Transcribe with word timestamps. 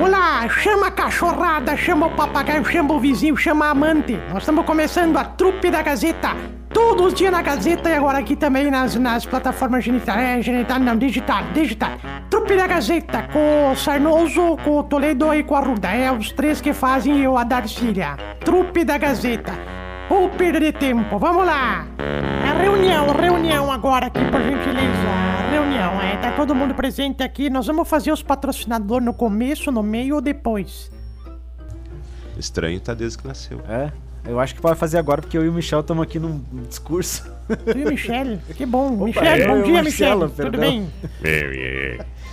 Olá, 0.00 0.48
chama 0.48 0.86
a 0.86 0.90
cachorrada, 0.90 1.76
chama 1.76 2.06
o 2.06 2.10
papagaio, 2.10 2.64
chama 2.64 2.94
o 2.94 2.98
vizinho, 2.98 3.36
chama 3.36 3.66
a 3.66 3.70
amante. 3.70 4.18
Nós 4.30 4.38
estamos 4.38 4.64
começando 4.64 5.18
a 5.18 5.24
trupe 5.24 5.70
da 5.70 5.82
Gazeta. 5.82 6.30
Todos 6.70 7.08
os 7.08 7.14
dias 7.14 7.30
na 7.30 7.42
Gazeta 7.42 7.90
e 7.90 7.94
agora 7.94 8.18
aqui 8.18 8.34
também 8.34 8.70
nas, 8.70 8.94
nas 8.94 9.26
plataformas 9.26 9.84
genital, 9.84 10.16
é, 10.16 10.40
genital, 10.40 10.78
não, 10.78 10.96
digital, 10.96 11.44
digital. 11.52 11.90
Trupe 12.30 12.56
da 12.56 12.66
Gazeta, 12.66 13.28
com 13.30 13.72
o 13.72 13.76
Sarnoso, 13.76 14.56
com 14.64 14.78
o 14.78 14.82
Toledo 14.82 15.32
e 15.34 15.42
com 15.42 15.54
a 15.54 15.60
Ruda. 15.60 15.88
É 15.88 16.10
os 16.10 16.32
três 16.32 16.62
que 16.62 16.72
fazem 16.72 17.20
eu 17.20 17.36
a 17.36 17.44
Darcília. 17.44 18.16
Trupe 18.42 18.84
da 18.84 18.96
Gazeta. 18.96 19.52
Ou 20.08 20.30
perder 20.30 20.72
tempo, 20.72 21.18
vamos 21.18 21.44
lá. 21.44 21.84
É 21.98 22.62
reunião, 22.62 23.08
reunião 23.12 23.70
agora 23.70 24.06
aqui, 24.06 24.24
por 24.24 24.40
gentileza. 24.40 25.41
Reunião, 25.52 26.00
é, 26.00 26.16
tá 26.16 26.32
todo 26.32 26.54
mundo 26.54 26.74
presente 26.74 27.22
aqui. 27.22 27.50
Nós 27.50 27.66
vamos 27.66 27.86
fazer 27.86 28.10
os 28.10 28.22
patrocinadores 28.22 29.04
no 29.04 29.12
começo, 29.12 29.70
no 29.70 29.82
meio 29.82 30.14
ou 30.14 30.20
depois? 30.22 30.90
Estranho 32.38 32.80
tá 32.80 32.94
desde 32.94 33.18
que 33.18 33.28
nasceu. 33.28 33.60
É, 33.68 33.92
eu 34.26 34.40
acho 34.40 34.54
que 34.54 34.62
pode 34.62 34.78
fazer 34.78 34.96
agora, 34.96 35.20
porque 35.20 35.36
eu 35.36 35.44
e 35.44 35.50
o 35.50 35.52
Michel 35.52 35.80
estamos 35.80 36.02
aqui 36.04 36.18
num 36.18 36.42
discurso. 36.66 37.30
Tu 37.70 37.78
e 37.78 37.84
o 37.84 37.88
Michele, 37.90 38.40
que 38.56 38.64
bom. 38.64 39.04
Michele, 39.04 39.42
eu 39.42 39.48
bom 39.48 39.56
e 39.58 39.60
o 39.60 39.64
dia, 39.64 39.82
Michele. 39.82 40.28
Tudo 40.30 40.56
bem? 40.56 40.90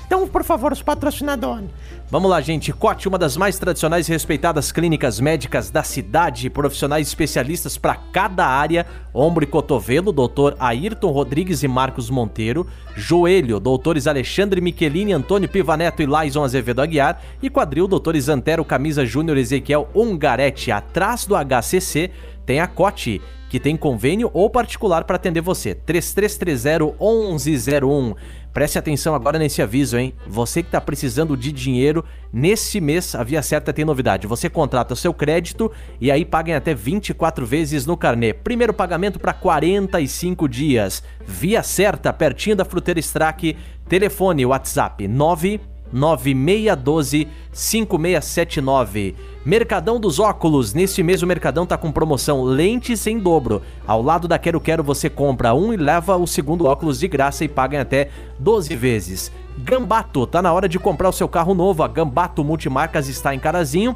Então, 0.08 0.26
por 0.26 0.46
favor, 0.46 0.72
os 0.72 0.82
patrocinadores. 0.82 1.70
Vamos 2.12 2.32
lá, 2.32 2.42
gente. 2.42 2.74
Cote, 2.74 3.08
uma 3.08 3.20
das 3.20 3.38
mais 3.38 3.60
tradicionais 3.60 4.10
e 4.10 4.12
respeitadas 4.12 4.72
clínicas 4.72 5.20
médicas 5.20 5.70
da 5.70 5.84
cidade, 5.84 6.50
profissionais 6.50 7.08
especialistas 7.08 7.78
para 7.78 7.94
cada 7.96 8.48
área: 8.48 8.84
ombro 9.14 9.44
e 9.44 9.48
cotovelo, 9.48 10.12
doutor 10.12 10.56
Ayrton 10.60 11.12
Rodrigues 11.12 11.62
e 11.62 11.68
Marcos 11.68 12.10
Monteiro, 12.10 12.66
joelho, 12.96 13.60
doutores 13.60 14.08
Alexandre 14.08 14.60
Michelini, 14.60 15.14
Antônio 15.14 15.48
Pivaneto 15.48 16.02
e 16.02 16.08
Laison 16.08 16.44
Azevedo 16.44 16.82
Aguiar, 16.82 17.22
e 17.44 17.50
quadril, 17.50 17.88
doutores 17.88 18.28
Antero 18.28 18.66
Camisa 18.66 19.06
Júnior 19.06 19.38
Ezequiel 19.38 19.88
Ungaretti. 19.94 20.72
Atrás 20.72 21.28
do 21.28 21.36
HCC 21.36 22.10
tem 22.44 22.60
a 22.60 22.66
Cote, 22.66 23.22
que 23.52 23.60
tem 23.60 23.78
convênio 23.78 24.32
ou 24.34 24.50
particular 24.50 25.04
para 25.04 25.18
atender 25.18 25.42
você. 25.42 25.76
3330 25.76 26.96
1101. 27.00 28.16
Preste 28.54 28.80
atenção 28.80 29.14
agora 29.14 29.38
nesse 29.38 29.62
aviso, 29.62 29.98
hein? 29.98 30.14
Você 30.28 30.64
que 30.64 30.72
tá 30.72 30.82
precisando 30.82 31.38
de 31.38 31.52
dinheiro, 31.52 31.99
nesse 32.32 32.80
mês 32.80 33.16
a 33.16 33.24
Via 33.24 33.42
Certa 33.42 33.74
tem 33.74 33.86
novidade. 33.86 34.28
Você 34.28 34.50
contrata 34.50 34.94
o 34.94 34.98
seu 34.98 35.14
crédito 35.14 35.72
e 36.00 36.12
aí 36.12 36.26
paga 36.26 36.52
em 36.52 36.56
até 36.56 36.74
24 36.74 37.46
vezes 37.46 37.86
no 37.86 37.98
carnê. 37.98 38.34
Primeiro 38.34 38.74
pagamento 38.74 39.20
para 39.20 39.34
45 39.34 40.48
dias. 40.48 41.04
Via 41.26 41.64
Certa, 41.64 42.12
pertinho 42.14 42.56
da 42.56 42.66
Fruteira 42.66 43.00
Strack. 43.00 43.56
Telefone 43.88 44.46
WhatsApp 44.46 45.08
9 45.08 45.60
9612 45.92 47.28
5679. 47.52 49.16
Mercadão 49.46 50.00
dos 50.00 50.20
Óculos. 50.20 50.74
Neste 50.74 51.02
mês 51.02 51.24
o 51.24 51.28
Mercadão 51.28 51.66
tá 51.66 51.78
com 51.78 51.92
promoção 51.92 52.44
lentes 52.44 53.06
em 53.08 53.18
dobro. 53.18 53.62
Ao 53.88 54.02
lado 54.02 54.28
da 54.28 54.38
Quero 54.38 54.62
Quero 54.62 54.84
você 54.84 55.10
compra 55.10 55.54
um 55.54 55.74
e 55.74 55.78
leva 55.78 56.16
o 56.16 56.28
segundo 56.28 56.66
óculos 56.66 57.00
de 57.00 57.08
graça 57.08 57.44
e 57.44 57.48
paga 57.48 57.78
em 57.78 57.80
até 57.80 58.10
12 58.38 58.76
vezes. 58.76 59.32
Gambato, 59.62 60.26
tá 60.26 60.42
na 60.42 60.54
hora 60.54 60.70
de 60.70 60.80
comprar 60.80 61.10
o 61.10 61.14
seu 61.14 61.28
carro 61.28 61.54
novo. 61.54 61.84
A 61.84 61.88
Gambato 61.88 62.44
Multimarcas 62.44 63.10
está 63.10 63.36
em 63.36 63.40
Carazinho 63.40 63.96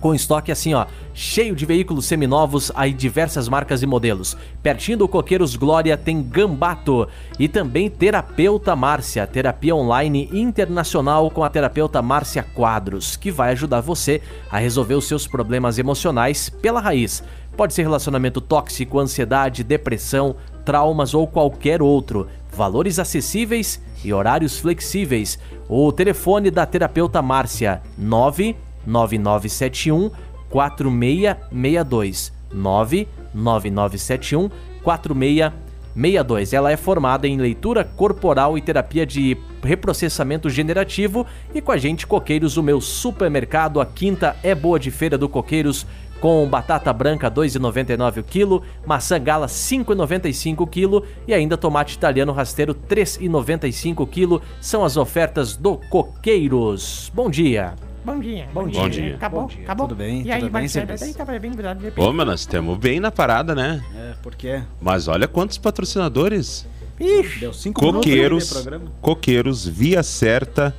com 0.00 0.14
estoque 0.14 0.52
assim, 0.52 0.74
ó, 0.74 0.86
cheio 1.12 1.56
de 1.56 1.66
veículos 1.66 2.06
seminovos, 2.06 2.70
aí 2.74 2.92
diversas 2.92 3.48
marcas 3.48 3.82
e 3.82 3.86
modelos. 3.86 4.36
Pertinho 4.62 4.98
do 4.98 5.08
Coqueiros 5.08 5.56
Glória 5.56 5.96
tem 5.96 6.22
Gambato 6.22 7.08
e 7.38 7.48
também 7.48 7.90
Terapeuta 7.90 8.76
Márcia, 8.76 9.26
terapia 9.26 9.74
online 9.74 10.28
internacional 10.32 11.30
com 11.30 11.42
a 11.42 11.50
terapeuta 11.50 12.00
Márcia 12.00 12.44
Quadros, 12.54 13.16
que 13.16 13.30
vai 13.30 13.52
ajudar 13.52 13.80
você 13.80 14.22
a 14.50 14.58
resolver 14.58 14.94
os 14.94 15.08
seus 15.08 15.26
problemas 15.26 15.78
emocionais 15.78 16.48
pela 16.48 16.80
raiz. 16.80 17.24
Pode 17.56 17.74
ser 17.74 17.82
relacionamento 17.82 18.40
tóxico, 18.40 19.00
ansiedade, 19.00 19.64
depressão, 19.64 20.36
traumas 20.64 21.12
ou 21.12 21.26
qualquer 21.26 21.82
outro. 21.82 22.28
Valores 22.58 22.98
acessíveis 22.98 23.80
e 24.04 24.12
horários 24.12 24.58
flexíveis. 24.58 25.38
O 25.68 25.92
telefone 25.92 26.50
da 26.50 26.66
terapeuta 26.66 27.22
Márcia 27.22 27.80
9 27.96 28.56
9971 28.84 30.10
4662 30.50 32.32
99971 32.52 34.50
4662. 34.82 36.52
Ela 36.52 36.72
é 36.72 36.76
formada 36.76 37.28
em 37.28 37.36
leitura 37.36 37.84
corporal 37.84 38.58
e 38.58 38.60
terapia 38.60 39.06
de 39.06 39.36
reprocessamento 39.62 40.50
generativo 40.50 41.24
e 41.54 41.60
com 41.60 41.70
a 41.70 41.76
gente 41.76 42.08
Coqueiros, 42.08 42.56
o 42.56 42.62
meu 42.62 42.80
supermercado, 42.80 43.80
a 43.80 43.86
quinta 43.86 44.34
é 44.42 44.52
boa 44.52 44.80
de 44.80 44.90
feira 44.90 45.16
do 45.16 45.28
Coqueiros 45.28 45.86
com 46.20 46.46
batata 46.48 46.92
branca 46.92 47.30
2,99 47.30 48.18
o 48.18 48.22
quilo, 48.22 48.62
maçã 48.86 49.20
gala 49.20 49.46
5,95 49.46 50.60
o 50.60 50.66
quilo 50.66 51.04
e 51.26 51.34
ainda 51.34 51.56
tomate 51.56 51.96
italiano 51.96 52.32
rasteiro 52.32 52.74
3,95 52.74 54.00
o 54.00 54.06
quilo. 54.06 54.42
São 54.60 54.84
as 54.84 54.96
ofertas 54.96 55.56
do 55.56 55.76
Coqueiros. 55.88 57.10
Bom 57.14 57.30
dia. 57.30 57.74
Bom 58.04 58.18
dia. 58.18 58.48
Bom 58.54 58.66
dia. 58.66 58.80
Bom 58.80 58.88
dia. 58.88 59.14
Acabou? 59.16 59.42
Bom 59.42 59.46
dia. 59.48 59.62
Acabou? 59.64 59.88
Tudo 59.88 59.98
bem? 59.98 60.22
E 60.22 60.32
aí, 60.32 60.40
Tudo 60.40 60.52
bem? 60.52 60.68
Daí 60.98 61.14
tava 61.14 61.38
bem 61.38 61.50
virado 61.50 61.80
de 61.80 62.00
Ô, 62.00 62.12
mas 62.12 62.26
nós 62.26 62.40
estamos 62.40 62.78
bem 62.78 63.00
na 63.00 63.10
parada, 63.10 63.54
né? 63.54 63.82
É, 63.94 64.14
porque 64.22 64.62
Mas 64.80 65.08
olha 65.08 65.28
quantos 65.28 65.58
patrocinadores. 65.58 66.66
Ixi, 66.98 67.40
deu 67.40 67.52
cinco 67.52 67.80
Coqueiros. 67.80 68.66
Coqueiros, 69.00 69.66
Via 69.66 70.02
Certa, 70.02 70.74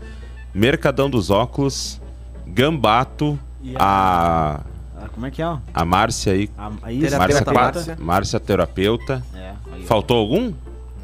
Mercadão 0.54 1.10
dos 1.10 1.30
Óculos, 1.30 2.02
Gambato, 2.48 3.40
E 3.62 3.74
a, 3.78 4.62
Ah, 5.02 5.08
como 5.14 5.26
é 5.26 5.32
que 5.32 5.42
é? 5.42 5.46
ó? 5.48 5.58
a 5.74 5.86
Márcia 5.86 6.34
aí, 6.34 6.50
A, 6.58 6.70
a 6.84 6.92
Isa, 6.92 7.18
Márcia, 7.18 7.42
Terapeuta 7.46 7.98
Márcia. 8.00 8.40
Terapeuta. 8.40 9.24
É, 9.34 9.54
aí, 9.72 9.82
ó. 9.84 9.88
Faltou 9.88 10.18
algum? 10.18 10.52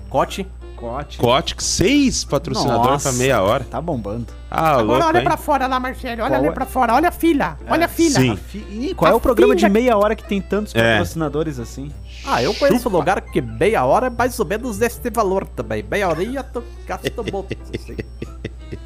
Cote. 0.10 0.46
Cote. 0.76 1.18
Cotic, 1.18 1.64
seis 1.64 2.26
patrocinadores 2.26 3.02
pra 3.04 3.14
meia 3.14 3.42
hora. 3.42 3.64
Tá 3.64 3.80
bombando. 3.80 4.28
Ah, 4.52 4.72
agora 4.72 4.84
louco, 4.84 5.06
olha 5.08 5.18
hein? 5.20 5.24
pra 5.24 5.38
fora 5.38 5.68
lá, 5.68 5.80
Marcelo. 5.80 6.22
Olha 6.22 6.30
Qual 6.32 6.40
ali 6.42 6.48
é? 6.50 6.52
pra 6.52 6.66
fora. 6.66 6.94
Olha 6.94 7.10
a 7.10 7.12
fila. 7.14 7.58
Olha 7.70 7.86
a 7.86 7.88
fila. 7.88 8.20
sim. 8.20 8.36
Fi- 8.36 8.58
Ih, 8.90 8.94
qual 8.94 9.10
é 9.10 9.14
A 9.14 9.18
o 9.18 9.20
programa 9.22 9.56
de 9.56 9.62
filha- 9.62 9.70
meia 9.74 9.98
hora 9.98 10.16
que 10.18 10.24
tem 10.26 10.42
tantos 10.42 10.76
É. 10.76 10.92
patrocinadores 10.98 11.60
assim? 11.60 11.92
Ah, 12.26 12.44
eu 12.44 12.54
conheço 12.54 12.90
um 12.90 12.92
lugar 12.92 13.22
que 13.22 13.42
meia 13.42 13.86
hora 13.86 14.08
é 14.08 14.10
mais 14.10 14.38
ou 14.38 14.46
menos 14.46 14.78
deste 14.78 15.10
valor 15.10 15.48
também. 15.48 15.82
Meia 15.90 16.10
horinha 16.10 16.44
tu 16.44 16.62
gasta 16.86 17.10
muito. 17.24 17.58
assim. 17.74 17.96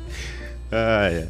Ah, 0.71 1.07
é. 1.09 1.27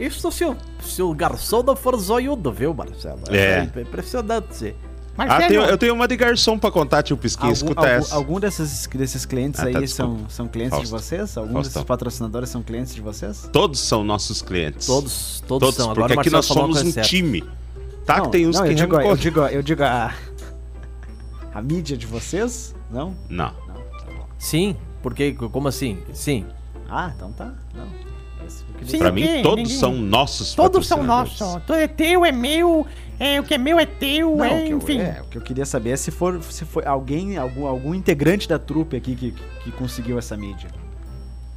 Isso 0.00 0.30
se 0.32 0.44
o, 0.44 0.56
se 0.82 1.02
o 1.02 1.12
garçom 1.14 1.62
não 1.62 1.76
for 1.76 1.96
zoiudo, 1.98 2.50
viu, 2.52 2.72
Marcelo? 2.72 3.20
É. 3.30 3.64
impressionante. 3.80 4.74
Ah, 5.18 5.26
Marcelo, 5.26 5.48
tenho- 5.48 5.62
eu 5.64 5.76
tenho 5.78 5.94
uma 5.94 6.08
de 6.08 6.16
garçom 6.16 6.58
pra 6.58 6.70
contar, 6.70 7.02
tio 7.02 7.16
Pisquinha. 7.16 7.52
Escuta 7.52 7.80
algum, 7.82 7.90
essa. 7.92 8.14
algum 8.14 8.40
desses, 8.40 8.86
desses 8.86 9.26
clientes 9.26 9.60
Ah, 9.60 9.66
aí 9.66 9.72
tá, 9.74 9.86
são, 9.86 10.08
desculpa. 10.10 10.30
são 10.30 10.48
clientes 10.48 10.78
de 10.80 10.86
Fausto. 10.88 11.06
vocês? 11.06 11.36
Algum 11.36 11.52
Faustão. 11.52 11.72
desses 11.72 11.86
patrocinadores 11.86 12.48
são 12.48 12.62
clientes 12.62 12.94
de 12.94 13.00
vocês? 13.02 13.48
Todos 13.52 13.80
são 13.80 14.02
nossos 14.02 14.40
clientes. 14.40 14.86
Todos, 14.86 15.42
todos, 15.46 15.60
Todos, 15.68 15.74
são. 15.76 15.88
porque 15.94 16.12
Agora 16.12 16.20
aqui 16.22 16.30
nós 16.30 16.46
somos 16.46 16.80
um 16.82 16.90
certa. 16.90 17.06
time. 17.08 17.44
Tá 18.06 18.16
não, 18.16 18.24
que 18.24 18.30
tem 18.30 18.46
uns 18.46 18.56
não, 18.56 18.64
que 18.64 18.70
eu 18.70 18.74
digo, 18.74 19.00
eu 19.00 19.16
digo, 19.16 19.40
eu 19.40 19.62
digo 19.62 19.82
a, 19.84 20.14
a 21.52 21.60
mídia 21.60 21.96
de 21.98 22.06
vocês? 22.06 22.74
Não? 22.90 23.14
Não. 23.28 23.52
Não, 23.68 23.74
tá. 23.74 24.26
Sim, 24.38 24.74
porque, 25.02 25.32
como 25.34 25.68
assim? 25.68 25.98
Sim. 26.14 26.46
Ah, 26.88 27.12
então 27.14 27.30
tá. 27.32 27.52
Não. 27.74 28.09
Sim, 28.84 28.98
Pra 28.98 29.10
ninguém- 29.10 29.36
mim, 29.38 29.42
todos 29.42 29.56
ninguém- 29.64 29.76
são 29.78 29.92
nossos 29.94 30.54
Todos 30.54 30.86
são 30.86 31.02
nossos. 31.02 31.58
Tu 31.66 31.72
é 31.74 31.86
teu, 31.86 32.24
é 32.24 32.32
meu. 32.32 32.86
É, 33.18 33.38
o 33.38 33.44
que 33.44 33.52
é 33.54 33.58
meu 33.58 33.78
é 33.78 33.84
teu, 33.84 34.34
Não, 34.36 34.44
é, 34.44 34.62
que 34.62 34.70
eu- 34.70 34.78
enfim. 34.78 34.98
é, 35.00 35.20
o 35.22 35.28
que 35.28 35.36
eu 35.36 35.42
queria 35.42 35.66
saber 35.66 35.90
é 35.90 35.96
se 35.96 36.10
for, 36.10 36.42
se 36.42 36.64
foi 36.64 36.86
alguém, 36.86 37.36
algum, 37.36 37.66
algum 37.66 37.94
integrante 37.94 38.48
da 38.48 38.58
trupe 38.58 38.96
aqui 38.96 39.14
que, 39.14 39.34
que 39.62 39.70
conseguiu 39.72 40.18
essa 40.18 40.36
mídia. 40.38 40.70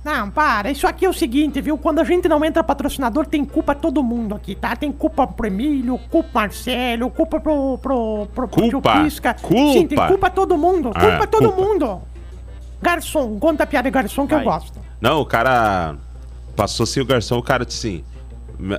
Não, 0.04 0.30
para. 0.30 0.70
Isso 0.70 0.86
aqui 0.86 1.06
é 1.06 1.09
o 1.09 1.14
seguinte, 1.14 1.62
viu? 1.62 1.78
Quando 1.78 2.00
a 2.00 2.04
gente 2.04 2.28
não 2.28 2.44
entra 2.44 2.62
patrocinador, 2.62 3.25
tem 3.25 3.46
culpa 3.46 3.74
todo 3.74 4.04
mundo 4.04 4.36
aqui, 4.36 4.54
tá? 4.54 4.75
Tem 4.75 4.92
culpa 4.92 5.25
pro 5.25 5.48
Emílio, 5.48 5.98
culpa 6.12 6.28
pro 6.30 6.42
Marcelo, 6.42 7.10
culpa 7.10 7.39
pro, 7.39 7.78
pro, 7.78 8.28
pro, 8.36 8.48
pro 8.50 8.69
Culpa. 8.69 9.01
Pisca. 9.01 9.34
Culpa. 9.34 9.72
Sim, 9.80 9.88
tem 9.88 9.98
culpa 9.98 10.30
todo 10.30 10.57
mundo. 10.57 10.92
Ah, 10.94 11.00
Culpa 11.00 11.28
todo 11.28 11.50
culpa. 11.54 11.62
mundo. 11.69 12.01
Garçom, 12.81 13.39
conta 13.39 13.63
a 13.63 13.66
piada 13.66 13.89
de 13.89 13.94
garçom 13.94 14.28
que 14.28 14.34
eu 14.36 14.42
gosto. 14.44 14.78
Não, 15.00 15.22
o 15.22 15.25
cara 15.25 15.96
passou 16.55 16.83
assim 16.83 17.00
o 17.00 17.05
garçom, 17.05 17.38
o 17.38 17.44
cara 17.44 17.65
disse 17.65 17.88
assim: 17.88 18.03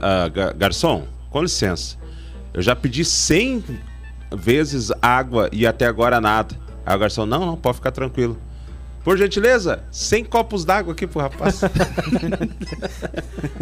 "Ah, 0.01 0.29
ga- 0.29 0.53
Garçom, 0.53 1.05
com 1.31 1.43
licença, 1.43 1.97
eu 2.53 2.63
já 2.63 2.77
pedi 2.77 3.05
100 3.05 3.65
vezes 4.37 4.93
água 5.03 5.49
e 5.53 5.67
até 5.67 5.87
agora 5.87 6.21
nada. 6.21 6.55
Aí 6.87 6.95
o 6.95 6.99
garçom: 6.99 7.27
Não, 7.27 7.45
não, 7.47 7.57
pode 7.57 7.77
ficar 7.77 7.91
tranquilo. 7.91 8.39
Por 9.03 9.19
gentileza, 9.19 9.85
100 9.91 10.25
copos 10.25 10.65
d'água 10.65 10.95
aqui 10.95 11.07
pro 11.07 11.21
rapaz. 11.21 11.61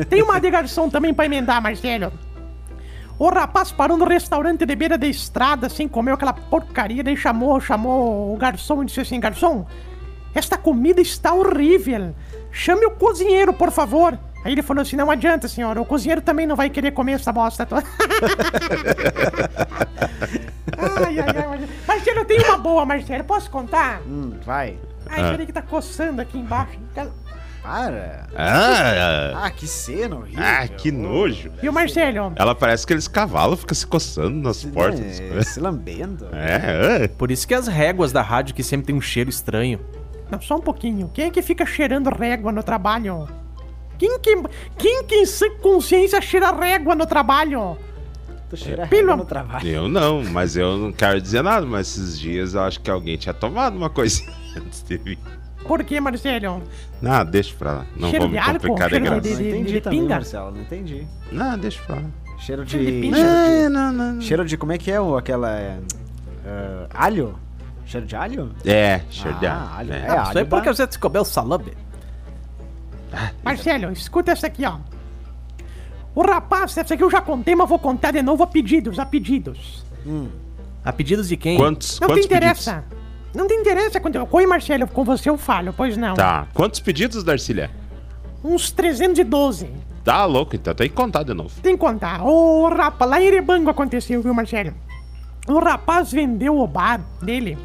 Tem 0.08 0.22
uma 0.22 0.40
de 0.40 0.50
garçom 0.50 0.88
também 0.88 1.12
pra 1.12 1.26
emendar, 1.26 1.60
Marcelo. 1.60 2.12
O 3.18 3.28
rapaz 3.28 3.70
parou 3.70 3.96
no 3.96 4.04
restaurante 4.04 4.64
de 4.64 4.74
beira 4.74 4.98
da 4.98 5.06
estrada, 5.06 5.66
assim, 5.66 5.86
comeu 5.86 6.14
aquela 6.14 6.32
porcaria, 6.32 7.04
daí 7.04 7.16
chamou, 7.16 7.60
chamou 7.60 8.34
o 8.34 8.36
garçom 8.36 8.82
e 8.82 8.86
disse 8.86 9.00
assim, 9.00 9.20
garçom, 9.20 9.66
esta 10.34 10.56
comida 10.56 11.00
está 11.00 11.32
horrível. 11.32 12.14
Chame 12.52 12.84
o 12.86 12.90
cozinheiro, 12.92 13.52
por 13.52 13.70
favor. 13.72 14.18
Aí 14.44 14.52
ele 14.52 14.62
falou 14.62 14.82
assim: 14.82 14.96
não 14.96 15.10
adianta, 15.10 15.48
senhora, 15.48 15.80
o 15.80 15.84
cozinheiro 15.84 16.20
também 16.20 16.46
não 16.46 16.54
vai 16.56 16.68
querer 16.70 16.90
comer 16.92 17.12
essa 17.12 17.32
bosta 17.32 17.64
toda. 17.64 17.82
ai, 20.78 21.18
ai, 21.18 21.24
ai, 21.36 21.46
Marcelo. 21.48 21.68
Marcelo, 21.86 22.18
eu 22.20 22.24
tenho 22.24 22.44
uma 22.46 22.58
boa, 22.58 22.84
Marcelo. 22.84 23.24
Posso 23.24 23.50
contar? 23.50 24.00
Hum, 24.06 24.34
vai. 24.44 24.76
Ai, 25.08 25.22
Ah. 25.22 25.30
peraí 25.30 25.46
que 25.46 25.52
tá 25.52 25.62
coçando 25.62 26.20
aqui 26.20 26.38
embaixo. 26.38 26.78
Para. 27.62 28.26
Ah, 28.34 29.44
Ah, 29.44 29.50
que 29.50 29.68
cena 29.68 30.16
horrível. 30.16 30.42
ah, 30.44 30.66
que 30.66 30.90
nojo. 30.90 31.52
E 31.62 31.68
o 31.68 31.72
Marcelo? 31.72 32.32
Ela 32.34 32.56
parece 32.56 32.84
que 32.84 32.92
aqueles 32.92 33.06
cavalos 33.06 33.60
ficam 33.60 33.74
se 33.76 33.86
coçando 33.86 34.36
nas 34.42 34.64
portas. 34.64 35.20
É, 35.20 35.42
se 35.44 35.60
lambendo. 35.60 36.26
É, 36.32 37.04
é. 37.04 37.08
Por 37.08 37.30
isso 37.30 37.46
que 37.46 37.54
as 37.54 37.68
réguas 37.68 38.10
da 38.10 38.20
rádio 38.20 38.52
que 38.56 38.64
sempre 38.64 38.86
tem 38.86 38.96
um 38.96 39.00
cheiro 39.00 39.30
estranho. 39.30 39.78
Não, 40.32 40.40
só 40.40 40.56
um 40.56 40.60
pouquinho. 40.60 41.10
Quem 41.12 41.26
é 41.26 41.30
que 41.30 41.42
fica 41.42 41.66
cheirando 41.66 42.08
régua 42.08 42.50
no 42.50 42.62
trabalho? 42.62 43.28
Quem 43.98 44.18
que, 44.18 44.34
quem 44.78 45.04
que 45.04 45.14
em 45.16 45.58
consciência 45.60 46.20
cheira 46.22 46.50
régua 46.50 46.94
no 46.94 47.04
trabalho? 47.06 47.76
Tu 48.48 48.56
cheira 48.56 48.86
Pelo- 48.86 49.02
régua 49.10 49.16
no 49.18 49.24
trabalho. 49.26 49.68
Eu 49.68 49.88
não, 49.88 50.24
mas 50.24 50.56
eu 50.56 50.78
não 50.78 50.90
quero 50.90 51.20
dizer 51.20 51.42
nada, 51.42 51.66
mas 51.66 51.88
esses 51.88 52.18
dias 52.18 52.54
eu 52.54 52.62
acho 52.62 52.80
que 52.80 52.90
alguém 52.90 53.16
tinha 53.18 53.34
tomado 53.34 53.76
uma 53.76 53.90
coisinha 53.90 54.32
antes 54.56 54.82
de 54.82 54.96
vir. 54.96 55.18
Por 55.66 55.84
que, 55.84 56.00
Marcelo? 56.00 56.62
Não, 57.00 57.24
deixa 57.24 57.54
pra 57.56 57.72
lá. 57.72 57.86
Não 57.94 58.08
Cheiro 58.10 58.24
vou 58.24 58.34
me 58.34 58.40
de 58.40 58.52
complicar 58.52 58.88
de 58.88 58.94
Cheiro 58.96 59.04
graça. 59.04 59.20
de- 59.20 59.34
Não 59.34 59.40
entendi 59.50 59.72
de 59.74 59.80
também, 59.82 60.00
pinga? 60.00 60.14
Marcelo. 60.14 60.50
Não 60.50 60.60
entendi. 60.62 61.06
Não, 61.30 61.58
deixa 61.58 61.82
pra 61.84 61.96
lá. 61.96 62.02
Cheiro 62.38 62.64
de. 62.64 62.70
Cheiro 62.72 62.86
de 62.90 63.00
pinga. 63.02 63.16
cheiro 63.16 63.30
de- 63.62 63.68
não, 63.68 63.92
não, 63.92 64.12
não. 64.14 64.20
Cheiro 64.22 64.44
de. 64.46 64.56
Como 64.56 64.72
é 64.72 64.78
que 64.78 64.90
é 64.90 65.00
o, 65.00 65.14
aquela. 65.16 65.50
é, 65.56 65.78
ah, 66.44 66.86
alho? 66.94 67.38
Cheiro 67.84 68.06
de 68.06 68.16
alho? 68.16 68.54
É, 68.64 69.00
cheiro 69.10 69.38
de 69.38 69.46
Ah, 69.46 69.54
ar. 69.54 69.78
alho, 69.80 69.92
É. 69.92 69.96
é. 69.96 70.00
Isso 70.00 70.10
aí 70.10 70.36
alho 70.38 70.46
porque 70.46 70.68
você 70.74 70.86
descobriu 70.86 71.22
o 71.22 71.24
salame. 71.24 71.72
Marcelo, 73.44 73.92
escuta 73.92 74.32
essa 74.32 74.46
aqui, 74.46 74.64
ó. 74.64 74.76
O 76.14 76.22
rapaz, 76.22 76.76
essa 76.76 76.94
aqui 76.94 77.02
eu 77.02 77.10
já 77.10 77.20
contei, 77.20 77.54
mas 77.54 77.68
vou 77.68 77.78
contar 77.78 78.10
de 78.12 78.22
novo 78.22 78.42
a 78.42 78.46
pedidos, 78.46 78.98
a 78.98 79.06
pedidos. 79.06 79.84
A 80.84 80.92
pedidos 80.92 81.28
de 81.28 81.36
quem? 81.36 81.56
Quantos, 81.56 82.00
Não 82.00 82.08
te 82.08 82.12
quantos 82.12 82.24
interessa. 82.26 82.84
Não 83.34 83.46
te 83.46 83.54
interessa 83.54 83.98
quando 84.00 84.16
eu... 84.16 84.28
Oi, 84.30 84.46
Marcelo, 84.46 84.86
com 84.86 85.04
você 85.04 85.30
eu 85.30 85.38
falo, 85.38 85.72
pois 85.74 85.96
não. 85.96 86.14
pedidos? 86.14 86.24
Tá. 86.24 86.46
Quantos 86.52 86.80
pedidos, 86.80 87.24
Darcília? 87.24 87.70
Uns 88.44 88.70
312. 88.70 89.70
Tá 90.04 90.24
louco, 90.24 90.56
então 90.56 90.74
tem 90.74 90.88
que 90.88 90.94
contar 90.94 91.22
de 91.22 91.32
novo. 91.32 91.50
Tem 91.62 91.74
que 91.74 91.80
contar. 91.80 92.22
O 92.24 92.68
rapaz, 92.68 93.10
lá 93.10 93.20
em 93.20 93.26
Erebango 93.26 93.70
aconteceu, 93.70 94.20
viu, 94.20 94.34
Marcelo? 94.34 94.74
O 95.46 95.58
rapaz 95.60 96.10
vendeu 96.12 96.58
o 96.58 96.66
bar 96.66 97.00
dele. 97.22 97.56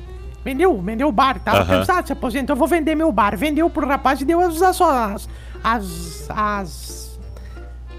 Vendeu, 0.47 0.81
vendeu 0.81 1.09
o 1.09 1.11
bar. 1.11 1.41
Tava 1.41 1.57
Aham. 1.57 1.79
cansado, 1.79 2.07
se 2.07 2.13
aposentou, 2.13 2.53
eu 2.53 2.57
vou 2.57 2.69
vender 2.69 2.95
meu 2.95 3.11
bar. 3.11 3.35
Vendeu 3.35 3.69
pro 3.69 3.85
rapaz 3.85 4.21
e 4.21 4.23
deu 4.23 4.39
as, 4.39 4.61
as, 4.61 4.79
as, 4.81 5.29
as, 5.61 6.29
as, 6.29 7.19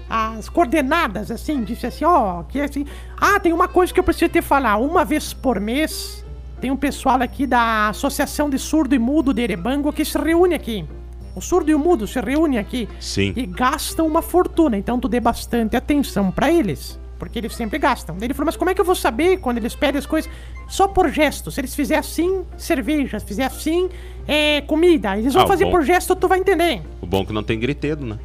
as 0.09 0.49
coordenadas, 0.49 1.29
assim. 1.29 1.63
Disse 1.63 1.85
assim, 1.85 2.05
ó, 2.05 2.41
que 2.41 2.59
assim... 2.59 2.87
Ah, 3.21 3.39
tem 3.39 3.53
uma 3.53 3.67
coisa 3.67 3.93
que 3.93 3.99
eu 3.99 4.03
preciso 4.03 4.31
te 4.31 4.41
falar. 4.41 4.77
Uma 4.77 5.05
vez 5.05 5.31
por 5.31 5.59
mês, 5.59 6.25
tem 6.59 6.71
um 6.71 6.75
pessoal 6.75 7.21
aqui 7.21 7.45
da 7.45 7.89
Associação 7.89 8.49
de 8.49 8.57
Surdo 8.57 8.95
e 8.95 8.99
Mudo 8.99 9.31
de 9.31 9.43
Erebango 9.43 9.93
que 9.93 10.03
se 10.03 10.17
reúne 10.17 10.55
aqui. 10.55 10.87
O 11.35 11.41
surdo 11.41 11.69
e 11.69 11.75
o 11.75 11.79
mudo 11.79 12.07
se 12.07 12.19
reúnem 12.19 12.57
aqui 12.57 12.89
Sim. 12.99 13.31
e 13.35 13.45
gastam 13.45 14.07
uma 14.07 14.23
fortuna. 14.23 14.75
Então 14.75 14.99
tu 14.99 15.07
dê 15.07 15.19
bastante 15.19 15.77
atenção 15.77 16.31
pra 16.31 16.51
eles. 16.51 16.99
Porque 17.19 17.37
eles 17.37 17.53
sempre 17.53 17.77
gastam. 17.77 18.15
Ele 18.21 18.33
falou, 18.33 18.45
mas 18.45 18.55
como 18.55 18.71
é 18.71 18.73
que 18.73 18.79
eu 18.81 18.85
vou 18.85 18.95
saber 18.95 19.37
quando 19.37 19.57
eles 19.57 19.75
pedem 19.75 19.99
as 19.99 20.05
coisas? 20.05 20.31
Só 20.69 20.87
por 20.87 21.09
gesto. 21.09 21.51
Se 21.51 21.59
eles 21.59 21.75
fizerem 21.75 21.99
assim, 21.99 22.45
cerveja. 22.57 23.19
Se 23.19 23.25
fizer 23.25 23.43
assim, 23.43 23.89
é 24.25 24.61
comida. 24.61 25.17
Eles 25.17 25.33
vão 25.33 25.43
Ah, 25.43 25.47
fazer 25.47 25.65
bom. 25.65 25.71
por 25.71 25.83
gesto, 25.83 26.15
tu 26.15 26.27
vai 26.29 26.39
entender. 26.39 26.81
O 27.01 27.05
bom 27.05 27.21
é 27.21 27.25
que 27.25 27.33
não 27.33 27.43
tem 27.43 27.59
gritedo, 27.59 28.05
né? 28.05 28.17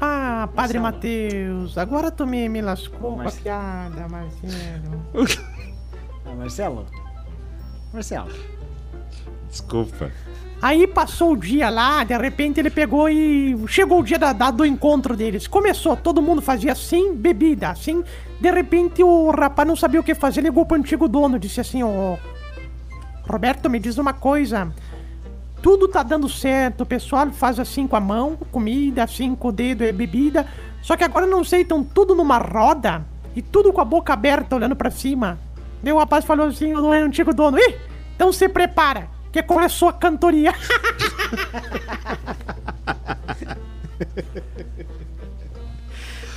Ah, 0.00 0.48
Padre 0.56 0.80
Mateus, 0.80 1.78
agora 1.78 2.10
tu 2.10 2.26
me, 2.26 2.48
me 2.48 2.60
lascou 2.60 3.14
a 3.14 3.16
Marcelo. 3.18 3.42
piada, 3.44 4.08
Marcelo. 4.08 5.02
Ah, 6.26 6.34
Marcelo? 6.34 6.86
Marcelo. 7.92 8.30
Desculpa. 9.48 10.10
Aí 10.62 10.86
passou 10.86 11.32
o 11.32 11.36
dia 11.36 11.68
lá, 11.68 12.04
de 12.04 12.16
repente 12.16 12.60
ele 12.60 12.70
pegou 12.70 13.08
e 13.10 13.58
chegou 13.66 13.98
o 13.98 14.02
dia 14.04 14.16
da, 14.16 14.32
da- 14.32 14.52
do 14.52 14.64
encontro 14.64 15.16
deles. 15.16 15.48
Começou, 15.48 15.96
todo 15.96 16.22
mundo 16.22 16.40
fazia 16.40 16.70
assim, 16.70 17.12
bebida, 17.16 17.68
assim. 17.70 18.04
De 18.40 18.48
repente 18.48 19.02
o 19.02 19.30
rapaz 19.32 19.66
não 19.66 19.74
sabia 19.74 19.98
o 19.98 20.04
que 20.04 20.14
fazer, 20.14 20.40
ligou 20.40 20.64
pro 20.64 20.76
antigo 20.76 21.08
dono, 21.08 21.36
disse 21.36 21.60
assim, 21.60 21.82
ô. 21.82 22.16
Roberto, 23.28 23.68
me 23.68 23.80
diz 23.80 23.98
uma 23.98 24.12
coisa. 24.12 24.72
Tudo 25.60 25.88
tá 25.88 26.02
dando 26.04 26.28
certo, 26.28 26.82
o 26.82 26.86
pessoal 26.86 27.28
faz 27.30 27.58
assim 27.58 27.86
com 27.88 27.96
a 27.96 28.00
mão, 28.00 28.36
comida, 28.52 29.02
assim 29.02 29.34
com 29.34 29.48
o 29.48 29.52
dedo, 29.52 29.82
é 29.84 29.90
bebida. 29.92 30.46
Só 30.80 30.96
que 30.96 31.04
agora 31.04 31.26
não 31.26 31.42
sei, 31.44 31.62
estão 31.62 31.82
tudo 31.82 32.14
numa 32.14 32.38
roda 32.38 33.04
e 33.34 33.42
tudo 33.42 33.72
com 33.72 33.80
a 33.80 33.84
boca 33.84 34.12
aberta, 34.12 34.54
olhando 34.56 34.76
pra 34.76 34.90
cima. 34.90 35.38
Daí 35.82 35.92
o 35.92 35.98
rapaz 35.98 36.24
falou 36.24 36.46
assim, 36.46 36.72
o 36.74 36.90
antigo 36.92 37.32
dono, 37.34 37.58
ih, 37.58 37.74
então 38.14 38.32
se 38.32 38.48
prepara, 38.48 39.08
que 39.32 39.42
começou 39.42 39.88
a 39.88 39.92
cantoria. 39.92 40.54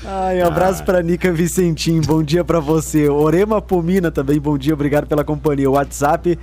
Ai, 0.07 0.39
abraço 0.41 0.83
pra 0.83 1.01
Nica 1.01 1.33
Vicentim, 1.33 1.99
bom 1.99 2.21
dia 2.23 2.43
pra 2.43 2.59
você. 2.59 3.09
Orema 3.09 3.59
Pomina 3.61 4.11
também, 4.11 4.39
bom 4.39 4.57
dia, 4.57 4.73
obrigado 4.73 5.07
pela 5.07 5.23
companhia. 5.23 5.69
WhatsApp 5.69 6.39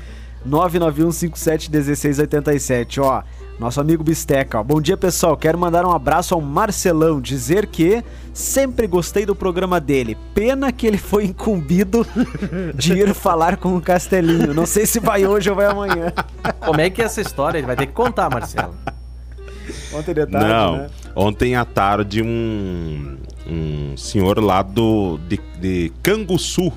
991571687, 0.46 3.02
ó. 3.02 3.22
Nosso 3.62 3.80
amigo 3.80 4.02
Bisteca, 4.02 4.58
ó. 4.58 4.62
Bom 4.64 4.80
dia, 4.80 4.96
pessoal. 4.96 5.36
Quero 5.36 5.56
mandar 5.56 5.86
um 5.86 5.92
abraço 5.92 6.34
ao 6.34 6.40
Marcelão, 6.40 7.20
dizer 7.20 7.68
que 7.68 8.02
sempre 8.34 8.88
gostei 8.88 9.24
do 9.24 9.36
programa 9.36 9.78
dele. 9.80 10.18
Pena 10.34 10.72
que 10.72 10.84
ele 10.84 10.98
foi 10.98 11.26
incumbido 11.26 12.04
de 12.74 12.94
ir 12.94 13.14
falar 13.14 13.58
com 13.58 13.76
o 13.76 13.80
Castelinho. 13.80 14.52
Não 14.52 14.66
sei 14.66 14.84
se 14.84 14.98
vai 14.98 15.24
hoje 15.24 15.48
ou 15.48 15.54
vai 15.54 15.66
amanhã. 15.66 16.12
Como 16.58 16.80
é 16.80 16.90
que 16.90 17.00
é 17.00 17.04
essa 17.04 17.20
história? 17.20 17.58
Ele 17.58 17.66
vai 17.68 17.76
ter 17.76 17.86
que 17.86 17.92
contar, 17.92 18.28
Marcelo. 18.28 18.74
Ontem 19.94 20.12
de 20.12 20.26
tarde, 20.26 20.48
não, 20.48 20.76
né? 20.78 20.90
ontem 21.14 21.54
à 21.54 21.64
tarde 21.64 22.20
um, 22.20 23.16
um 23.46 23.96
senhor 23.96 24.42
lá 24.42 24.62
do, 24.62 25.18
de, 25.28 25.38
de 25.60 25.92
Canguçu, 26.02 26.72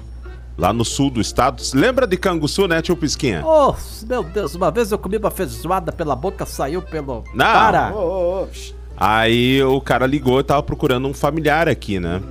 lá 0.57 0.71
no 0.73 0.85
sul 0.85 1.09
do 1.09 1.19
estado. 1.21 1.61
Lembra 1.73 2.05
de 2.07 2.17
Canguçu, 2.17 2.67
né, 2.67 2.81
tio 2.81 2.95
Pisquinha? 2.95 3.43
Oh, 3.45 3.73
meu 4.07 4.23
Deus, 4.23 4.55
uma 4.55 4.71
vez 4.71 4.91
eu 4.91 4.97
comi 4.97 5.17
uma 5.17 5.31
feijoada 5.31 5.91
pela 5.91 6.15
boca, 6.15 6.45
saiu 6.45 6.81
pelo... 6.81 7.23
Não. 7.33 7.45
Para! 7.45 7.93
Ô, 7.93 8.43
ô, 8.43 8.47
psh. 8.47 8.73
Aí 8.97 9.61
o 9.61 9.81
cara 9.81 10.05
ligou 10.07 10.39
e 10.39 10.43
tava 10.43 10.63
procurando 10.63 11.05
um 11.07 11.13
familiar 11.13 11.67
aqui, 11.67 11.99
né? 11.99 12.21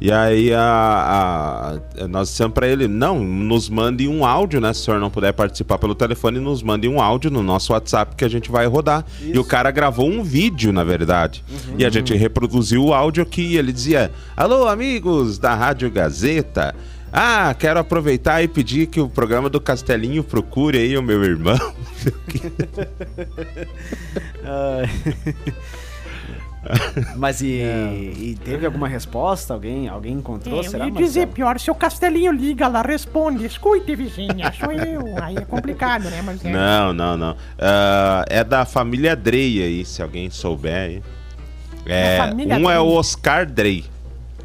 E 0.00 0.10
aí 0.12 0.52
a, 0.52 1.78
a- 2.00 2.08
nós 2.08 2.28
dissemos 2.28 2.52
pra 2.54 2.66
ele, 2.66 2.86
não, 2.88 3.18
nos 3.18 3.68
mande 3.68 4.06
um 4.08 4.24
áudio, 4.24 4.60
né? 4.60 4.72
Se 4.72 4.80
o 4.80 4.84
senhor 4.84 5.00
não 5.00 5.10
puder 5.10 5.32
participar 5.32 5.78
pelo 5.78 5.94
telefone, 5.94 6.38
nos 6.38 6.62
mande 6.62 6.88
um 6.88 7.00
áudio 7.00 7.30
no 7.30 7.42
nosso 7.42 7.72
WhatsApp 7.72 8.14
que 8.16 8.24
a 8.24 8.28
gente 8.28 8.50
vai 8.50 8.66
rodar. 8.66 9.04
E 9.22 9.38
o 9.38 9.44
cara 9.44 9.70
gravou 9.70 10.08
um 10.08 10.22
vídeo, 10.22 10.72
na 10.72 10.84
verdade. 10.84 11.44
E 11.78 11.84
a 11.84 11.90
gente 11.90 12.14
reproduziu 12.14 12.84
o 12.84 12.94
áudio 12.94 13.22
aqui 13.22 13.42
e 13.42 13.58
ele 13.58 13.72
dizia, 13.72 14.10
alô 14.36 14.66
amigos 14.68 15.38
da 15.38 15.54
Rádio 15.54 15.90
Gazeta. 15.90 16.74
Ah, 17.12 17.54
quero 17.58 17.80
aproveitar 17.80 18.42
e 18.42 18.48
pedir 18.48 18.86
que 18.86 19.00
o 19.00 19.08
programa 19.08 19.48
do 19.48 19.60
Castelinho 19.60 20.22
procure 20.24 20.78
aí 20.78 20.98
o 20.98 21.02
meu 21.02 21.22
irmão. 21.24 21.56
Mas 27.16 27.40
e, 27.40 27.46
e 27.46 28.36
teve 28.44 28.66
alguma 28.66 28.88
resposta? 28.88 29.54
Alguém, 29.54 29.88
alguém 29.88 30.14
encontrou? 30.14 30.62
É, 30.62 30.66
eu 30.66 30.72
ia 30.72 30.90
dizer, 30.90 31.20
Marcelo? 31.20 31.26
pior, 31.28 31.60
se 31.60 31.70
o 31.70 31.74
Castelinho 31.74 32.32
liga 32.32 32.66
lá, 32.68 32.82
responde, 32.82 33.46
escute, 33.46 33.94
vizinha, 33.94 34.52
sou 34.52 34.72
eu. 34.72 35.22
Aí 35.22 35.36
é 35.36 35.42
complicado, 35.42 36.10
né, 36.10 36.20
Marcelo? 36.22 36.54
Não, 36.54 36.92
não, 36.92 37.16
não. 37.16 37.36
Ah, 37.58 38.24
é 38.28 38.42
da 38.42 38.64
família 38.64 39.14
Drey 39.14 39.62
aí, 39.62 39.84
se 39.84 40.02
alguém 40.02 40.28
souber 40.30 40.74
aí. 40.74 41.02
É, 41.86 42.18
um 42.34 42.68
é 42.68 42.74
Drey. 42.74 42.78
o 42.78 42.94
Oscar 42.94 43.46
Drey. 43.46 43.84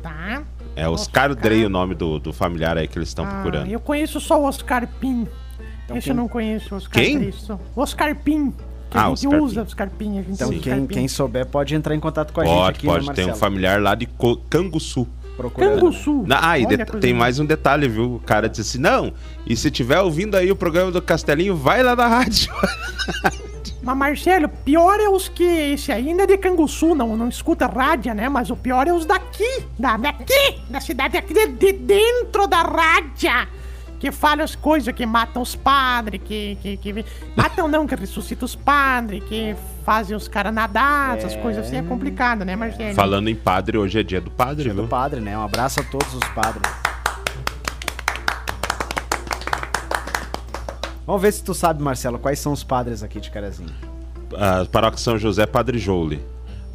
Tá. 0.02 0.44
É 0.76 0.88
Oscar, 0.88 1.36
Drey 1.36 1.66
o 1.66 1.70
nome 1.70 1.94
do, 1.96 2.18
do 2.20 2.32
familiar 2.32 2.78
aí 2.78 2.88
que 2.88 2.98
eles 2.98 3.10
estão 3.10 3.26
Ah, 3.26 3.30
procurando. 3.42 3.70
eu 3.72 3.80
conheço 3.80 4.20
só 4.20 4.40
o 4.40 4.46
Oscar 4.46 4.88
Pin. 5.00 5.28
Então 5.86 5.98
Esse 5.98 6.06
quem- 6.06 6.12
eu 6.12 6.16
não 6.18 6.28
conheço, 6.28 6.76
Oscar 6.76 7.04
Quem? 7.04 7.20
Cristo. 7.20 7.60
Oscar 7.76 8.16
Pin. 8.16 8.52
Que 8.90 8.98
Ah, 8.98 9.06
a 9.06 9.10
gente 9.10 9.28
Oscar 9.28 9.42
usa. 9.42 9.62
Oscar. 9.64 9.88
A 9.88 10.04
gente 10.04 10.30
Então 10.32 10.50
quem, 10.50 10.58
Oscar 10.60 10.88
quem 10.88 11.08
souber 11.08 11.46
pode 11.46 11.76
entrar 11.76 11.96
em 11.96 12.00
contato 12.00 12.32
com 12.34 12.42
a 12.42 12.46
gente 12.46 12.54
Pode, 12.56 12.78
aqui, 12.78 12.86
pode. 12.88 13.08
né, 13.08 13.14
Tem 13.14 13.30
um 13.30 13.36
familiar 13.36 13.82
lá 13.82 13.96
de 13.96 14.06
Co- 14.06 14.38
Canguçu. 14.50 15.08
Procurando. 15.38 15.76
Canguçu. 15.80 16.24
Na- 16.28 16.50
ah, 16.52 16.60
e 16.60 16.68
tem 17.00 17.14
mais 17.14 17.40
um 17.40 17.46
detalhe, 17.46 17.88
viu? 17.88 18.16
O 18.16 18.20
cara 18.20 18.48
disse 18.50 18.62
assim: 18.62 18.78
não, 18.80 19.14
e 19.48 19.56
se 19.56 19.72
tiver 19.72 20.00
ouvindo 20.02 20.36
aí 20.36 20.52
o 20.52 20.56
programa 20.56 20.92
do 20.92 21.02
Castelinho, 21.02 21.56
vai 21.56 21.82
lá 21.82 21.96
na 21.96 22.06
rádio. 22.08 22.52
Mas, 23.82 23.98
Marcelo, 23.98 24.48
pior 24.48 25.00
é 25.00 25.10
os 25.10 25.28
que. 25.28 25.44
Esse 25.44 25.92
aí 25.92 26.10
ainda 26.10 26.24
é 26.24 26.28
de 26.28 26.38
Canguçu, 26.38 26.94
não, 26.94 27.18
não 27.18 27.28
escuta 27.28 27.66
rádio, 27.66 28.14
né? 28.14 28.30
Mas 28.30 28.50
o 28.50 28.56
pior 28.56 28.88
é 28.88 28.94
os 28.94 29.06
daqui, 29.06 29.66
da, 29.78 29.98
daqui, 29.98 30.62
da 30.70 30.80
cidade 30.80 31.18
aqui, 31.18 31.34
de, 31.34 31.48
de 31.48 31.74
dentro 31.74 32.46
da 32.48 32.62
rádio. 32.62 33.48
que 34.00 34.12
fala 34.12 34.44
as 34.44 34.56
coisas, 34.56 34.94
que 34.94 35.06
matam 35.06 35.42
os 35.42 35.56
padres, 35.56 36.22
que, 36.24 36.58
que, 36.62 36.78
que. 36.78 37.06
Matam 37.36 37.68
não, 37.68 37.88
que 37.88 37.96
ressuscita 37.96 38.46
os 38.46 38.56
padres, 38.56 39.24
que 39.24 39.56
fazem 39.84 40.16
os 40.16 40.28
caras 40.28 40.54
nadar, 40.54 41.18
essas 41.18 41.36
coisas 41.36 41.66
assim 41.66 41.78
é 41.78 41.82
complicado, 41.82 42.46
né, 42.46 42.56
Marcelo? 42.56 42.94
Falando 42.94 43.30
em 43.30 43.36
padre, 43.36 43.78
hoje 43.78 44.00
é 44.00 44.04
dia 44.04 44.22
do 44.22 44.30
padre, 44.30 44.64
Dia 44.64 44.74
viu? 44.74 44.84
do 44.84 44.90
padre, 44.90 45.20
né? 45.20 45.38
Um 45.38 45.44
abraço 45.44 45.80
a 45.80 45.84
todos 45.84 46.14
os 46.14 46.28
padres. 46.30 46.81
Vamos 51.06 51.22
ver 51.22 51.34
se 51.34 51.44
tu 51.44 51.54
sabe, 51.54 51.82
Marcelo, 51.82 52.20
quais 52.20 52.40
são 52.40 52.52
os 52.52 52.64
padres 52.64 53.04
aqui 53.04 53.20
de 53.20 53.30
Carazinho. 53.30 53.70
A 54.36 54.66
paróquia 54.66 55.00
São 55.00 55.18
José, 55.18 55.46
Padre 55.46 55.78
Joule. 55.78 56.24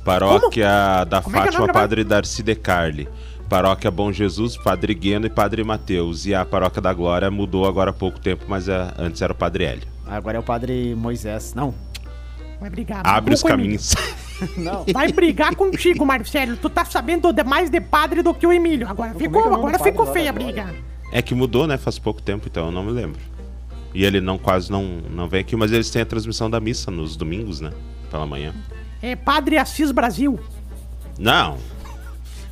Paróquia 0.05 1.05
da 1.09 1.23
Como 1.23 1.37
é 1.37 1.39
é 1.39 1.43
o 1.43 1.45
Fátima, 1.47 1.67
da 1.67 1.73
Padre 1.73 2.05
Darcy 2.05 2.43
de 2.43 2.55
Carli. 2.55 3.09
Paróquia 3.49 3.91
Bom 3.91 4.13
Jesus, 4.13 4.57
Padre 4.57 4.95
Gueno 4.95 5.27
e 5.27 5.31
Padre 5.31 5.65
Mateus. 5.65 6.27
E 6.27 6.35
a 6.35 6.45
Paróquia 6.45 6.83
da 6.83 6.93
Glória 6.93 7.31
mudou 7.31 7.67
agora 7.67 7.91
há 7.91 7.93
pouco 7.93 8.21
tempo, 8.21 8.45
mas 8.49 8.69
é, 8.69 8.93
antes 8.99 9.23
era 9.23 9.33
o 9.33 9.37
Padre 9.37 9.65
Hélio. 9.65 9.89
Agora 10.07 10.37
é 10.37 10.41
o 10.41 10.43
padre 10.43 10.95
Moisés. 10.95 11.55
Não. 11.55 11.75
Vai 12.61 12.71
brigar. 12.71 13.03
Abre 13.05 13.35
os 13.35 13.43
caminhos. 13.43 13.95
Não. 14.57 14.85
Vai 14.93 15.11
brigar 15.13 15.55
contigo, 15.57 16.05
Marcelo. 16.05 16.57
Tu 16.57 16.71
tá 16.71 16.85
sabendo 16.85 17.33
mais 17.45 17.71
de 17.71 17.81
padre 17.81 18.23
do 18.23 18.33
que 18.33 18.47
o 18.47 18.53
Emílio. 18.53 18.87
Agora 18.89 19.13
Como 19.13 19.25
é 19.25 19.29
ficou, 19.29 19.51
é 19.51 19.55
agora 19.55 19.79
ficou 19.79 20.07
feia 20.07 20.31
a 20.31 20.33
briga. 20.33 20.75
É 21.13 21.23
que 21.23 21.35
mudou, 21.35 21.67
né? 21.67 21.77
Faz 21.77 21.99
pouco 21.99 22.23
tempo, 22.23 22.47
então 22.47 22.67
eu 22.67 22.73
não 22.73 22.85
me 22.85 22.93
lembro. 22.93 23.21
E 23.97 24.05
ele 24.05 24.21
não 24.21 24.37
quase 24.37 24.71
não, 24.71 24.83
não 25.11 25.27
vem 25.27 25.41
aqui, 25.41 25.57
mas 25.57 25.73
eles 25.73 25.89
têm 25.89 26.03
a 26.03 26.05
transmissão 26.05 26.51
da 26.51 26.61
missa 26.61 26.91
nos 26.91 27.17
domingos, 27.17 27.63
né? 27.63 27.73
Pela 28.11 28.27
manhã. 28.27 28.55
É 29.01 29.17
Padre 29.17 29.57
Assis 29.57 29.91
Brasil. 29.91 30.39
Não. 31.19 31.57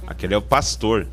Aquele 0.07 0.33
é 0.33 0.39
o 0.39 0.41
pastor. 0.41 1.07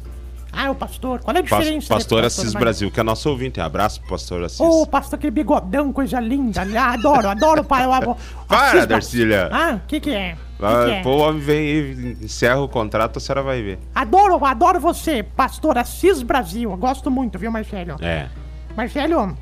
Ah, 0.49 0.67
é 0.67 0.69
o 0.69 0.75
pastor. 0.75 1.19
Qual 1.19 1.35
é 1.35 1.39
a 1.39 1.41
diferença? 1.41 1.93
pastor 1.93 2.21
de 2.21 2.27
Assis 2.27 2.43
Brasil? 2.43 2.59
Brasil, 2.61 2.91
que 2.91 2.99
é 3.01 3.03
nosso 3.03 3.29
ouvinte. 3.29 3.59
Abraço 3.59 3.99
pro 3.99 4.11
pastor 4.11 4.41
Assis. 4.45 4.61
Ô, 4.61 4.87
pastor, 4.87 5.19
aquele 5.19 5.31
bigodão, 5.31 5.91
coisa 5.91 6.17
linda. 6.21 6.61
Ah, 6.79 6.93
adoro, 6.93 7.27
adoro 7.27 7.61
o 7.63 7.65
pai. 7.65 7.85
o 7.85 7.91
avô. 7.91 8.15
Para, 8.47 8.87
Darcília. 8.87 9.49
Ah, 9.51 9.81
o 9.83 9.87
que 9.87 9.99
que 9.99 10.11
é? 10.11 10.37
Que 10.57 10.65
Ah, 10.65 10.85
que 10.85 11.09
é? 11.09 11.11
O 11.11 11.17
homem 11.17 11.41
vem 11.41 11.57
aí, 11.57 12.17
encerra 12.21 12.61
o 12.61 12.69
contrato, 12.69 13.17
a 13.17 13.19
senhora 13.19 13.43
vai 13.43 13.61
ver. 13.61 13.79
Adoro, 13.93 14.45
adoro 14.45 14.79
você, 14.79 15.23
pastor 15.23 15.77
Assis 15.77 16.23
Brasil. 16.23 16.71
Eu 16.71 16.77
gosto 16.77 17.11
muito, 17.11 17.37
viu, 17.37 17.51
Marcelo? 17.51 17.97
É. 17.99 18.29
Marcelo, 18.77 19.35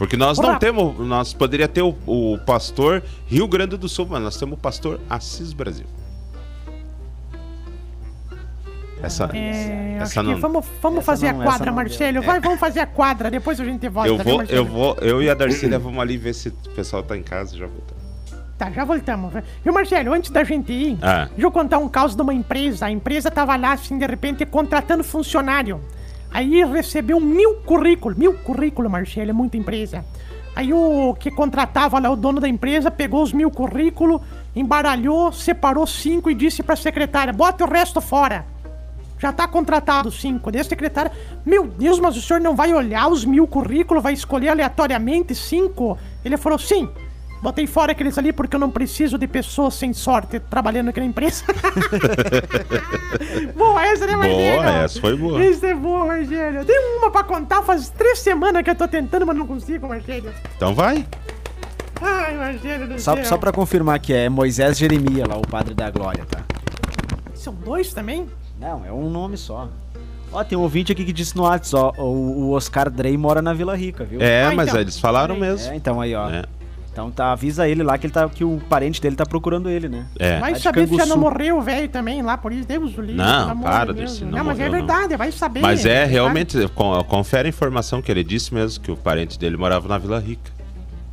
Porque 0.00 0.16
nós 0.16 0.38
Olá. 0.38 0.52
não 0.52 0.58
temos. 0.58 0.98
Nós 1.06 1.34
poderia 1.34 1.68
ter 1.68 1.82
o, 1.82 1.94
o 2.06 2.38
pastor 2.46 3.02
Rio 3.26 3.46
Grande 3.46 3.76
do 3.76 3.86
Sul, 3.86 4.06
mas 4.08 4.22
nós 4.22 4.34
temos 4.38 4.56
o 4.56 4.56
pastor 4.58 4.98
Assis 5.10 5.52
Brasil. 5.52 5.84
Essa. 9.02 9.28
é, 9.34 9.98
essa 10.00 10.22
não. 10.22 10.40
vamos, 10.40 10.64
vamos 10.80 11.00
essa 11.00 11.06
fazer 11.06 11.32
não- 11.34 11.42
a 11.42 11.44
quadra. 11.44 11.70
Marcelo. 11.70 12.22
Vai, 12.22 12.40
vamos 12.40 12.58
fazer 12.58 12.80
a 12.80 12.86
quadra, 12.86 13.30
depois 13.30 13.60
a 13.60 13.64
gente 13.66 13.86
volta, 13.90 14.08
Eu 14.08 14.16
viu, 14.16 14.24
vou, 14.24 14.36
Marcelo? 14.38 14.58
eu 14.58 14.64
vou, 14.64 14.96
eu 15.02 15.22
e 15.22 15.28
a 15.28 15.34
Darcília 15.34 15.78
vamos 15.78 16.00
ali 16.00 16.16
ver 16.16 16.32
se 16.32 16.48
o 16.48 16.52
pessoal 16.74 17.02
tá 17.02 17.14
em 17.14 17.22
casa 17.22 17.54
já 17.58 17.66
voltamos. 17.66 18.00
Tá, 18.56 18.70
já 18.70 18.86
voltamos. 18.86 19.34
Viu, 19.62 19.72
Marcelo, 19.74 20.14
antes 20.14 20.30
da 20.30 20.42
gente 20.44 20.72
ir, 20.72 20.98
Ah. 21.02 21.26
deixa 21.30 21.42
eu 21.46 21.52
contar 21.52 21.76
um 21.76 21.88
caos 21.90 22.16
de 22.16 22.22
uma 22.22 22.32
empresa. 22.32 22.86
A 22.86 22.90
empresa 22.90 23.30
tava 23.30 23.54
lá, 23.54 23.72
assim, 23.72 23.98
de 23.98 24.06
repente, 24.06 24.46
contratando 24.46 25.04
funcionário. 25.04 25.78
Aí 26.32 26.64
recebeu 26.64 27.20
mil 27.20 27.56
currículos. 27.56 28.16
Mil 28.16 28.34
currículos, 28.34 28.90
Marcelo, 28.90 29.30
é 29.30 29.32
muita 29.32 29.56
empresa. 29.56 30.04
Aí 30.54 30.72
o 30.72 31.14
que 31.18 31.30
contratava 31.30 31.98
lá, 31.98 32.10
o 32.10 32.16
dono 32.16 32.40
da 32.40 32.48
empresa, 32.48 32.90
pegou 32.90 33.22
os 33.22 33.32
mil 33.32 33.50
currículos, 33.50 34.20
embaralhou, 34.54 35.32
separou 35.32 35.86
cinco 35.86 36.30
e 36.30 36.34
disse 36.34 36.62
pra 36.62 36.76
secretária, 36.76 37.32
bota 37.32 37.64
o 37.64 37.70
resto 37.70 38.00
fora. 38.00 38.44
Já 39.18 39.32
tá 39.32 39.46
contratado 39.46 40.10
cinco. 40.10 40.50
Daí 40.50 40.60
a 40.60 40.64
secretária, 40.64 41.12
meu 41.44 41.66
Deus, 41.66 42.00
mas 42.00 42.16
o 42.16 42.22
senhor 42.22 42.40
não 42.40 42.56
vai 42.56 42.72
olhar 42.72 43.08
os 43.08 43.24
mil 43.24 43.46
currículos, 43.46 44.02
vai 44.02 44.12
escolher 44.12 44.48
aleatoriamente 44.48 45.34
cinco? 45.34 45.98
Ele 46.24 46.36
falou, 46.36 46.58
sim. 46.58 46.88
Botei 47.42 47.66
fora 47.66 47.92
aqueles 47.92 48.18
ali 48.18 48.32
porque 48.32 48.54
eu 48.54 48.60
não 48.60 48.70
preciso 48.70 49.16
de 49.16 49.26
pessoas 49.26 49.74
sem 49.74 49.92
sorte 49.94 50.38
trabalhando 50.38 50.90
aqui 50.90 51.00
na 51.00 51.06
empresa. 51.06 51.42
boa 53.56 53.86
essa, 53.86 54.06
né, 54.06 54.16
Marcelo? 54.16 54.62
Boa, 54.62 54.70
essa 54.84 55.00
foi 55.00 55.16
boa. 55.16 55.42
Essa 55.44 55.66
é 55.68 55.74
boa, 55.74 56.06
Marcelo. 56.06 56.64
Tem 56.64 56.96
uma 56.98 57.10
pra 57.10 57.22
contar, 57.24 57.62
faz 57.62 57.88
três 57.88 58.18
semanas 58.18 58.62
que 58.62 58.70
eu 58.70 58.74
tô 58.74 58.86
tentando, 58.86 59.26
mas 59.26 59.36
não 59.36 59.46
consigo, 59.46 59.88
Marcelo. 59.88 60.30
Então 60.56 60.74
vai. 60.74 61.06
Ai, 62.02 62.36
Marcelo 62.36 62.86
do 62.86 62.98
Só, 62.98 63.14
céu. 63.16 63.24
só 63.24 63.38
pra 63.38 63.52
confirmar 63.52 63.98
que 64.00 64.12
é 64.12 64.28
Moisés 64.28 64.78
Jeremias 64.78 65.28
lá, 65.28 65.36
o 65.36 65.46
padre 65.46 65.74
da 65.74 65.90
glória, 65.90 66.24
tá? 66.26 66.40
São 67.34 67.54
dois 67.54 67.92
também? 67.92 68.26
Não, 68.58 68.84
é 68.84 68.92
um 68.92 69.08
nome 69.08 69.36
só. 69.36 69.68
Ó, 70.32 70.44
tem 70.44 70.56
um 70.56 70.62
ouvinte 70.62 70.92
aqui 70.92 71.04
que 71.04 71.12
disse 71.12 71.36
no 71.36 71.42
WhatsApp, 71.42 71.96
ó, 71.98 72.04
o, 72.04 72.48
o 72.48 72.52
Oscar 72.52 72.88
Drey 72.90 73.16
mora 73.16 73.42
na 73.42 73.52
Vila 73.52 73.74
Rica, 73.74 74.04
viu? 74.04 74.20
É, 74.20 74.44
Ah, 74.44 74.52
mas 74.54 74.68
então. 74.68 74.80
eles 74.80 74.98
falaram 74.98 75.36
mesmo. 75.36 75.72
É, 75.72 75.76
então 75.76 76.00
aí, 76.00 76.14
ó. 76.14 76.28
É. 76.30 76.44
Então 76.92 77.10
tá, 77.10 77.30
avisa 77.32 77.68
ele 77.68 77.82
lá 77.84 77.96
que 77.96 78.06
ele 78.06 78.12
tá 78.12 78.28
que 78.28 78.44
o 78.44 78.60
parente 78.68 79.00
dele 79.00 79.14
tá 79.14 79.24
procurando 79.24 79.68
ele, 79.70 79.88
né? 79.88 80.06
É. 80.18 80.40
Vai 80.40 80.56
saber 80.56 80.88
se 80.88 80.96
já 80.96 81.06
não 81.06 81.16
morreu 81.16 81.58
o 81.58 81.62
velho 81.62 81.88
também 81.88 82.20
lá, 82.20 82.36
por 82.36 82.52
isso 82.52 82.66
Deus 82.66 82.96
o 82.98 83.00
livre. 83.00 83.14
Não, 83.14 83.60
para, 83.60 83.92
de 83.92 84.00
Deus. 84.00 84.20
Não, 84.20 84.30
não 84.30 84.44
mas 84.44 84.58
é 84.58 84.64
morreu, 84.68 84.80
não. 84.80 84.86
verdade, 84.88 85.16
vai 85.16 85.30
saber. 85.30 85.60
Mas 85.60 85.86
é 85.86 85.88
verdade. 85.90 86.12
realmente, 86.12 86.68
con- 86.74 87.04
confere 87.04 87.46
a 87.46 87.50
informação 87.50 88.02
que 88.02 88.10
ele 88.10 88.24
disse 88.24 88.52
mesmo, 88.52 88.82
que 88.82 88.90
o 88.90 88.96
parente 88.96 89.38
dele 89.38 89.56
morava 89.56 89.86
na 89.88 89.98
Vila 89.98 90.18
Rica. 90.18 90.50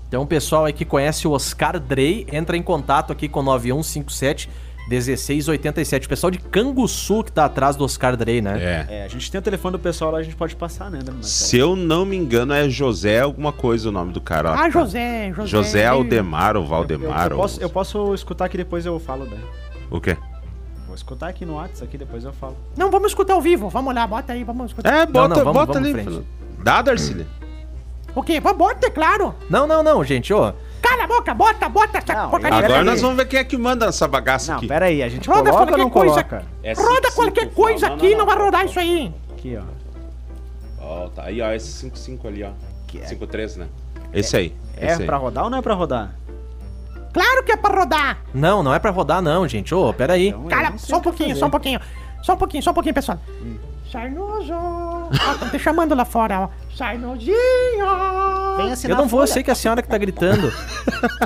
Então, 0.08 0.24
o 0.24 0.28
pessoal 0.28 0.66
aí 0.66 0.74
que 0.74 0.86
conhece 0.86 1.28
o 1.28 1.32
Oscar 1.32 1.80
Drey, 1.80 2.26
entra 2.32 2.58
em 2.58 2.64
contato 2.64 3.12
aqui 3.12 3.28
com 3.28 3.44
9157 3.44 4.50
1687. 4.90 6.06
O 6.06 6.10
pessoal 6.10 6.32
de 6.32 6.38
Canguçu 6.40 7.24
que 7.24 7.32
tá 7.32 7.46
atrás 7.46 7.76
do 7.76 7.84
Oscar 7.84 8.16
Drey, 8.16 8.42
né? 8.42 8.86
É. 8.90 8.96
É, 9.00 9.04
a 9.04 9.08
gente 9.08 9.30
tem 9.32 9.40
o 9.40 9.42
telefone 9.42 9.74
do 9.74 9.80
pessoal 9.80 10.12
lá, 10.12 10.20
a 10.20 10.24
gente 10.24 10.36
pode 10.36 10.56
passar, 10.56 10.90
né? 10.90 11.00
Marcelo? 11.00 11.24
Se 11.24 11.58
eu 11.58 11.76
não 11.76 12.06
me 12.06 12.16
engano, 12.16 12.54
é 12.54 12.70
José 12.70 13.20
alguma 13.22 13.52
coisa 13.52 13.90
o 13.90 13.92
nome 13.92 14.14
do 14.14 14.22
cara. 14.22 14.54
Ah, 14.54 14.70
José, 14.70 15.32
José. 15.34 15.48
José 15.48 15.86
Aldemar 15.86 16.56
ou 16.56 16.64
eu, 16.64 16.68
Valdemar. 16.68 17.28
eu, 17.32 17.38
ou- 17.38 17.42
posso, 17.42 17.62
eu 17.62 17.70
posso 17.70 18.14
escutar 18.14 18.46
aqui 18.46 18.58
depois 18.58 18.86
eu 18.86 19.00
falo, 19.00 19.26
né? 19.26 19.38
O 19.90 20.00
quê? 20.02 20.18
Vou 20.86 20.96
escutar 20.96 21.28
aqui 21.28 21.46
no 21.46 21.56
WhatsApp 21.56 21.84
aqui 21.86 21.98
depois 21.98 22.24
eu 22.24 22.34
falo. 22.34 22.56
Não, 22.76 22.90
vamos 22.90 23.10
escutar 23.12 23.34
ao 23.34 23.42
vivo. 23.42 23.70
Vamos 23.70 23.94
lá, 23.94 24.08
bota 24.08 24.34
aí, 24.34 24.44
vamos 24.44 24.68
escutar. 24.68 24.94
É, 24.94 25.06
bota, 25.06 25.28
não, 25.36 25.36
vamos- 25.44 25.54
bota 25.54 25.80
vamos 25.80 25.96
ali. 26.08 26.26
Dá, 26.64 26.82
Darcília. 26.82 27.28
O 28.16 28.24
quê? 28.24 28.40
Bota, 28.40 28.88
é 28.88 28.90
claro. 28.90 29.36
Não, 29.50 29.68
não, 29.68 29.84
não, 29.84 30.04
gente, 30.04 30.34
ô. 30.34 30.54
Cala 30.88 31.04
a 31.04 31.08
boca, 31.08 31.34
bota, 31.34 31.70
bota 31.70 31.98
essa 31.98 32.14
Não, 32.14 32.30
porcaria. 32.30 32.58
Agora 32.60 32.84
nós 32.84 33.02
vamos 33.02 33.18
ver 33.18 33.26
quem 33.28 33.40
é 33.40 33.44
que 33.44 33.58
manda 33.58 33.88
essa 33.88 34.08
bagaça 34.08 34.52
Não, 34.52 34.58
aqui. 34.60 34.68
pera 34.68 34.86
aí, 34.86 35.04
a 35.04 35.10
gente 35.10 35.28
Roda 35.28 35.52
coloca 35.52 35.72
ou 35.74 35.78
não 35.78 35.90
coisa. 35.90 36.24
coloca? 36.24 36.46
É 36.64 36.74
Roda 36.74 37.12
55, 37.12 37.14
qualquer 37.16 37.50
coisa 37.54 37.88
não, 37.90 37.96
aqui, 37.96 38.12
não, 38.12 38.18
não, 38.20 38.26
vai 38.26 38.36
não. 38.38 38.46
rodar 38.46 38.66
isso 38.66 38.80
aí. 38.80 39.14
Aqui, 39.34 39.58
ó. 39.58 39.64
Ó, 40.82 41.10
tá 41.10 41.24
aí, 41.26 41.42
ó, 41.42 41.52
esse 41.52 41.68
55 41.72 42.28
ali, 42.28 42.44
ó. 42.44 42.50
Que 42.88 43.00
é- 43.00 43.06
53, 43.06 43.58
né? 43.58 43.68
Esse 44.14 44.38
aí. 44.38 44.56
É 44.78 44.92
esse 44.92 45.02
aí. 45.02 45.06
pra 45.06 45.18
rodar 45.18 45.44
ou 45.44 45.50
não 45.50 45.58
é 45.58 45.62
pra 45.62 45.74
rodar? 45.74 46.14
Claro 47.14 47.44
que 47.44 47.52
é 47.52 47.58
pra 47.58 47.80
rodar. 47.80 48.18
Não, 48.34 48.64
não 48.64 48.74
é 48.74 48.80
pra 48.80 48.92
rodar, 48.92 49.22
não, 49.22 49.48
gente. 49.48 49.74
Ô, 49.76 49.92
pera 49.94 50.14
aí. 50.14 50.30
Então, 50.30 50.46
Cala, 50.46 50.70
não 50.70 50.78
só 50.78 50.98
um 50.98 51.02
pouquinho, 51.02 51.36
só 51.36 51.46
um 51.48 51.50
pouquinho. 51.50 51.80
Só 52.22 52.34
um 52.34 52.38
pouquinho, 52.38 52.64
só 52.64 52.72
um 52.72 52.74
pouquinho, 52.74 52.96
pessoal. 52.96 53.20
Sarnoso. 53.92 54.54
Ó, 54.54 55.34
tão 55.40 55.50
te 55.50 55.60
chamando 55.60 55.96
lá 55.96 56.06
fora, 56.06 56.42
ó. 56.42 56.50
Sarnozinho. 56.76 57.36
Vem 58.58 58.72
assinar 58.72 58.98
Eu 58.98 59.02
não 59.02 59.08
vou, 59.08 59.22
eu 59.22 59.28
folha. 59.28 59.34
sei 59.34 59.44
que 59.44 59.50
é 59.50 59.54
a 59.54 59.56
senhora 59.56 59.82
que 59.82 59.88
tá 59.88 59.98
gritando. 59.98 60.52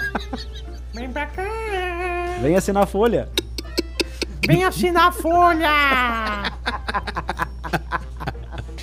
Vem 0.93 1.09
pra 1.11 1.25
cá. 1.25 1.43
Vem 2.41 2.55
assinar 2.55 2.83
a 2.83 2.87
folha. 2.87 3.29
Vem 4.45 4.63
assinar 4.63 5.07
a 5.07 5.11
folha. 5.11 5.69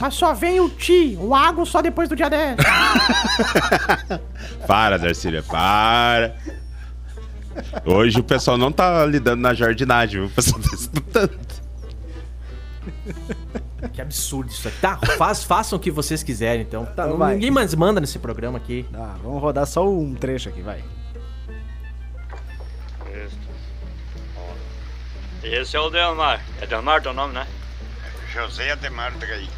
Mas 0.00 0.14
só 0.14 0.32
vem 0.32 0.60
o 0.60 0.70
ti, 0.70 1.18
o 1.20 1.34
água 1.34 1.66
só 1.66 1.82
depois 1.82 2.08
do 2.08 2.14
dia 2.14 2.30
10. 2.30 2.56
Para, 4.66 4.96
Darcília, 4.96 5.42
para. 5.42 6.36
Hoje 7.84 8.20
o 8.20 8.24
pessoal 8.24 8.56
não 8.56 8.70
tá 8.70 9.04
lidando 9.04 9.42
na 9.42 9.52
jardinagem, 9.54 10.20
viu? 10.20 10.26
O 10.28 10.30
pessoal 10.30 10.60
tá 10.62 10.68
escutando. 10.74 11.38
Que 13.98 14.02
absurdo 14.02 14.48
isso 14.48 14.68
aqui. 14.68 14.78
Tá, 14.78 14.96
faz, 15.18 15.42
façam 15.42 15.76
o 15.76 15.80
que 15.80 15.90
vocês 15.90 16.22
quiserem, 16.22 16.62
então. 16.62 16.86
Tá, 16.86 17.04
Então 17.06 17.18
vai. 17.18 17.34
ninguém 17.34 17.50
mais 17.50 17.74
manda 17.74 18.00
nesse 18.00 18.16
programa 18.20 18.56
aqui. 18.56 18.86
Ah, 18.94 19.16
vamos 19.20 19.42
rodar 19.42 19.66
só 19.66 19.88
um 19.88 20.14
trecho 20.14 20.48
aqui, 20.48 20.62
vai. 20.62 20.84
Esse 25.42 25.76
é 25.76 25.80
o 25.80 25.90
Delmar. 25.90 26.40
É 26.60 26.66
Delmar 26.66 27.02
teu 27.02 27.12
nome, 27.12 27.34
né? 27.34 27.46
José 28.32 28.70
Ademar 28.70 29.12
Drey. 29.18 29.48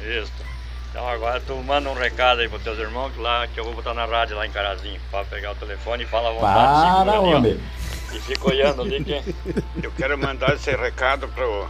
Isso. 0.00 0.32
Então 0.90 1.08
agora 1.08 1.40
tu 1.40 1.54
manda 1.56 1.88
um 1.88 1.94
recado 1.94 2.40
aí 2.40 2.48
pros 2.48 2.62
teus 2.62 2.78
irmãos 2.78 3.12
que 3.12 3.20
lá 3.20 3.46
que 3.46 3.58
eu 3.60 3.64
vou 3.64 3.74
botar 3.74 3.94
na 3.94 4.04
rádio 4.04 4.36
lá 4.36 4.46
em 4.46 4.50
Carazinho. 4.50 5.00
Pode 5.10 5.28
pegar 5.28 5.52
o 5.52 5.54
telefone 5.54 6.02
e 6.04 6.06
fala 6.06 6.30
à 6.30 6.32
vontade. 6.32 7.10
ali, 7.10 7.60
ó. 8.10 8.14
E 8.16 8.20
fica 8.20 8.48
olhando 8.48 8.82
ali 8.82 9.02
que. 9.04 9.34
Eu 9.82 9.92
quero 9.92 10.18
mandar 10.18 10.54
esse 10.54 10.70
recado 10.74 11.28
pro, 11.28 11.66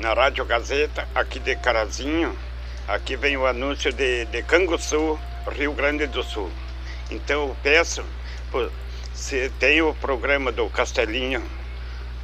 na 0.00 0.14
Rádio 0.14 0.44
Gazeta, 0.46 1.06
aqui 1.14 1.38
de 1.38 1.54
Carazinho. 1.56 2.36
Aqui 2.88 3.16
vem 3.16 3.36
o 3.36 3.46
anúncio 3.46 3.92
de, 3.92 4.24
de 4.24 4.42
Canguçu, 4.42 5.18
Rio 5.52 5.72
Grande 5.72 6.06
do 6.06 6.22
Sul. 6.22 6.50
Então 7.10 7.48
eu 7.48 7.56
peço, 7.62 8.02
se 9.12 9.50
tem 9.60 9.82
o 9.82 9.94
programa 9.94 10.50
do 10.50 10.68
Castelinho 10.70 11.42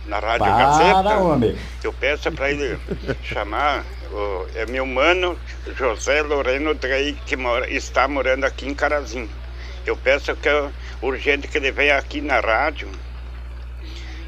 na 0.06 0.18
Rádio 0.18 0.46
Para, 0.46 0.56
Gazeta. 0.56 1.18
homem. 1.18 1.56
Eu 1.84 1.92
peço 1.92 2.32
para 2.32 2.50
ele 2.50 2.78
chamar 3.22 3.84
o, 4.10 4.46
é 4.54 4.64
meu 4.66 4.86
mano 4.86 5.38
José 5.76 6.22
Loreno 6.22 6.74
Drey, 6.74 7.16
que 7.26 7.36
mora, 7.36 7.70
está 7.70 8.08
morando 8.08 8.44
aqui 8.44 8.66
em 8.66 8.74
Carazinho. 8.74 9.30
Eu 9.84 9.96
peço 9.96 10.34
que 10.34 10.48
é 10.48 10.70
urgente 11.02 11.46
que 11.46 11.58
ele 11.58 11.70
venha 11.70 11.98
aqui 11.98 12.20
na 12.20 12.40
rádio 12.40 12.88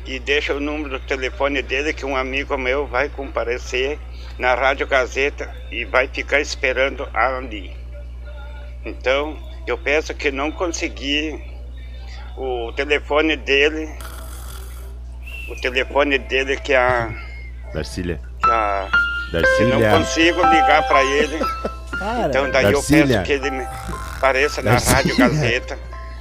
e 0.09 0.19
deixa 0.19 0.55
o 0.55 0.61
número 0.61 0.99
do 0.99 1.01
telefone 1.01 1.61
dele 1.63 1.93
que 1.93 2.07
um 2.07 2.17
amigo 2.17 2.57
meu 2.57 2.87
vai 2.87 3.09
comparecer 3.09 3.99
na 4.39 4.55
Rádio 4.55 4.87
Gazeta 4.87 5.55
e 5.71 5.85
vai 5.85 6.09
ficar 6.09 6.41
esperando 6.41 7.07
ali. 7.13 7.77
Então, 8.85 9.37
eu 9.67 9.77
peço 9.77 10.15
que 10.15 10.31
não 10.31 10.51
consegui 10.51 11.39
o 12.37 12.73
telefone 12.73 13.37
dele, 13.37 13.89
o 15.51 15.61
telefone 15.61 16.17
dele 16.19 16.57
que 16.57 16.73
a, 16.75 17.11
Darcília. 17.75 18.21
que 18.43 18.51
a 18.51 18.89
que 19.31 19.65
não 19.65 19.81
Darcília. 19.81 19.91
consigo 19.91 20.41
ligar 20.47 20.89
para 20.89 21.05
ele. 21.05 21.39
Cara, 21.99 22.29
Então 22.29 22.51
daí 22.51 22.65
eu 22.67 22.73
Darcília. 22.73 23.07
peço 23.19 23.23
que 23.27 23.33
ele 23.33 23.51
me 23.51 23.67
apareça 24.17 24.63
na 24.63 24.71
Darcília. 24.73 24.97
Rádio 24.97 25.17
Gazeta, 25.17 25.79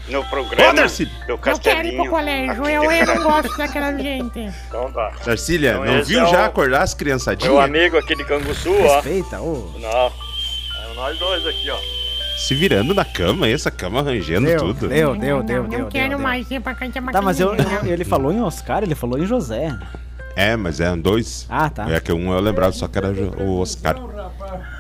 no 0.10 0.24
programa 0.26 0.70
Ô, 0.72 0.74
Darcília. 0.74 1.14
Eu 1.28 1.38
quero 1.38 1.88
ir 1.88 1.96
pro 1.96 2.10
colégio, 2.10 2.66
eu, 2.66 2.84
eu 2.92 3.06
não 3.08 3.24
gosto 3.24 3.58
daquela 3.58 3.96
gente. 3.98 4.40
Então 4.68 4.92
tá. 4.92 5.12
Darcília, 5.26 5.72
Então 5.72 5.86
não 5.86 6.04
viu 6.04 6.22
é 6.26 6.30
já 6.30 6.42
o- 6.44 6.46
acordar 6.46 6.82
as 6.84 6.94
Meu 6.94 7.00
criançadinhas? 7.00 7.60
amigo 7.60 7.98
aqui 7.98 8.16
de 8.16 8.24
Canguçu, 8.26 8.74
ó. 8.74 8.96
respeita, 8.96 9.40
ô. 9.42 9.72
Não. 9.80 9.90
É 9.90 10.94
nós 10.96 11.18
dois 11.20 11.46
aqui, 11.46 11.70
ó. 11.70 11.78
Se 12.38 12.54
virando 12.54 12.94
na 12.94 13.04
cama, 13.04 13.50
essa 13.50 13.72
cama 13.72 14.00
arranjando 14.00 14.46
Deu, 14.46 14.58
tudo. 14.60 14.88
deu, 14.88 15.14
Não, 15.16 15.18
deu, 15.20 15.38
não, 15.38 15.46
deu, 15.46 15.64
Não 15.64 15.70
deu, 15.70 15.88
quero 15.88 16.10
deu, 16.10 16.20
mais 16.20 16.50
ir 16.52 16.60
pra 16.62 16.76
cantar 16.76 17.04
Tá, 17.12 17.20
mas 17.22 17.40
eu, 17.40 17.52
ele 17.84 18.06
falou 18.06 18.32
em 18.32 18.40
Oscar, 18.42 18.84
ele 18.84 18.94
falou 18.94 19.18
em 19.18 19.26
José. 19.26 19.76
É, 20.38 20.56
mas 20.56 20.80
eram 20.80 21.00
dois. 21.00 21.48
Ah, 21.50 21.68
tá. 21.70 21.90
É 21.90 22.00
que 22.00 22.14
um 22.14 22.32
eu 22.32 22.40
lembrava 22.40 22.72
só 22.72 22.88
que 22.88 22.98
era 22.98 23.12
o 23.12 23.60
Oscar. 23.60 23.96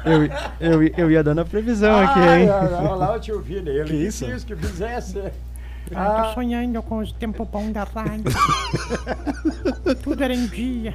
Eu, 0.06 0.24
eu, 0.60 0.84
eu 0.96 1.12
ia 1.12 1.24
dando 1.24 1.42
a 1.42 1.46
previsão 1.46 1.98
aqui, 2.00 2.20
Ah, 2.20 2.40
hein? 2.40 2.46
não, 2.48 2.84
não, 2.84 2.96
lá 2.96 3.16
o 3.16 3.20
tio 3.20 3.42
Vini, 3.42 3.70
ele 3.72 3.90
Que 3.90 3.96
isso? 3.96 4.26
que 4.46 4.56
fizesse. 4.56 5.18
Eu 5.18 5.98
Ah. 5.98 6.26
tô 6.28 6.34
sonhando 6.36 6.82
com 6.84 6.98
os 7.00 7.12
tempos 7.14 7.48
bons 7.48 7.72
da 7.72 7.84
rádio. 7.86 8.26
Tudo 10.04 10.24
era 10.24 10.34
em 10.34 10.46
dia. 10.48 10.94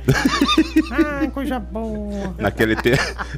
Ah, 0.92 1.26
coisa 1.30 1.58
boa. 1.58 2.34
Naquele, 2.38 2.76
te... 2.76 2.92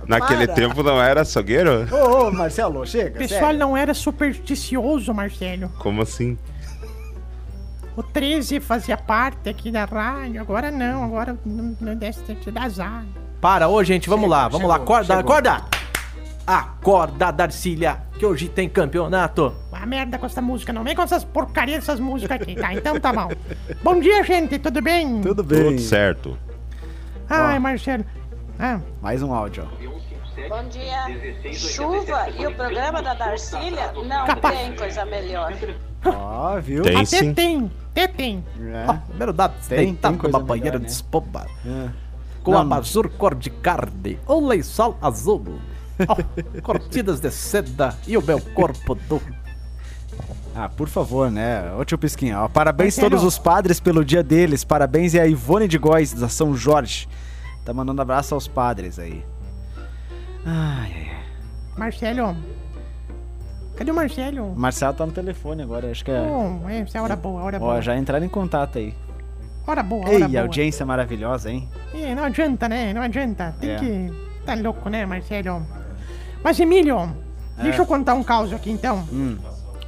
Naquele 0.07 0.47
Para. 0.47 0.54
tempo 0.57 0.83
não 0.83 1.00
era 1.00 1.21
açougueiro? 1.23 1.87
Ô, 1.93 2.26
ô, 2.28 2.33
Marcelo, 2.33 2.85
chega. 2.87 3.14
O 3.14 3.19
pessoal 3.19 3.40
sério. 3.43 3.59
não 3.59 3.76
era 3.76 3.95
supersticioso, 3.95 5.14
Marcelo. 5.14 5.69
Como 5.78 6.02
assim? 6.02 6.37
O 7.96 8.02
13 8.02 8.58
fazia 8.60 8.96
parte 8.96 9.48
aqui 9.48 9.70
da 9.70 9.84
rádio, 9.84 10.40
agora 10.40 10.70
não, 10.70 11.04
agora 11.04 11.36
não, 11.44 11.76
não 11.80 11.94
desce 11.94 12.22
te 12.34 12.50
dá 12.50 12.64
azar. 12.64 13.04
Para, 13.40 13.68
ô 13.68 13.82
gente, 13.84 14.08
vamos 14.08 14.28
lá, 14.28 14.48
vamos 14.48 14.66
lá. 14.68 14.74
chegou, 14.78 14.96
Acorda, 14.96 15.16
chegou. 15.16 15.32
acorda! 15.32 15.64
Acorda, 16.46 17.30
Darcília, 17.30 18.02
que 18.18 18.26
hoje 18.26 18.48
tem 18.48 18.68
campeonato. 18.68 19.54
A 19.72 19.86
merda 19.86 20.18
com 20.18 20.26
essa 20.26 20.42
música, 20.42 20.72
não 20.72 20.82
vem 20.84 20.94
com 20.94 21.02
essas 21.02 21.24
porcarias 21.24 21.80
dessas 21.80 22.00
músicas 22.00 22.40
aqui, 22.40 22.54
tá? 22.54 22.74
Então 22.74 22.98
tá 23.00 23.12
bom. 23.12 23.28
Bom 23.82 24.00
dia, 24.00 24.22
gente, 24.24 24.58
tudo 24.58 24.82
bem? 24.82 25.20
Tudo 25.20 25.42
bem. 25.42 25.64
Tudo 25.64 25.78
certo. 25.80 26.36
Ai, 27.28 27.58
Marcelo. 27.58 28.04
Ah, 28.58 28.80
Mais 29.00 29.22
um 29.22 29.32
áudio, 29.32 29.66
ó. 29.66 29.93
Bom 30.48 30.68
dia. 30.68 31.52
Chuva 31.54 32.28
e 32.30 32.46
o 32.46 32.54
programa 32.54 33.02
da 33.02 33.14
Darcília 33.14 33.92
não 33.92 34.26
Capaz. 34.26 34.58
tem 34.58 34.76
coisa 34.76 35.04
melhor. 35.04 35.52
Ó, 36.04 36.60
viu? 36.60 36.82
Tem 36.82 36.96
até 36.96 37.04
sim. 37.06 37.34
tem, 37.34 37.70
até 37.92 38.06
tem. 38.08 38.44
É. 38.60 38.84
Ó, 38.88 38.94
primeiro 39.08 39.32
dado, 39.32 39.54
Tem- 39.68 39.94
tem 39.94 40.14
coisa 40.16 40.36
numa 40.38 40.46
banheira 40.46 40.78
melhor, 40.78 40.86
de 40.86 40.86
né? 40.86 40.90
espuma. 40.92 41.46
É. 41.64 41.88
Com 42.42 42.50
Não, 42.52 42.58
abajur 42.60 43.08
cor 43.10 43.34
de 43.34 43.48
carne, 43.48 44.18
um 44.28 44.46
lençol 44.46 44.98
azul. 45.00 45.58
Cortinas 46.62 47.20
de 47.20 47.30
seda 47.30 47.96
e 48.06 48.18
o 48.18 48.22
meu 48.22 48.40
corpo 48.40 48.94
do. 48.94 49.22
Ah, 50.54 50.68
por 50.68 50.88
favor, 50.88 51.30
né? 51.30 51.72
Ô 51.78 51.84
tio 51.84 51.96
Pisquinha, 51.96 52.40
ó, 52.42 52.48
parabéns 52.48 52.96
Marcelo. 52.96 53.10
todos 53.10 53.24
os 53.24 53.38
padres 53.38 53.80
pelo 53.80 54.04
dia 54.04 54.22
deles. 54.22 54.62
Parabéns 54.62 55.14
e 55.14 55.20
a 55.20 55.26
Ivone 55.26 55.66
de 55.66 55.78
Góis, 55.78 56.12
da 56.12 56.28
São 56.28 56.54
Jorge. 56.54 57.08
Tá 57.64 57.72
mandando 57.72 58.02
abraço 58.02 58.34
aos 58.34 58.46
padres 58.46 58.98
aí. 58.98 59.24
Ai, 60.46 60.92
ai, 60.94 61.10
ai. 61.10 61.24
Marcelo. 61.76 62.36
Cadê 63.76 63.90
o 63.90 63.95
Marcelo? 63.95 64.52
O 64.52 64.56
Marcelo 64.58 64.95
tá 64.95 65.04
no 65.06 65.12
telefone 65.12 65.62
agora, 65.62 65.90
acho 65.90 66.04
que 66.04 66.10
é. 66.10 66.21
Oh, 66.21 66.69
essa 66.69 66.99
é 66.99 67.00
hora 67.00 67.16
boa, 67.16 67.42
hora 67.42 67.56
Ó, 67.56 67.60
boa. 67.60 67.82
já 67.82 67.97
entraram 67.97 68.25
em 68.25 68.28
contato 68.28 68.78
aí. 68.78 68.95
Hora 69.66 69.82
boa, 69.82 70.08
Ei, 70.08 70.16
hora 70.16 70.28
boa. 70.28 70.40
audiência 70.42 70.86
maravilhosa, 70.86 71.50
hein? 71.50 71.69
Ih, 71.92 72.14
não 72.14 72.25
adianta, 72.25 72.69
né? 72.69 72.92
Não 72.92 73.02
adianta. 73.02 73.54
Tem 73.60 73.71
É. 73.71 73.76
que. 73.76 74.12
Tá 74.45 74.54
louco, 74.54 74.88
né, 74.90 75.06
Marcelo? 75.06 75.66
Mas, 76.42 76.60
Emílio, 76.60 77.10
deixa 77.62 77.80
eu 77.80 77.86
contar 77.86 78.12
um 78.14 78.23
caos 78.23 78.52
aqui 78.52 78.71
então. 78.71 78.99
Hum. 79.10 79.38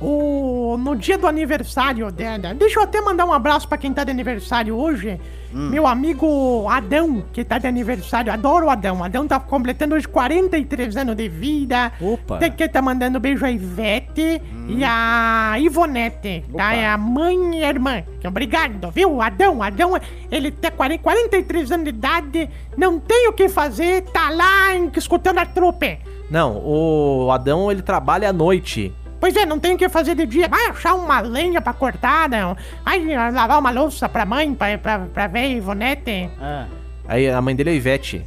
O, 0.00 0.76
no 0.78 0.94
dia 0.94 1.16
do 1.16 1.26
aniversário 1.26 2.10
dela, 2.12 2.52
deixa 2.54 2.78
eu 2.78 2.82
até 2.82 3.00
mandar 3.00 3.24
um 3.24 3.32
abraço 3.32 3.66
pra 3.66 3.78
quem 3.78 3.92
tá 3.92 4.04
de 4.04 4.10
aniversário 4.10 4.76
hoje. 4.76 5.18
Hum. 5.54 5.70
Meu 5.70 5.86
amigo 5.86 6.68
Adão, 6.68 7.24
que 7.32 7.42
tá 7.42 7.56
de 7.56 7.66
aniversário. 7.66 8.30
Adoro 8.30 8.66
o 8.66 8.70
Adão. 8.70 9.02
Adão 9.02 9.26
tá 9.26 9.40
completando 9.40 9.94
hoje 9.94 10.06
43 10.06 10.96
anos 10.98 11.16
de 11.16 11.28
vida. 11.28 11.92
Opa. 11.98 12.36
Tem 12.36 12.52
que 12.52 12.68
tá 12.68 12.82
mandando 12.82 13.18
beijo 13.18 13.46
a 13.46 13.50
Ivete 13.50 14.42
e 14.68 14.84
a 14.84 15.54
Ivonete, 15.58 16.44
tá? 16.54 16.74
É 16.74 16.86
a 16.86 16.98
mãe 16.98 17.60
e 17.60 17.64
a 17.64 17.68
irmã. 17.70 18.02
Obrigado, 18.22 18.90
viu? 18.90 19.22
Adão, 19.22 19.62
Adão, 19.62 19.92
ele 20.30 20.50
tem 20.50 20.70
40, 20.70 21.02
43 21.02 21.72
anos 21.72 21.84
de 21.84 21.90
idade, 21.90 22.50
não 22.76 22.98
tem 22.98 23.28
o 23.28 23.32
que 23.32 23.48
fazer, 23.48 24.02
tá 24.12 24.28
lá 24.30 24.74
escutando 24.94 25.38
a 25.38 25.46
trupe. 25.46 25.98
Não, 26.30 26.60
o 26.62 27.30
Adão 27.30 27.70
ele 27.70 27.82
trabalha 27.82 28.28
à 28.28 28.32
noite. 28.32 28.92
Pois 29.26 29.34
é, 29.34 29.44
não 29.44 29.58
tem 29.58 29.74
o 29.74 29.76
que 29.76 29.88
fazer 29.88 30.14
de 30.14 30.24
dia. 30.24 30.46
Vai 30.46 30.66
achar 30.68 30.94
uma 30.94 31.18
lenha 31.18 31.60
pra 31.60 31.72
cortar, 31.72 32.28
não. 32.28 32.56
Vai 32.84 33.04
lavar 33.32 33.58
uma 33.58 33.72
louça 33.72 34.08
pra 34.08 34.24
mãe, 34.24 34.54
pra, 34.54 34.78
pra, 34.78 35.00
pra 35.00 35.26
ver 35.26 35.50
Ivonete. 35.56 36.30
Ah. 36.40 36.68
Aí 37.08 37.28
a 37.28 37.42
mãe 37.42 37.56
dele 37.56 37.70
é 37.70 37.74
Ivete. 37.74 38.24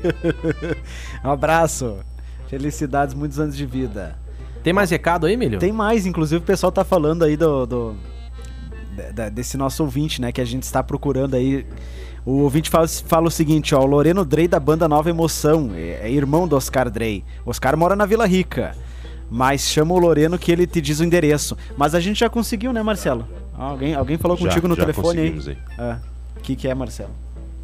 um 1.22 1.30
abraço. 1.30 1.98
Felicidades, 2.48 3.12
muitos 3.12 3.38
anos 3.38 3.54
de 3.54 3.66
vida. 3.66 4.16
Tem 4.62 4.72
mais 4.72 4.88
recado 4.88 5.26
aí, 5.26 5.36
Milho? 5.36 5.58
Tem 5.58 5.72
mais, 5.72 6.06
inclusive 6.06 6.38
o 6.42 6.46
pessoal 6.46 6.72
tá 6.72 6.82
falando 6.82 7.22
aí 7.22 7.36
do, 7.36 7.66
do- 7.66 7.96
desse 9.30 9.58
nosso 9.58 9.82
ouvinte, 9.82 10.22
né? 10.22 10.32
Que 10.32 10.40
a 10.40 10.46
gente 10.46 10.62
está 10.62 10.82
procurando 10.82 11.34
aí. 11.34 11.66
O 12.24 12.38
ouvinte 12.44 12.70
fala, 12.70 12.88
fala 12.88 13.28
o 13.28 13.30
seguinte, 13.30 13.74
ó, 13.74 13.80
o 13.80 13.86
Loreno 13.86 14.24
Drey 14.24 14.48
da 14.48 14.58
banda 14.58 14.88
Nova 14.88 15.10
Emoção, 15.10 15.72
é, 15.74 16.00
é 16.04 16.10
irmão 16.10 16.48
do 16.48 16.56
Oscar 16.56 16.88
Drey. 16.88 17.22
Oscar 17.44 17.76
mora 17.76 17.94
na 17.94 18.06
Vila 18.06 18.26
Rica, 18.26 18.74
mas 19.30 19.62
chama 19.62 19.94
o 19.94 19.98
Loreno 19.98 20.38
que 20.38 20.50
ele 20.50 20.66
te 20.66 20.80
diz 20.80 21.00
o 21.00 21.04
endereço. 21.04 21.56
Mas 21.76 21.94
a 21.94 22.00
gente 22.00 22.18
já 22.20 22.28
conseguiu, 22.28 22.72
né, 22.72 22.82
Marcelo? 22.82 23.26
Alguém, 23.56 23.94
alguém 23.94 24.18
falou 24.18 24.36
Já, 24.36 24.44
contigo 24.48 24.66
no 24.68 24.74
já 24.74 24.80
telefone 24.82 25.20
aí? 25.20 25.30
conseguimos 25.32 25.48
aí. 25.48 25.58
Ah, 25.78 25.98
O 26.36 26.40
que, 26.40 26.56
que 26.56 26.66
é, 26.68 26.74
Marcelo? 26.74 27.10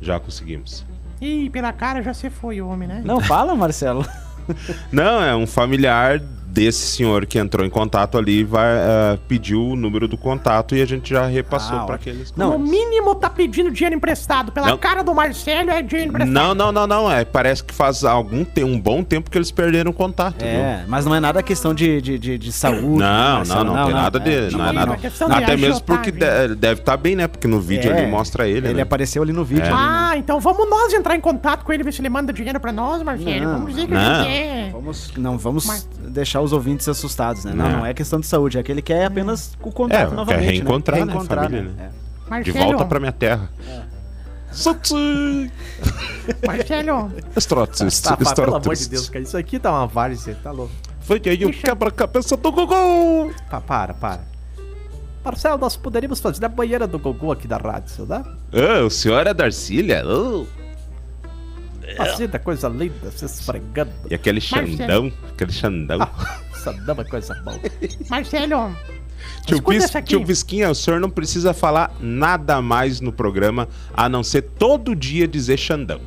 Já 0.01 0.21
conseguimos. 0.21 0.85
Ih, 1.21 1.49
pela 1.51 1.73
cara 1.73 2.03
já 2.03 2.13
se 2.15 2.29
foi 2.31 2.61
o 2.61 2.69
homem, 2.69 2.87
né? 2.87 3.03
Não, 3.05 3.21
fala, 3.21 3.55
Marcelo. 3.55 4.07
Não, 4.93 5.23
é 5.23 5.35
um 5.35 5.47
familiar 5.47 6.21
desse 6.57 6.87
senhor 6.97 7.27
que 7.27 7.39
entrou 7.39 7.67
em 7.67 7.69
contato 7.69 8.17
ali, 8.17 8.43
vai 8.43 8.67
eh, 8.79 9.19
pediu 9.29 9.63
o 9.63 9.77
número 9.77 10.09
do 10.09 10.17
contato 10.17 10.75
e 10.75 10.81
a 10.81 10.87
gente 10.87 11.11
já 11.11 11.27
repassou 11.27 11.77
Ah, 11.77 11.85
pra 11.85 11.95
ótimo. 11.97 12.13
aqueles. 12.13 12.33
Não, 12.35 12.53
No 12.53 12.59
mínimo 12.59 13.15
tá 13.15 13.29
pedindo 13.29 13.71
dinheiro 13.71 13.95
emprestado. 13.95 14.51
Pela 14.51 14.69
Não. 14.69 14.79
cara 14.79 15.05
do 15.05 15.15
Marcelo 15.15 15.71
é 15.71 15.83
dinheiro 15.83 16.09
emprestado. 16.11 16.33
Não, 16.33 16.55
não, 16.55 16.73
não, 16.73 16.87
não. 16.87 17.13
É, 17.13 17.27
parece 17.27 17.63
que 17.63 17.75
faz 17.75 18.03
algum 18.05 18.43
te 18.43 18.65
um 18.65 18.81
bom 18.81 19.05
tempo 19.05 19.31
que 19.31 19.37
eles 19.37 19.51
perderam 19.51 19.91
o 19.91 19.95
contato. 19.95 20.39
viu? 20.39 20.49
É, 20.49 20.85
mas 20.89 21.05
não 21.05 21.15
é 21.15 21.21
nada 21.21 21.43
questão 21.43 21.75
de, 21.75 22.01
de, 22.01 22.19
de, 22.19 22.39
de 22.39 22.53
saúde. 22.53 23.01
Não, 23.01 23.41
né, 23.41 23.45
não, 23.47 23.65
não, 23.65 23.85
tem 23.85 23.95
nada 23.95 24.19
de. 24.19 24.31
é, 24.35 24.51
não 24.51 24.63
é 24.65 24.73
não, 24.73 24.73
nada. 24.73 24.99
é 25.03 25.35
Até 25.35 25.57
mesmo 25.59 25.83
porque 25.83 26.11
de- 26.11 26.55
deve 26.57 26.81
estar 26.81 26.97
bem, 26.97 27.15
né? 27.15 27.29
Porque 27.29 27.47
no 27.47 27.61
vídeo 27.61 27.93
É, 27.93 27.99
ali 27.99 28.11
mostra 28.11 28.49
ele, 28.49 28.69
Ele 28.69 28.75
né? 28.75 28.83
apareceu 28.83 29.23
ali 29.23 29.33
no 29.33 29.45
vídeo. 29.45 29.65
É. 29.65 29.69
ali, 29.69 29.75
né? 29.77 29.83
Ah, 29.83 30.15
então 30.17 30.41
vamos 30.41 30.69
nós 30.71 30.93
entrar 30.95 31.15
em 31.15 31.21
contato 31.21 31.65
com 31.65 31.73
ele, 31.73 31.83
ver 31.83 31.93
se 31.93 32.01
ele 32.01 32.09
manda 32.09 32.33
dinheiro 32.33 32.59
pra 32.59 32.73
nós, 32.73 33.03
Marcelo. 33.03 33.45
Não, 33.45 33.53
vamos 33.59 33.75
dizer 33.75 33.87
que 33.87 33.93
não. 33.93 34.01
a 34.01 34.23
gente 34.23 34.31
é. 34.33 34.71
Vamos, 34.73 35.13
não 35.19 35.37
vamos 35.39 35.67
Mas- 35.67 35.89
deixar 36.17 36.41
os 36.41 36.53
ouvintes 36.53 36.89
assustados, 36.89 37.45
né? 37.45 37.53
Não, 37.55 37.65
Não. 37.71 37.79
não 37.79 37.87
é 37.87 37.95
questão 37.95 38.19
de 38.19 38.27
saúde, 38.27 38.59
é 38.59 38.63
que 38.63 38.73
ele 38.73 38.83
quer 38.83 39.05
apenas 39.05 39.57
o 39.63 39.71
contato 39.71 40.01
É, 40.01 40.07
quer 40.09 40.15
novamente. 40.15 40.41
né? 40.45 40.51
reencontrar, 40.53 41.07
né, 41.07 41.13
família, 41.25 41.63
né? 41.63 41.73
né? 41.77 41.91
É. 42.39 42.41
De 42.43 42.51
volta 42.51 42.85
pra 42.85 42.99
minha 42.99 43.13
terra. 43.13 43.49
Sotsi! 44.51 45.51
Marcelo, 46.47 47.13
Estrotes, 47.37 48.01
Tá, 48.01 48.17
pá, 48.17 48.35
pelo 48.35 48.55
amor 48.57 48.75
de. 48.75 48.89
Deus, 48.89 49.09
cara. 49.09 49.23
Isso 49.23 49.37
aqui 49.37 49.59
tá 49.59 49.71
uma 49.71 49.87
várzea, 49.87 50.37
tá 50.43 50.51
louco. 50.51 50.73
Foi 51.01 51.21
aí 51.27 51.45
o 51.45 51.51
quebra-cabeça 51.53 52.37
do 52.37 52.51
Gogol! 52.51 53.31
Pá, 53.51 53.61
para, 53.61 53.95
para. 53.95 54.21
Marcelo, 55.25 55.59
nós 55.59 55.77
poderíamos 55.77 56.21
fazer 56.21 56.45
a 56.45 56.49
banheira 56.49 56.87
do 56.87 56.99
Gogô 56.99 57.33
aqui 57.33 57.47
da 57.47 57.59
rádio, 57.59 58.07
né? 58.07 58.25
Ah, 58.53 58.85
o 58.85 58.91
senhor 58.91 59.27
é 59.27 59.35
Darcília? 59.35 60.03
Oh. 60.07 60.47
Fazenda, 61.97 62.39
coisa 62.39 62.69
linda, 62.69 63.11
se 63.11 63.25
esfregando. 63.25 63.93
E 64.11 64.15
aquele 64.15 64.41
Marcelo. 64.41 64.77
Xandão, 64.77 65.13
aquele 65.33 65.53
Xandão. 65.53 66.11
Essa 66.55 66.73
dama 66.73 67.03
é 67.03 67.05
coisa 67.05 67.35
boa. 67.43 67.61
Marcelo, 68.11 68.77
Tio, 69.45 69.61
Bis, 69.61 69.85
essa 69.85 69.99
aqui. 69.99 70.09
tio 70.09 70.25
Bisquinha, 70.25 70.71
o 70.71 70.75
senhor 70.75 71.01
não 71.01 71.09
precisa 71.09 71.55
falar 71.55 71.93
nada 72.01 72.61
mais 72.61 73.01
no 73.01 73.13
programa, 73.13 73.69
a 73.95 74.09
não 74.09 74.23
ser 74.23 74.43
todo 74.43 74.95
dia 74.95 75.27
dizer 75.29 75.57
Xandão. 75.57 76.01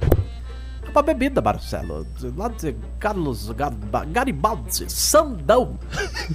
É 0.84 0.90
uma 0.90 1.02
bebida, 1.02 1.42
Marcelo. 1.42 2.06
Lá 2.36 2.50
de 2.50 2.76
Carlos 3.00 3.50
Gar 3.52 3.74
Garibaldi, 4.12 4.92
Sandão. 4.92 5.80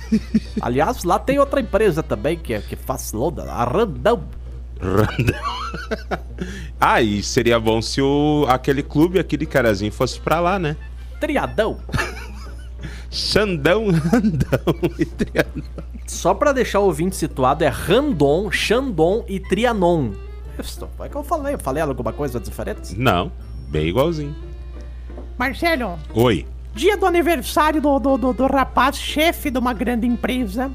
Aliás, 0.62 1.04
lá 1.04 1.18
tem 1.18 1.38
outra 1.38 1.60
empresa 1.60 2.02
também 2.02 2.38
que, 2.38 2.58
que 2.60 2.76
faz 2.76 3.12
loda, 3.12 3.42
a 3.50 3.64
Randão. 3.64 4.24
Random. 4.84 6.18
ah, 6.78 7.00
e 7.00 7.22
seria 7.22 7.58
bom 7.58 7.80
se 7.80 8.02
o, 8.02 8.44
aquele 8.48 8.82
clube, 8.82 9.18
aquele 9.18 9.46
carazinho 9.46 9.90
fosse 9.90 10.20
pra 10.20 10.40
lá, 10.40 10.58
né? 10.58 10.76
Triadão. 11.18 11.78
Xandão, 13.10 13.90
Randão 13.90 14.74
e 14.98 15.04
Triadão. 15.06 15.62
Só 16.06 16.34
pra 16.34 16.52
deixar 16.52 16.80
o 16.80 16.84
ouvinte 16.84 17.16
situado, 17.16 17.64
é 17.64 17.68
Randon, 17.68 18.50
Xandon 18.50 19.24
e 19.26 19.40
Trianon. 19.40 20.12
Isso, 20.58 20.88
é 21.00 21.08
que 21.08 21.16
eu 21.16 21.24
falei. 21.24 21.54
Eu 21.54 21.58
falei 21.58 21.82
alguma 21.82 22.12
coisa 22.12 22.38
diferente? 22.38 22.98
Não, 22.98 23.32
bem 23.68 23.88
igualzinho. 23.88 24.34
Marcelo, 25.38 25.98
Oi. 26.14 26.46
dia 26.74 26.96
do 26.96 27.06
aniversário 27.06 27.80
do, 27.80 27.98
do, 27.98 28.18
do, 28.18 28.32
do 28.32 28.46
rapaz, 28.46 28.96
chefe 28.96 29.50
de 29.50 29.58
uma 29.58 29.72
grande 29.72 30.06
empresa. 30.06 30.70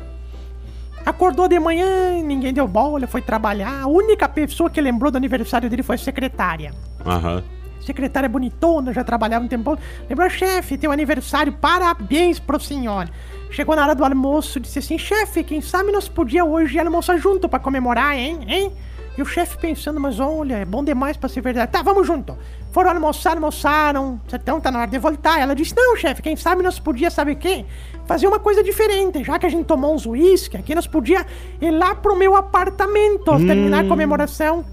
Acordou 1.19 1.49
de 1.49 1.59
manhã, 1.59 2.23
ninguém 2.23 2.53
deu 2.53 2.65
bola, 2.65 3.05
foi 3.05 3.21
trabalhar. 3.21 3.81
A 3.81 3.87
única 3.87 4.25
pessoa 4.29 4.69
que 4.69 4.79
lembrou 4.79 5.11
do 5.11 5.17
aniversário 5.17 5.69
dele 5.69 5.83
foi 5.83 5.95
a 5.95 5.97
secretária. 5.97 6.73
Aham. 7.05 7.43
Secretária 7.85 8.29
bonitona, 8.29 8.93
já 8.93 9.03
trabalhava 9.03 9.43
um 9.43 9.47
tempo. 9.49 9.77
Lembrou, 10.09 10.29
chefe, 10.29 10.77
teu 10.77 10.93
aniversário, 10.93 11.51
parabéns 11.51 12.39
pro 12.39 12.57
senhor. 12.57 13.09
Chegou 13.51 13.75
na 13.75 13.83
hora 13.83 13.95
do 13.95 14.05
almoço, 14.05 14.61
disse 14.61 14.79
assim, 14.79 14.97
chefe, 14.97 15.43
quem 15.43 15.59
sabe 15.59 15.91
nós 15.91 16.07
podia 16.07 16.45
hoje 16.45 16.79
almoçar 16.79 17.17
junto 17.17 17.49
pra 17.49 17.59
comemorar, 17.59 18.15
hein, 18.15 18.39
hein? 18.47 18.71
E 19.17 19.21
o 19.21 19.25
chefe 19.25 19.57
pensando, 19.57 19.99
mas 19.99 20.21
olha, 20.21 20.55
é 20.55 20.63
bom 20.63 20.81
demais 20.81 21.17
pra 21.17 21.27
ser 21.27 21.41
verdade. 21.41 21.69
Tá, 21.69 21.81
vamos 21.81 22.07
junto. 22.07 22.37
Foram 22.71 22.91
almoçar, 22.91 23.33
almoçaram. 23.35 24.21
Então 24.31 24.61
tá 24.61 24.71
na 24.71 24.79
hora 24.79 24.89
de 24.89 24.97
voltar. 24.97 25.37
Ela 25.41 25.53
disse, 25.53 25.75
não, 25.75 25.97
chefe, 25.97 26.21
quem 26.21 26.37
sabe 26.37 26.63
nós 26.63 26.79
podia, 26.79 27.11
sabe 27.11 27.33
o 27.33 27.35
quê? 27.35 27.65
Fazer 28.09 28.25
uma 28.25 28.39
coisa 28.39 28.63
diferente. 28.63 29.23
Já 29.23 29.37
que 29.37 29.45
a 29.45 29.49
gente 29.49 29.65
tomou 29.67 29.93
uns 29.93 30.03
uísque 30.07 30.57
aqui, 30.57 30.73
nós 30.73 30.87
podia 30.87 31.23
ir 31.61 31.69
lá 31.69 31.93
pro 31.93 32.15
meu 32.15 32.35
apartamento, 32.35 33.37
terminar 33.37 33.85
a 33.85 33.87
comemoração. 33.87 34.65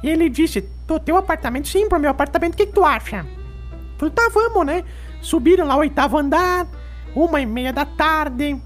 E 0.00 0.08
ele 0.08 0.28
disse, 0.28 0.60
do 0.86 1.00
teu 1.00 1.16
apartamento? 1.16 1.66
Sim, 1.66 1.88
pro 1.88 1.98
meu 1.98 2.12
apartamento, 2.12 2.54
o 2.54 2.56
que, 2.56 2.66
que 2.66 2.72
tu 2.72 2.84
acha? 2.84 3.26
Falei, 3.98 4.14
tá, 4.14 4.30
vamos, 4.32 4.64
né? 4.66 4.84
Subiram 5.20 5.66
lá 5.66 5.74
o 5.74 5.80
oitavo 5.80 6.16
andar, 6.16 6.68
uma 7.12 7.40
e 7.40 7.46
meia 7.46 7.72
da 7.72 7.84
tarde. 7.84 8.56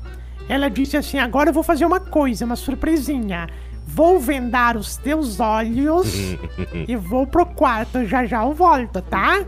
Ela 0.47 0.69
disse 0.69 0.99
assim, 0.99 1.19
agora 1.19 1.49
eu 1.49 1.55
vou 1.55 1.63
fazer 1.63 1.87
uma 1.87 2.01
coisa, 2.01 2.45
uma 2.45 2.57
surpresinha. 2.57 3.49
Vou 3.87 4.21
vendar 4.21 4.77
os 4.77 4.99
teus 4.99 5.41
olhos 5.41 6.13
e 6.87 6.95
vou 6.95 7.27
pro 7.27 7.47
quarto, 7.47 8.05
já 8.05 8.27
já 8.27 8.45
eu 8.45 8.53
volto, 8.53 9.01
tá? 9.01 9.47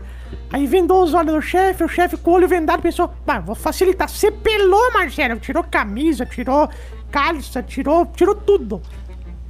Aí 0.51 0.65
vendou 0.65 1.03
os 1.03 1.13
olhos 1.13 1.33
do 1.33 1.41
chefe, 1.41 1.83
o 1.83 1.87
chefe 1.89 2.15
com 2.17 2.31
o 2.31 2.33
olho 2.35 2.47
vendado 2.47 2.81
pensou, 2.81 3.13
bah, 3.25 3.39
vou 3.39 3.53
facilitar. 3.55 4.07
Você 4.09 4.31
pelou, 4.31 4.91
Marcelo, 4.93 5.39
tirou 5.39 5.63
camisa, 5.63 6.25
tirou 6.25 6.69
calça, 7.11 7.61
tirou, 7.61 8.05
tirou 8.05 8.33
tudo. 8.33 8.81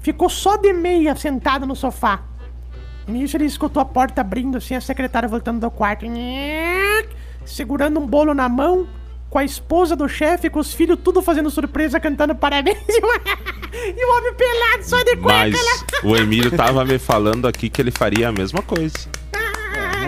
Ficou 0.01 0.29
só 0.29 0.57
de 0.57 0.73
meia 0.73 1.15
sentado 1.15 1.65
no 1.67 1.75
sofá. 1.75 2.21
Nisso 3.07 3.37
ele 3.37 3.45
escutou 3.45 3.81
a 3.81 3.85
porta 3.85 4.21
abrindo, 4.21 4.57
assim, 4.57 4.73
a 4.75 4.81
secretária 4.81 5.29
voltando 5.29 5.59
do 5.61 5.69
quarto. 5.71 6.05
Segurando 7.45 7.99
um 7.99 8.05
bolo 8.05 8.33
na 8.33 8.49
mão, 8.49 8.87
com 9.29 9.37
a 9.39 9.43
esposa 9.43 9.95
do 9.95 10.07
chefe, 10.09 10.49
com 10.49 10.59
os 10.59 10.73
filhos, 10.73 10.97
tudo 11.03 11.21
fazendo 11.21 11.49
surpresa, 11.49 11.99
cantando 11.99 12.35
parabéns. 12.35 12.77
E 12.89 13.01
o- 13.01 13.97
e 13.99 14.05
o 14.05 14.17
homem 14.17 14.33
pelado, 14.33 14.83
só 14.83 14.97
de 15.03 15.17
cueca 15.17 15.49
Mas 15.49 15.53
lá. 15.53 15.99
o 16.09 16.15
Emílio 16.15 16.49
tava 16.55 16.83
me 16.85 16.97
falando 16.97 17.45
aqui 17.47 17.69
que 17.69 17.81
ele 17.81 17.91
faria 17.91 18.29
a 18.29 18.31
mesma 18.31 18.61
coisa. 18.61 18.97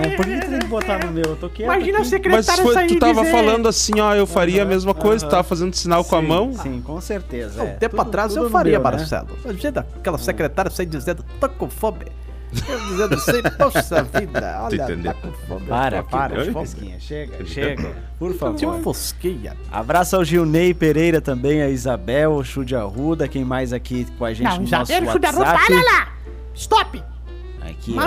É, 0.04 0.16
por 0.16 0.26
que 0.26 0.40
tem 0.40 0.60
que 0.60 0.68
botar 0.68 1.04
no 1.06 1.12
meu? 1.12 1.24
Eu 1.26 1.36
tô 1.36 1.50
quieto 1.50 1.66
Imagina 1.72 1.98
a 1.98 2.02
aqui. 2.02 2.10
secretária 2.10 2.64
Mas 2.64 2.74
foi, 2.74 2.88
tu 2.88 3.00
tava 3.00 3.22
dizer- 3.22 3.32
falando 3.32 3.68
assim, 3.68 4.00
ó, 4.00 4.14
eu 4.16 4.26
faria 4.28 4.64
a 4.64 4.66
mesma 4.66 4.94
coisa, 4.94 5.26
tu 5.26 5.30
tava 5.30 5.44
fazendo 5.44 5.74
sinal 5.76 6.04
com 6.04 6.16
a 6.16 6.22
Sim, 6.22 6.28
mão. 6.28 6.54
Sim, 6.54 6.82
com 6.82 7.00
certeza. 7.02 7.64
Um 7.64 7.68
é. 7.68 7.72
tempo 7.72 7.98
Tudo- 7.98 8.08
atrás 8.08 8.34
tudo 8.34 8.46
eu 8.46 8.50
faria, 8.50 8.80
meu, 8.80 8.92
né? 8.92 8.98
Marcelo. 8.98 9.28
Imagina 9.44 9.86
aquela 9.98 10.18
secretária 10.18 10.72
sair 10.72 10.86
dizendo, 10.86 11.24
tô 11.40 11.50
com 11.50 11.70
fome. 11.70 12.06
Eu 12.68 12.80
dizendo 12.88 13.14
assim, 13.14 13.42
poxa 13.60 14.04
vida, 14.04 14.60
olha, 14.64 14.98
tá 15.04 15.14
com 15.14 15.32
fome. 15.48 15.68
Para, 15.68 16.02
para, 16.02 16.36
com 16.38 16.42
de 16.44 16.52
fome. 16.52 16.66
pesquinha. 16.66 17.00
Chega, 17.00 17.46
chega. 17.46 17.96
Por 18.18 18.34
favor. 18.34 18.56
Tinha 18.56 18.72
um 18.72 18.82
fosquinha. 18.82 19.56
Abraço 19.72 20.16
ao 20.16 20.24
Gilney 20.26 20.74
Pereira 20.74 21.22
também, 21.22 21.62
a 21.62 21.70
Isabel, 21.70 22.32
o 22.34 22.44
Chude 22.44 22.76
Arruda, 22.76 23.28
quem 23.28 23.46
mais 23.46 23.72
aqui 23.72 24.08
com 24.18 24.26
a 24.26 24.34
gente 24.34 24.48
Não, 24.50 24.62
no 24.62 24.66
já 24.66 24.80
nosso 24.80 24.92
deixa 24.92 25.16
o 25.16 25.20
garoto. 25.20 25.44
WhatsApp. 25.44 25.68
Para 25.68 25.84
lá! 25.84 26.08
Stop! 26.56 27.04
Aqui, 27.62 27.94
ó. 27.96 28.02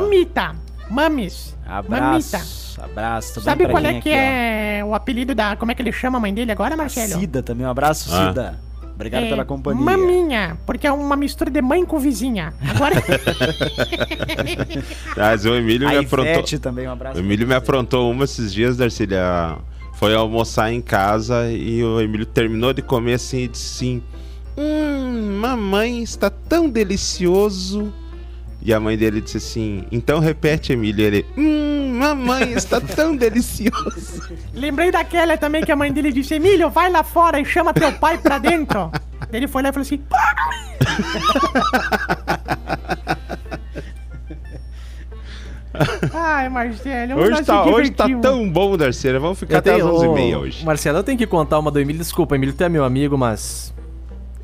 Mames. 0.92 1.56
Abraço, 1.66 2.36
Mamita. 2.36 2.84
abraço 2.92 3.34
também 3.34 3.44
Sabe 3.44 3.66
qual 3.68 3.84
é 3.84 3.92
que 3.94 3.98
aqui, 3.98 4.10
é 4.12 4.82
o 4.84 4.94
apelido 4.94 5.34
da. 5.34 5.56
Como 5.56 5.70
é 5.72 5.74
que 5.74 5.80
ele 5.82 5.92
chama 5.92 6.18
a 6.18 6.20
mãe 6.20 6.34
dele 6.34 6.52
agora, 6.52 6.74
ó. 6.74 6.76
Marcelo? 6.76 7.18
Cida 7.18 7.42
também, 7.42 7.66
um 7.66 7.70
abraço, 7.70 8.10
Ah. 8.12 8.28
Cida. 8.28 8.60
Obrigado 8.94 9.24
É, 9.24 9.28
pela 9.30 9.44
companhia. 9.44 9.82
Maminha, 9.82 10.58
porque 10.66 10.86
é 10.86 10.92
uma 10.92 11.16
mistura 11.16 11.50
de 11.50 11.62
mãe 11.62 11.82
com 11.84 11.98
vizinha. 11.98 12.52
Agora. 12.74 12.94
Mas 15.16 15.44
o 15.44 15.54
Emílio 15.54 15.88
me 15.88 15.96
A 15.96 16.00
aprontou. 16.00 16.30
Ivete 16.32 16.58
também, 16.58 16.86
um 16.86 16.92
abraço. 16.92 17.16
O 17.16 17.20
Emílio 17.20 17.46
me 17.48 17.54
aprontou 17.54 18.10
uma 18.10 18.24
esses 18.24 18.52
dias, 18.52 18.76
Darcília. 18.76 19.56
Foi 19.94 20.14
almoçar 20.14 20.72
em 20.72 20.80
casa 20.80 21.50
e 21.50 21.82
o 21.82 22.00
Emílio 22.00 22.26
terminou 22.26 22.72
de 22.72 22.82
comer 22.82 23.14
assim 23.14 23.38
e 23.44 23.48
disse 23.48 23.76
assim: 23.84 24.02
Hum, 24.58 25.38
mamãe 25.40 26.02
está 26.02 26.28
tão 26.28 26.68
delicioso. 26.68 27.92
E 28.64 28.72
a 28.72 28.78
mãe 28.78 28.96
dele 28.96 29.20
disse 29.20 29.38
assim: 29.38 29.84
Então 29.90 30.20
repete, 30.20 30.72
Emílio. 30.72 31.04
Ele: 31.04 31.26
Hum, 31.36 31.96
mamãe 31.98 32.52
está 32.52 32.80
tão 32.80 33.16
delicioso. 33.16 34.32
Lembrei 34.54 34.90
daquela 34.92 35.36
também 35.36 35.64
que 35.64 35.72
a 35.72 35.76
mãe 35.76 35.92
dele 35.92 36.12
disse: 36.12 36.34
Emílio, 36.34 36.70
vai 36.70 36.88
lá 36.90 37.02
fora 37.02 37.40
e 37.40 37.44
chama 37.44 37.74
teu 37.74 37.90
pai 37.92 38.18
pra 38.18 38.38
dentro. 38.38 38.90
Ele 39.32 39.48
foi 39.48 39.62
lá 39.62 39.70
e 39.70 39.72
falou 39.72 39.82
assim: 39.82 40.00
Ai, 46.12 46.48
Marcelo, 46.50 47.18
Hoje 47.18 47.44
tá, 47.44 47.64
hoje 47.64 47.90
tá 47.90 48.06
tão 48.20 48.48
bom, 48.50 48.76
Darcília. 48.76 49.18
Vamos 49.18 49.38
ficar 49.38 49.58
até 49.58 49.70
as 49.72 49.78
tenho- 49.78 49.88
11h30 49.94 50.36
ô, 50.36 50.40
hoje. 50.40 50.64
Marcelo, 50.64 50.98
eu 50.98 51.02
tenho 51.02 51.16
que 51.16 51.26
contar 51.26 51.58
uma 51.58 51.70
do 51.70 51.80
Emílio. 51.80 51.98
Desculpa, 52.00 52.34
Emílio, 52.34 52.54
tu 52.54 52.62
é 52.62 52.68
meu 52.68 52.84
amigo, 52.84 53.16
mas. 53.16 53.72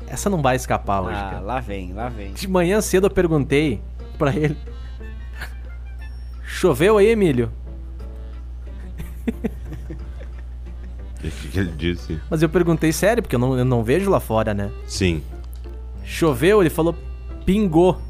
Essa 0.07 0.27
não 0.27 0.41
vai 0.41 0.55
escapar 0.55 1.01
hoje, 1.01 1.15
Ah, 1.19 1.29
cara. 1.33 1.39
lá 1.41 1.59
vem, 1.59 1.93
lá 1.93 2.09
vem. 2.09 2.33
De 2.33 2.47
manhã 2.47 2.81
cedo 2.81 3.05
eu 3.05 3.11
perguntei 3.11 3.79
pra 4.19 4.35
ele. 4.35 4.57
Choveu 6.45 6.97
aí, 6.97 7.07
Emílio? 7.07 7.49
O 11.17 11.21
que, 11.21 11.47
que 11.49 11.59
ele 11.59 11.71
disse? 11.71 12.19
Mas 12.29 12.41
eu 12.41 12.49
perguntei 12.49 12.91
sério, 12.91 13.23
porque 13.23 13.35
eu 13.35 13.39
não, 13.39 13.57
eu 13.57 13.65
não 13.65 13.83
vejo 13.83 14.09
lá 14.09 14.19
fora, 14.19 14.53
né? 14.53 14.69
Sim. 14.85 15.23
Choveu, 16.03 16.61
ele 16.61 16.69
falou, 16.69 16.95
pingou. 17.45 18.01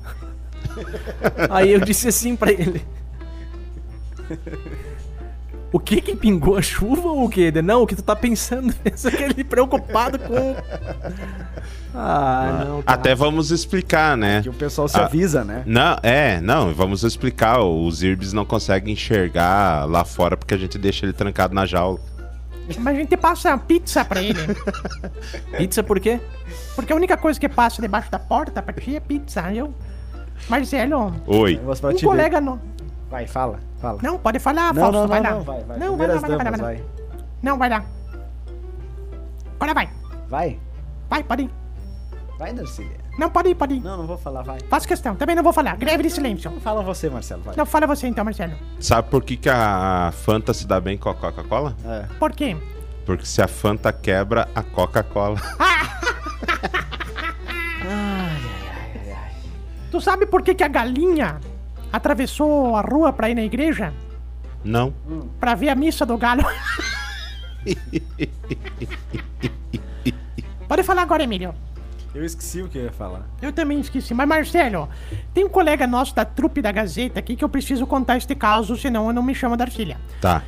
Aí 1.50 1.72
eu 1.72 1.80
disse 1.80 2.08
assim 2.08 2.36
pra 2.36 2.52
ele. 2.52 2.82
O 5.72 5.80
que 5.80 6.02
que 6.02 6.16
pingou 6.16 6.58
a 6.58 6.62
chuva 6.62 7.08
ou 7.10 7.26
o 7.26 7.30
que? 7.30 7.52
Não, 7.62 7.84
o 7.84 7.88
que 7.88 7.96
tu 7.96 8.02
tá 8.02 8.16
pensando? 8.16 8.74
Pensa 8.84 9.12
que 9.12 9.22
ele 9.24 9.44
preocupado 9.44 10.18
com. 10.20 10.56
Ah, 11.94 12.66
não. 12.68 12.84
cara. 12.84 13.00
Até 13.00 13.16
vamos 13.16 13.50
explicar, 13.50 14.16
né? 14.16 14.44
Que 14.44 14.50
o 14.50 14.54
pessoal 14.54 14.88
se 14.88 14.96
Ah. 14.96 15.06
avisa, 15.06 15.44
né? 15.44 15.64
Não, 15.66 15.98
é, 16.04 16.40
não, 16.40 16.72
vamos 16.72 17.04
explicar. 17.04 17.62
Os 17.62 18.04
Irbs 18.04 18.32
não 18.32 18.46
conseguem 18.46 18.94
enxergar 18.94 19.86
lá 19.90 20.06
fora 20.06 20.38
porque 20.38 20.54
a 20.54 20.58
gente 20.58 20.78
deixa 20.78 21.06
ele 21.08 21.14
trancado 21.14 21.54
na 21.56 21.66
jaula. 21.66 22.00
Mas 22.78 22.96
a 22.96 23.00
gente 23.00 23.18
passa 23.18 23.58
pizza 23.58 24.06
pra 24.06 24.22
ele. 24.22 24.38
Pizza 25.58 25.82
por 25.82 26.00
quê? 26.00 26.20
Porque 26.76 26.94
a 26.94 26.96
única 26.96 27.18
coisa 27.18 27.40
que 27.40 27.50
passa 27.50 27.82
debaixo 27.82 28.12
da 28.12 28.20
porta 28.20 28.62
pra 28.62 28.72
ti 28.72 28.96
é 28.96 29.00
pizza. 29.00 29.52
Eu. 29.52 29.74
Marcelo, 30.48 31.12
Oi. 31.26 31.60
Um 31.60 32.00
colega 32.02 32.40
não. 32.40 32.62
Vai, 33.10 33.26
fala, 33.26 33.60
fala. 33.80 34.00
Não, 34.02 34.18
pode 34.20 34.40
falar, 34.40 34.74
não, 34.74 34.82
Fausto, 34.82 34.94
não, 34.94 35.02
não, 35.02 35.08
vai 35.08 35.22
lá. 35.22 35.32
não, 35.32 35.42
vai, 35.44 35.64
vai. 35.64 35.78
Não, 35.78 35.98
vai 35.98 36.08
lá, 36.08 36.18
vai 36.20 36.30
vai 36.30 36.52
lá, 36.52 36.58
vai. 36.58 36.84
Não, 37.42 37.58
vai 37.58 37.70
lá. 37.70 37.86
Agora 39.56 39.74
vai. 39.74 39.90
Vai, 40.30 40.60
Vai, 41.10 41.24
pode 41.24 41.44
ir. 41.44 41.50
vai, 42.38 42.54
Darcília. 42.54 42.98
Não, 43.18 43.30
pode 43.30 43.50
ir, 43.50 43.56
pode 43.56 43.74
ir. 43.74 43.82
Não, 43.82 43.98
não 43.98 44.08
vou 44.08 44.18
falar, 44.18 44.44
vai. 44.44 44.60
Faço 44.70 44.88
questão. 44.88 45.16
Também 45.16 45.36
não 45.36 45.44
vou 45.44 45.52
falar. 45.52 45.76
Greve 45.76 46.04
de 46.04 46.10
silêncio. 46.10 46.52
Fala 46.62 46.82
você, 46.84 47.10
Marcelo, 47.10 47.42
vai. 47.42 47.56
Não, 47.56 47.66
fala 47.66 47.86
você 47.88 48.08
então, 48.08 48.24
Marcelo. 48.24 48.54
Sabe 48.80 49.10
por 49.10 49.24
que, 49.24 49.36
que 49.36 49.50
a 49.50 50.12
Fanta 50.14 50.54
se 50.54 50.66
dá 50.68 50.80
bem 50.80 50.98
com 50.98 51.10
a 51.10 51.16
Coca-Cola? 51.16 51.76
É. 51.84 52.06
Por 52.18 52.32
quê? 52.32 52.56
Porque 53.06 53.26
se 53.26 53.42
a 53.42 53.48
Fanta 53.48 53.92
quebra, 53.92 54.48
a 54.56 54.62
Coca-Cola. 54.64 55.38
Tu 59.92 60.00
sabe 60.00 60.26
por 60.28 60.44
que, 60.44 60.54
que 60.54 60.64
a 60.64 60.68
galinha 60.68 61.40
atravessou 61.92 62.76
a 62.76 62.82
rua 62.82 63.12
pra 63.14 63.30
ir 63.30 63.36
na 63.36 63.44
igreja? 63.44 63.94
Não. 64.64 64.94
Pra 65.40 65.56
ver 65.56 65.70
a 65.70 65.76
missa 65.76 66.06
do 66.06 66.18
galo. 66.18 66.44
Pode 70.68 70.84
falar 70.84 71.02
agora, 71.02 71.24
Emílio. 71.24 71.56
Eu 72.14 72.26
esqueci 72.26 72.62
o 72.62 72.68
que 72.68 72.78
eu 72.78 72.84
ia 72.86 72.92
falar. 72.92 73.28
Eu 73.42 73.54
também 73.54 73.80
esqueci. 73.80 74.14
Mas, 74.14 74.28
Marcelo, 74.28 74.90
tem 75.34 75.46
um 75.46 75.50
colega 75.50 75.86
nosso 75.86 76.14
da 76.16 76.26
trupe 76.26 76.62
da 76.62 76.72
Gazeta 76.72 77.20
aqui 77.20 77.36
que 77.36 77.44
eu 77.44 77.50
preciso 77.50 77.86
contar 77.86 78.18
este 78.18 78.34
caso, 78.36 78.76
senão 78.76 79.08
eu 79.08 79.14
não 79.14 79.22
me 79.22 79.36
chamo 79.36 79.56
Darcília. 79.56 79.98
Tá. 80.20 80.44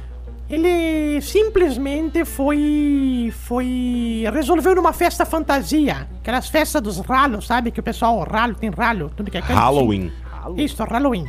Ele 0.49 1.21
simplesmente 1.21 2.25
foi. 2.25 3.31
foi. 3.45 4.25
resolveu 4.33 4.75
numa 4.75 4.91
festa 4.91 5.25
fantasia. 5.25 6.09
Aquelas 6.19 6.49
festas 6.49 6.81
dos 6.81 6.99
ralos, 6.99 7.47
sabe? 7.47 7.71
Que 7.71 7.79
o 7.79 7.83
pessoal 7.83 8.19
ralo, 8.29 8.55
tem 8.55 8.69
ralo, 8.69 9.09
tudo 9.15 9.31
que 9.31 9.37
é 9.37 9.41
canto, 9.41 9.53
Halloween. 9.53 10.11
Sim. 10.47 10.61
Isso, 10.63 10.83
Halloween. 10.83 11.25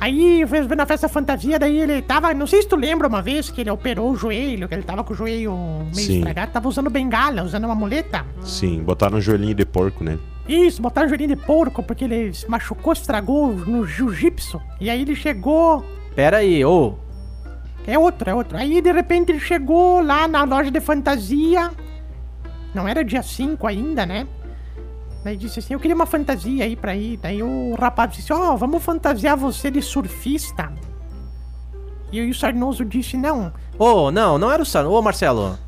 Aí 0.00 0.46
fez 0.46 0.66
na 0.66 0.86
festa 0.86 1.08
fantasia, 1.08 1.58
daí 1.58 1.78
ele 1.78 2.00
tava. 2.00 2.32
Não 2.32 2.46
sei 2.46 2.62
se 2.62 2.68
tu 2.68 2.74
lembra 2.74 3.06
uma 3.06 3.20
vez 3.20 3.50
que 3.50 3.60
ele 3.60 3.70
operou 3.70 4.10
o 4.10 4.16
joelho, 4.16 4.66
que 4.66 4.74
ele 4.74 4.82
tava 4.82 5.04
com 5.04 5.12
o 5.12 5.16
joelho 5.16 5.54
meio 5.94 5.94
Sim. 5.94 6.18
estragado, 6.18 6.52
tava 6.52 6.68
usando 6.68 6.88
bengala, 6.88 7.42
usando 7.42 7.64
uma 7.64 7.74
muleta. 7.74 8.24
Sim, 8.40 8.82
botaram 8.82 9.18
um 9.18 9.20
joelhinho 9.20 9.54
de 9.54 9.66
porco 9.66 10.02
nele. 10.02 10.20
Isso, 10.48 10.80
botaram 10.80 11.06
joelhinho 11.06 11.36
de 11.36 11.36
porco, 11.36 11.82
porque 11.82 12.04
ele 12.04 12.32
se 12.32 12.48
machucou, 12.48 12.94
estragou 12.94 13.52
no 13.52 13.86
jiu-jitsu. 13.86 14.58
E 14.80 14.88
aí 14.88 15.02
ele 15.02 15.14
chegou. 15.14 15.84
Pera 16.14 16.38
aí, 16.38 16.64
ô. 16.64 16.94
É 17.86 17.98
outro, 17.98 18.30
é 18.30 18.34
outro. 18.34 18.56
Aí 18.56 18.80
de 18.80 18.92
repente 18.92 19.32
ele 19.32 19.40
chegou 19.40 20.00
lá 20.00 20.26
na 20.26 20.44
loja 20.44 20.70
de 20.70 20.80
fantasia. 20.80 21.70
Não 22.74 22.88
era 22.88 23.04
dia 23.04 23.22
5 23.22 23.66
ainda, 23.66 24.06
né? 24.06 24.26
Daí 25.22 25.36
disse 25.36 25.58
assim: 25.58 25.74
Eu 25.74 25.80
queria 25.80 25.94
uma 25.94 26.06
fantasia 26.06 26.64
aí 26.64 26.76
pra 26.76 26.94
ir. 26.94 27.16
Daí 27.18 27.42
o 27.42 27.74
rapaz 27.78 28.12
disse: 28.12 28.32
Ó, 28.32 28.56
vamos 28.56 28.82
fantasiar 28.82 29.36
você 29.36 29.70
de 29.70 29.82
surfista. 29.82 30.72
E 32.12 32.28
o 32.28 32.34
Sarnoso 32.34 32.84
disse: 32.84 33.16
Não. 33.16 33.52
Ô, 33.78 34.10
não, 34.10 34.38
não 34.38 34.50
era 34.50 34.62
o 34.62 34.66
San... 34.66 34.88
Ô, 34.88 35.00
Marcelo. 35.00 35.58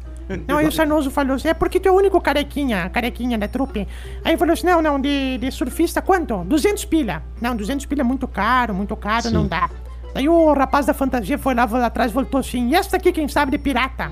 Não, 0.46 0.58
aí 0.58 0.66
o 0.66 0.72
Sarnoso 0.72 1.10
falou 1.10 1.36
assim: 1.36 1.48
É 1.48 1.54
porque 1.54 1.78
tu 1.78 1.88
é 1.88 1.92
o 1.92 1.94
único 1.94 2.20
carequinha, 2.20 2.88
carequinha 2.88 3.36
da 3.36 3.48
trupe. 3.48 3.86
Aí 4.24 4.36
falou 4.36 4.54
assim: 4.54 4.66
Não, 4.66 4.80
não, 4.80 5.00
de, 5.00 5.38
de 5.38 5.50
surfista 5.50 6.00
quanto? 6.00 6.44
200 6.44 6.84
pilha. 6.86 7.22
Não, 7.40 7.54
200 7.54 7.86
pilha 7.86 8.00
é 8.00 8.04
muito 8.04 8.26
caro, 8.26 8.74
muito 8.74 8.96
caro, 8.96 9.30
não 9.30 9.46
dá. 9.46 9.68
Daí 10.14 10.28
o 10.28 10.52
rapaz 10.52 10.86
da 10.86 10.94
fantasia 10.94 11.38
foi 11.38 11.54
lá, 11.54 11.64
lá 11.64 11.86
atrás 11.86 12.12
voltou 12.12 12.40
assim: 12.40 12.68
E 12.70 12.74
esta 12.74 12.96
aqui, 12.96 13.12
quem 13.12 13.28
sabe, 13.28 13.50
de 13.50 13.58
pirata? 13.58 14.10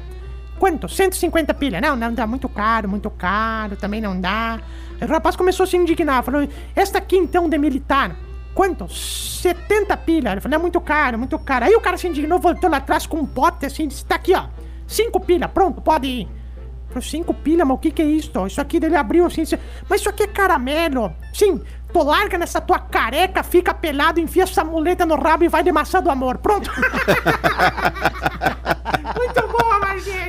Quanto? 0.61 0.91
150 0.91 1.55
pilha. 1.55 1.81
Não, 1.81 1.97
não 1.97 2.13
dá, 2.13 2.27
muito 2.27 2.47
caro, 2.47 2.87
muito 2.87 3.09
caro, 3.09 3.77
também 3.77 3.99
não 3.99 4.21
dá. 4.21 4.61
O 5.01 5.07
rapaz 5.07 5.35
começou 5.35 5.65
a 5.65 5.67
se 5.67 5.79
indignar, 5.79 6.23
falou: 6.23 6.47
Esta 6.77 6.99
aqui 6.99 7.17
então 7.17 7.49
de 7.49 7.57
militar. 7.57 8.15
Quanto? 8.55 8.87
70 8.87 9.97
pilha. 9.97 10.33
Ele 10.33 10.41
falou: 10.43 10.57
É 10.57 10.61
muito 10.61 10.79
caro, 10.83 11.19
muito 11.19 11.39
caro. 11.39 11.65
Aí 11.65 11.75
o 11.75 11.81
cara 11.81 11.97
se 11.97 12.07
indignou, 12.07 12.39
voltou 12.39 12.69
lá 12.69 12.77
atrás 12.77 13.07
com 13.07 13.17
um 13.17 13.27
pote 13.27 13.65
assim, 13.65 13.89
disse: 13.89 14.05
Tá 14.05 14.17
aqui, 14.17 14.35
ó. 14.35 14.49
5 14.87 15.19
pilha, 15.21 15.49
pronto, 15.49 15.81
pode 15.81 16.07
ir. 16.07 16.29
Falei, 16.91 17.09
cinco 17.09 17.33
pilha, 17.33 17.65
mas 17.65 17.77
o 17.77 17.79
que 17.79 17.93
que 17.93 18.03
é 18.03 18.05
isso? 18.05 18.33
Isso 18.47 18.61
aqui 18.61 18.81
dele 18.81 18.97
abriu 18.97 19.25
assim, 19.25 19.43
disse, 19.43 19.59
mas 19.89 20.01
isso 20.01 20.11
aqui 20.11 20.25
é 20.25 20.27
caramelo. 20.27 21.13
Sim, 21.33 21.63
tu 21.93 22.03
larga 22.03 22.39
nessa 22.39 22.61
tua 22.61 22.79
careca, 22.79 23.43
fica 23.43 23.75
pelado, 23.75 24.21
enfia 24.21 24.45
essa 24.45 24.65
muleta 24.65 25.05
no 25.05 25.17
rabo 25.17 25.45
e 25.45 25.49
vai 25.49 25.63
de 25.63 25.73
maçã 25.73 26.03
do 26.03 26.11
amor. 26.11 26.39
Pronto. 26.39 26.71
Muito 29.17 29.49
boa, 29.49 29.79
Marcelo. 29.79 30.29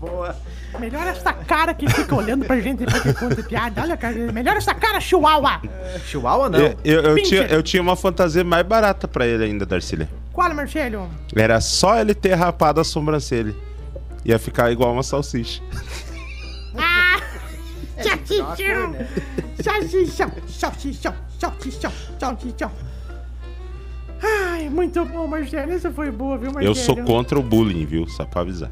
Boa. 0.00 0.36
Melhor 0.78 1.06
essa 1.08 1.32
cara 1.32 1.74
que 1.74 1.88
fica 1.90 2.14
olhando 2.14 2.44
pra 2.44 2.60
gente 2.60 2.84
depois 2.84 3.02
que 3.02 3.12
conta 3.14 3.42
piada. 3.42 3.82
Olha, 3.82 3.96
cara, 3.96 4.14
melhor 4.32 4.56
essa 4.56 4.74
cara, 4.74 5.00
chihuahua. 5.00 5.60
Chihuahua 6.06 6.48
não. 6.48 6.58
Eu, 6.60 6.76
eu, 6.84 7.02
eu 7.02 7.22
tinha, 7.22 7.42
eu 7.42 7.62
tinha 7.62 7.82
uma 7.82 7.96
fantasia 7.96 8.44
mais 8.44 8.64
barata 8.64 9.08
pra 9.08 9.26
ele 9.26 9.44
ainda, 9.44 9.66
Darcília. 9.66 10.08
Qual, 10.32 10.54
Marcelo? 10.54 11.10
Era 11.34 11.60
só 11.60 11.98
ele 11.98 12.14
ter 12.14 12.34
rapado 12.34 12.80
a 12.80 12.84
sobrancelha. 12.84 13.54
Ia 14.24 14.38
ficar 14.38 14.70
igual 14.70 14.92
uma 14.92 15.02
salsicha. 15.02 15.60
Ah! 17.98 18.02
Salsichão! 18.02 18.96
Salsichão! 19.62 20.32
Salsichão! 20.48 21.14
Salsichão! 21.38 21.92
Salsichão! 22.18 22.70
Ai, 24.22 24.68
muito 24.68 25.04
bom, 25.04 25.26
Marcelo. 25.26 25.72
Essa 25.72 25.90
foi 25.90 26.10
boa, 26.10 26.36
viu, 26.36 26.52
Marcelo? 26.52 26.66
Eu 26.66 26.74
sou 26.74 26.96
contra 27.04 27.38
o 27.38 27.42
bullying, 27.42 27.86
viu? 27.86 28.08
Só 28.08 28.24
pra 28.24 28.42
avisar. 28.42 28.70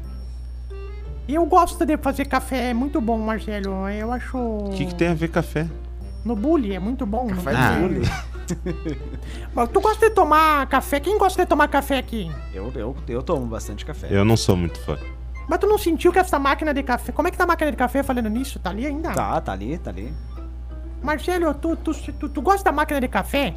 Eu 1.27 1.45
gosto 1.45 1.85
de 1.85 1.97
fazer 1.97 2.25
café, 2.25 2.69
é 2.69 2.73
muito 2.73 3.01
bom, 3.01 3.17
Marcelo. 3.17 3.87
Eu 3.89 4.11
acho. 4.11 4.37
O 4.37 4.69
que, 4.71 4.85
que 4.85 4.95
tem 4.95 5.09
a 5.09 5.13
ver 5.13 5.29
café? 5.29 5.67
No 6.23 6.35
bully, 6.35 6.73
é 6.73 6.79
muito 6.79 7.05
bom. 7.05 7.27
Café 7.27 7.51
de 7.51 7.81
bully. 7.81 7.93
bullying. 7.95 8.09
Tu 9.73 9.81
gosta 9.81 10.09
de 10.09 10.15
tomar 10.15 10.67
café? 10.67 10.99
Quem 10.99 11.17
gosta 11.17 11.43
de 11.43 11.49
tomar 11.49 11.67
café 11.67 11.97
aqui? 11.97 12.31
Eu, 12.53 12.71
eu, 12.75 12.95
eu 13.07 13.21
tomo 13.21 13.45
bastante 13.45 13.85
café. 13.85 14.07
Eu 14.09 14.23
não 14.23 14.37
sou 14.37 14.55
muito 14.55 14.79
fã. 14.79 14.97
Mas 15.47 15.59
tu 15.59 15.67
não 15.67 15.77
sentiu 15.77 16.11
que 16.11 16.19
essa 16.19 16.37
máquina 16.37 16.73
de 16.73 16.83
café. 16.83 17.11
Como 17.11 17.27
é 17.27 17.31
que 17.31 17.37
tá 17.37 17.45
a 17.45 17.47
máquina 17.47 17.71
de 17.71 17.77
café 17.77 18.03
falando 18.03 18.29
nisso? 18.29 18.59
Tá 18.59 18.69
ali 18.69 18.85
ainda? 18.85 19.13
Tá, 19.13 19.39
tá 19.39 19.53
ali, 19.53 19.77
tá 19.77 19.89
ali. 19.89 20.13
Marcelo, 21.01 21.53
tu, 21.53 21.75
tu, 21.75 21.93
tu, 21.93 22.29
tu 22.29 22.41
gosta 22.41 22.65
da 22.65 22.71
máquina 22.71 22.99
de 22.99 23.07
café? 23.07 23.53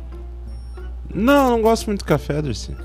Não, 1.12 1.50
não 1.50 1.62
gosto 1.62 1.86
muito 1.86 2.00
de 2.00 2.04
café, 2.04 2.40
Darcy. 2.40 2.76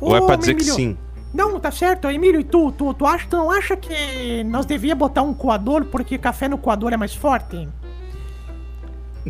Ou 0.00 0.16
é 0.16 0.20
pra 0.20 0.36
dizer 0.36 0.54
que 0.54 0.62
Emílio, 0.62 0.74
sim? 0.74 0.96
Não, 1.34 1.58
tá 1.58 1.72
certo. 1.72 2.08
Emílio, 2.08 2.40
e 2.40 2.44
tu? 2.44 2.70
Tu, 2.72 2.94
tu, 2.94 3.06
acha, 3.06 3.26
tu 3.28 3.36
não 3.36 3.50
acha 3.50 3.76
que 3.76 4.44
nós 4.44 4.66
devíamos 4.66 5.00
botar 5.00 5.22
um 5.22 5.34
coador 5.34 5.86
porque 5.86 6.18
café 6.18 6.46
no 6.48 6.58
coador 6.58 6.92
é 6.92 6.96
mais 6.96 7.14
forte? 7.14 7.68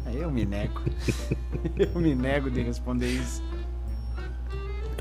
Aí 0.07 0.21
eu 0.21 0.31
me 0.31 0.45
nego. 0.45 0.81
eu 1.79 2.01
me 2.01 2.15
nego 2.15 2.51
de 2.51 2.63
responder 2.63 3.09
isso. 3.09 3.43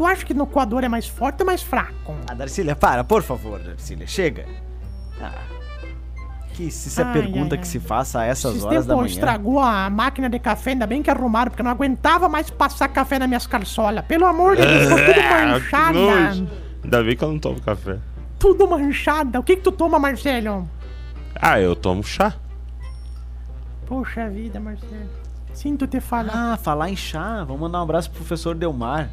Tu 0.02 0.06
acha 0.08 0.26
que 0.26 0.34
no 0.34 0.48
coador 0.48 0.84
é 0.84 0.88
mais 0.90 1.08
forte 1.08 1.42
ou 1.42 1.46
mais 1.46 1.62
fraco? 1.62 2.16
Ah, 2.28 2.34
Darcília, 2.34 2.76
para, 2.76 3.04
por 3.04 3.22
favor, 3.22 3.60
Darcília, 3.60 4.08
chega. 4.08 4.48
Ah. 5.22 5.32
Que 6.56 6.72
se 6.72 6.88
isso 6.90 7.00
é 7.02 7.04
Ai, 7.04 7.14
pergunta 7.14 7.54
ai, 7.54 7.60
que 7.62 7.66
ai. 7.68 7.70
se 7.70 7.80
faça 7.80 8.22
a 8.22 8.26
essas 8.26 8.54
Esses 8.54 8.66
horas 8.66 8.88
da 8.88 8.96
manhã. 8.96 9.06
estragou 9.06 9.60
a 9.60 9.92
máquina 9.92 10.28
de 10.28 10.40
café, 10.40 10.72
ainda 10.72 10.88
bem 10.88 11.04
que 11.04 11.12
arrumaram, 11.12 11.52
porque 11.52 11.62
eu 11.62 11.66
não 11.66 11.72
aguentava 11.72 12.28
mais 12.28 12.50
passar 12.50 12.88
café 12.88 13.20
nas 13.20 13.28
minhas 13.28 13.46
calçolas. 13.46 14.04
Pelo 14.06 14.26
amor 14.26 14.56
de 14.56 14.64
Deus, 14.64 14.82
ficou 14.86 14.98
tudo 15.06 15.20
Ah, 15.20 15.30
que 15.30 15.46
manchada. 15.46 16.48
Ainda 16.84 17.04
bem 17.04 17.16
que 17.16 17.24
eu 17.24 17.28
não 17.32 17.38
tomo 17.38 17.62
café. 17.62 18.00
Tudo 18.40 18.68
manchada. 18.68 19.40
O 19.40 19.44
que 19.44 19.56
que 19.58 19.62
tu 19.62 19.72
toma, 19.72 20.00
Marcelo? 20.00 20.68
Ah, 21.36 21.62
eu 21.62 21.76
tomo 21.76 22.04
chá. 22.04 22.34
Poxa 23.86 24.28
vida, 24.32 24.60
Marcelo. 24.60 25.10
Sinto 25.54 25.86
te 25.86 26.00
falar. 26.02 26.54
Ah, 26.54 26.58
falar 26.58 26.90
em 26.90 26.96
chá, 26.96 27.44
vamos 27.44 27.62
mandar 27.62 27.82
um 27.82 27.84
abraço 27.84 28.10
pro 28.10 28.18
professor 28.22 28.56
Delmar. 28.56 29.12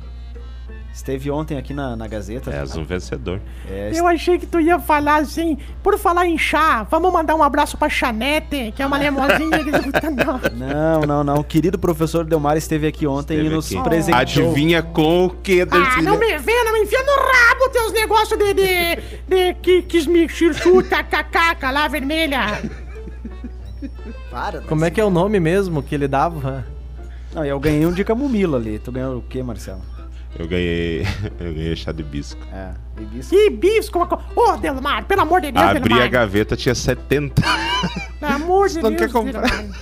Esteve 0.93 1.31
ontem 1.31 1.57
aqui 1.57 1.73
na, 1.73 1.95
na 1.95 2.09
Gazeta. 2.09 2.51
És 2.51 2.77
um 2.77 2.83
vencedor. 2.83 3.41
É, 3.71 3.93
Eu 3.95 4.05
achei 4.07 4.37
que 4.37 4.47
tu 4.47 4.59
ia 4.59 4.81
falar 4.81 5.21
assim, 5.21 5.57
por 5.81 5.97
falar 5.97 6.27
em 6.27 6.37
chá, 6.37 6.83
vamos 6.91 7.13
mandar 7.13 7.37
um 7.37 7.43
abraço 7.43 7.77
pra 7.79 7.89
Chanete, 7.89 8.73
que 8.75 8.83
é 8.83 8.87
uma 8.87 8.99
lemosinha 8.99 9.63
que 9.63 9.71
escuta 9.71 10.11
nós. 10.11 10.43
Não, 10.59 11.01
não, 11.03 11.23
não. 11.23 11.35
O 11.37 11.45
querido 11.45 11.79
professor 11.79 12.25
Delmar 12.25 12.57
esteve 12.57 12.87
aqui 12.89 13.07
ontem 13.07 13.35
Esteve 13.35 13.47
e 13.53 13.55
nos 13.55 13.67
aqui. 13.73 13.83
presenteou. 13.83 14.21
Adivinha 14.21 14.83
com 14.83 15.27
o 15.27 15.31
que, 15.31 15.61
Ah, 15.71 16.03
não 16.03 16.19
me 16.19 16.37
venha, 16.39 16.65
não 16.65 16.73
me 16.73 16.81
enfia 16.81 17.03
no 17.03 17.13
rabo 17.13 17.69
teus 17.71 17.93
negócios 17.93 18.39
de, 18.39 18.55
de, 18.55 18.97
de 19.29 19.55
que, 19.63 19.83
que 19.83 20.29
chuta, 20.55 21.05
cacaca 21.05 21.71
lá, 21.71 21.87
vermelha. 21.87 22.61
Para, 24.31 24.61
Como 24.63 24.85
é 24.85 24.91
que 24.91 25.01
é 25.01 25.05
o 25.05 25.11
nome 25.11 25.39
mesmo 25.39 25.83
que 25.83 25.95
ele 25.95 26.09
dava? 26.09 26.67
Não, 27.33 27.45
eu 27.45 27.61
ganhei 27.61 27.87
um 27.87 27.93
de 27.93 28.03
camomila 28.05 28.59
ali. 28.59 28.79
Tu 28.79 28.91
ganhou 28.91 29.19
o 29.19 29.23
quê, 29.23 29.43
Marcelo? 29.43 29.81
Eu 30.39 30.47
ganhei. 30.47 31.03
Eu 31.41 31.53
ganhei 31.55 31.75
chá 31.77 31.91
de 31.93 32.03
bisco. 32.03 32.41
É, 32.53 32.71
hibisco. 33.01 33.31
Que 33.35 33.51
bisco. 33.51 33.99
uma 33.99 34.07
co- 34.07 34.21
Ô, 34.37 34.57
Delmar, 34.57 35.05
pelo 35.07 35.23
amor 35.23 35.41
de 35.41 35.51
Deus, 35.51 35.65
Abri 35.65 35.79
a 35.81 35.97
Delmar. 35.97 36.11
gaveta, 36.11 36.57
tinha 36.57 36.75
70. 36.75 37.43
Pelo 38.21 38.33
amor 38.33 38.69
de 38.69 38.81
não 38.81 38.91
Deus, 38.91 39.01
quer 39.01 39.11
comprar. 39.13 39.43
Delmar. 39.43 39.79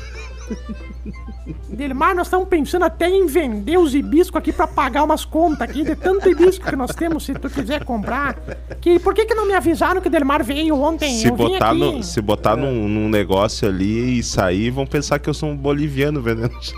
Delmar, 1.69 2.15
nós 2.15 2.27
estamos 2.27 2.49
pensando 2.49 2.85
até 2.85 3.09
em 3.09 3.27
vender 3.27 3.77
os 3.79 3.95
hibiscos 3.95 4.37
aqui 4.37 4.53
pra 4.53 4.67
pagar 4.67 5.05
umas 5.05 5.25
contas 5.25 5.61
aqui 5.63 5.85
de 5.85 5.95
tanto 5.95 6.29
hibisco 6.29 6.65
que 6.65 6.75
nós 6.75 6.95
temos, 6.95 7.25
se 7.25 7.35
tu 7.35 7.49
quiser 7.51 7.85
comprar. 7.85 8.35
Que, 8.81 8.99
por 8.99 9.15
que 9.15 9.27
que 9.27 9.35
não 9.35 9.47
me 9.47 9.55
avisaram 9.55 10.01
que 10.01 10.09
o 10.09 10.11
Delmar 10.11 10.43
veio 10.43 10.75
ontem? 10.81 11.11
Se 11.19 11.27
Eu 11.29 11.37
vim 11.37 11.49
botar, 11.51 11.71
aqui. 11.71 11.79
no, 11.79 12.03
se 12.03 12.21
botar 12.21 12.57
num, 12.57 12.89
num 12.89 13.09
negócio 13.09 13.69
ali 13.69 14.19
e 14.19 14.23
sair, 14.23 14.71
vão 14.71 14.87
pensar 14.87 15.19
que 15.19 15.29
eu 15.29 15.35
sou 15.35 15.51
um 15.51 15.57
boliviano 15.57 16.21
vendendo 16.21 16.53
chá, 16.61 16.75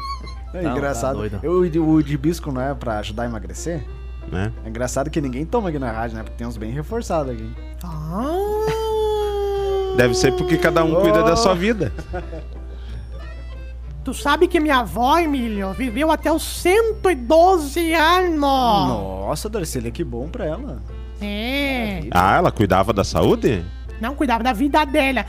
É 0.55 0.63
Não, 0.63 0.71
tá 0.71 0.77
engraçado. 0.77 1.17
doido. 1.17 1.41
Eu- 1.43 1.61
o 1.61 2.03
de 2.03 2.15
hibisco 2.15 2.53
não 2.53 2.61
é 2.61 2.75
pra 2.75 2.99
ajudar 2.99 3.25
a 3.25 3.27
emagrecer? 3.27 3.85
né? 4.31 4.53
É 4.65 4.69
engraçado 4.69 5.09
que 5.09 5.21
ninguém 5.23 5.47
toma 5.47 5.71
aqui 5.71 5.79
na 5.79 5.91
rádio, 5.91 6.17
né? 6.19 6.23
Porque 6.23 6.37
tem 6.37 6.47
uns 6.47 6.59
bem 6.59 6.71
reforçados 6.71 7.33
aqui. 7.33 7.51
Ah. 7.83 8.27
Deve 9.97 10.13
ser 10.15 10.33
porque 10.37 10.59
cada 10.59 10.85
um 10.85 10.95
cuida 11.01 11.23
da 11.23 11.35
sua 11.35 11.55
vida. 11.55 11.93
Tu 14.05 14.15
sabe 14.15 14.49
que 14.49 14.59
minha 14.59 14.79
avó, 14.79 15.19
Emílio, 15.19 15.73
viveu 15.75 16.11
até 16.11 16.33
os 16.33 16.43
112 16.43 17.93
anos. 17.93 18.41
Nossa, 18.41 19.51
Darcília, 19.51 19.91
que 19.91 20.03
bom 20.03 20.29
pra 20.29 20.47
ela. 20.47 20.81
É. 21.21 22.05
Ah, 22.11 22.37
ela 22.37 22.51
cuidava 22.51 22.91
da 22.93 23.05
saúde? 23.05 23.63
Não 24.01 24.15
cuidava 24.15 24.43
da 24.43 24.55
vida 24.55 24.83
dela. 24.87 25.27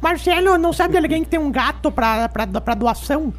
Marcelo, 0.00 0.56
não 0.56 0.72
sabe 0.72 0.92
de 0.92 0.98
alguém 0.98 1.24
que 1.24 1.30
tem 1.30 1.40
um 1.40 1.50
gato 1.50 1.90
pra, 1.90 2.28
pra, 2.28 2.46
pra 2.46 2.74
doação? 2.74 3.32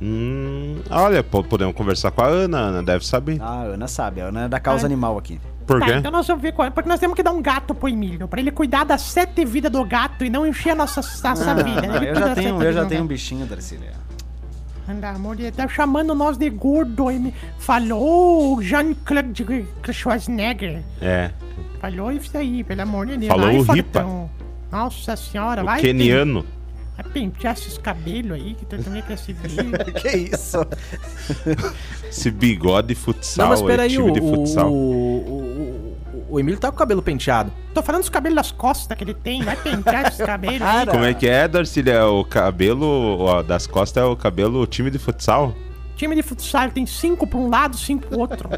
Hum, 0.00 0.76
olha, 0.90 1.22
po- 1.24 1.42
podemos 1.42 1.74
conversar 1.74 2.10
com 2.10 2.22
a 2.22 2.26
Ana, 2.26 2.58
a 2.58 2.62
Ana 2.62 2.82
deve 2.82 3.04
saber. 3.06 3.38
Ah, 3.40 3.62
a 3.62 3.64
Ana 3.64 3.88
sabe, 3.88 4.20
a 4.20 4.26
Ana 4.26 4.44
é 4.44 4.48
da 4.48 4.60
causa 4.60 4.84
Ah. 4.84 4.86
animal 4.86 5.18
aqui. 5.18 5.40
Por 5.66 5.80
Tá, 5.80 5.86
quê? 5.86 5.92
então 5.96 6.10
nós 6.10 6.26
vamos 6.26 6.40
ver 6.42 6.52
qual 6.52 6.66
é. 6.66 6.70
Porque 6.70 6.88
nós 6.88 6.98
temos 7.00 7.14
que 7.16 7.22
dar 7.22 7.32
um 7.32 7.42
gato 7.42 7.74
pro 7.74 7.88
Emílio, 7.88 8.26
pra 8.28 8.40
ele 8.40 8.50
cuidar 8.50 8.84
das 8.84 9.02
sete 9.02 9.44
vidas 9.44 9.70
do 9.70 9.84
gato 9.84 10.24
e 10.24 10.30
não 10.30 10.46
encher 10.46 10.70
a 10.70 10.74
nossa, 10.74 11.00
nossa 11.00 11.54
vida. 11.62 11.82
Ah, 11.92 11.96
Ele 11.96 12.10
eu 12.10 12.14
já 12.14 12.34
tenho, 12.34 12.62
eu 12.62 12.72
já 12.72 12.84
tenho 12.86 13.02
um 13.02 13.06
bichinho, 13.06 13.44
Darcília. 13.44 13.92
Anda, 14.88 15.10
amor, 15.10 15.38
ele 15.38 15.50
tá 15.52 15.68
chamando 15.68 16.14
nós 16.14 16.38
de 16.38 16.48
gordo. 16.48 17.10
Ele 17.10 17.34
falou 17.58 18.56
o 18.56 18.62
Jean-Claude 18.62 19.66
Schwarzenegger. 19.92 20.82
É. 21.02 21.30
Falou 21.80 22.10
isso 22.10 22.36
aí, 22.38 22.64
pelo 22.64 22.80
amor 22.82 23.06
de 23.06 23.18
Deus. 23.18 23.28
Falou 23.28 23.48
Ai, 23.48 23.58
o. 23.58 23.62
Ripa. 23.62 24.06
Nossa 24.72 25.14
senhora, 25.16 25.60
O 25.62 25.64
vai. 25.66 25.80
keniano. 25.82 26.42
pen- 26.42 26.52
Vai 27.00 27.12
pentear 27.12 27.54
esses 27.54 27.78
cabelos 27.78 28.32
aí, 28.32 28.54
que 28.54 28.66
tu 28.66 28.76
também 28.82 29.00
quer 29.02 29.16
se 29.16 29.32
ver. 29.32 29.92
que 29.94 30.08
isso? 30.16 30.58
Esse 32.08 32.28
bigode 32.28 32.92
futsal. 32.96 33.44
Não, 33.44 33.50
mas 33.50 33.62
é 33.62 33.66
peraí, 33.66 33.90
time 33.90 34.10
o, 34.10 34.12
de 34.12 34.20
o, 34.20 34.34
futsal. 34.34 34.72
o, 34.72 34.74
o, 34.74 35.98
o 36.30 36.40
Emílio 36.40 36.58
tá 36.58 36.68
com 36.68 36.74
o 36.74 36.78
cabelo 36.78 37.00
penteado. 37.00 37.52
Tô 37.72 37.82
falando 37.82 38.00
dos 38.00 38.10
cabelos 38.10 38.34
das 38.34 38.50
costas 38.50 38.98
que 38.98 39.04
ele 39.04 39.14
tem. 39.14 39.44
Vai 39.44 39.54
pentear 39.54 40.08
esses 40.08 40.26
cabelos 40.26 40.60
aí. 40.62 40.86
Como 40.86 41.04
é 41.04 41.14
que 41.14 41.28
é, 41.28 41.46
Darcília? 41.46 42.04
O 42.04 42.24
cabelo 42.24 43.20
ó, 43.20 43.42
das 43.44 43.68
costas 43.68 44.02
é 44.02 44.06
o 44.06 44.16
cabelo 44.16 44.66
time 44.66 44.90
de 44.90 44.98
futsal? 44.98 45.54
Time 45.94 46.16
de 46.16 46.22
futsal 46.22 46.64
ele 46.64 46.72
tem 46.72 46.86
cinco 46.86 47.28
pra 47.28 47.38
um 47.38 47.48
lado, 47.48 47.76
cinco 47.76 48.08
pro 48.08 48.18
outro. 48.18 48.50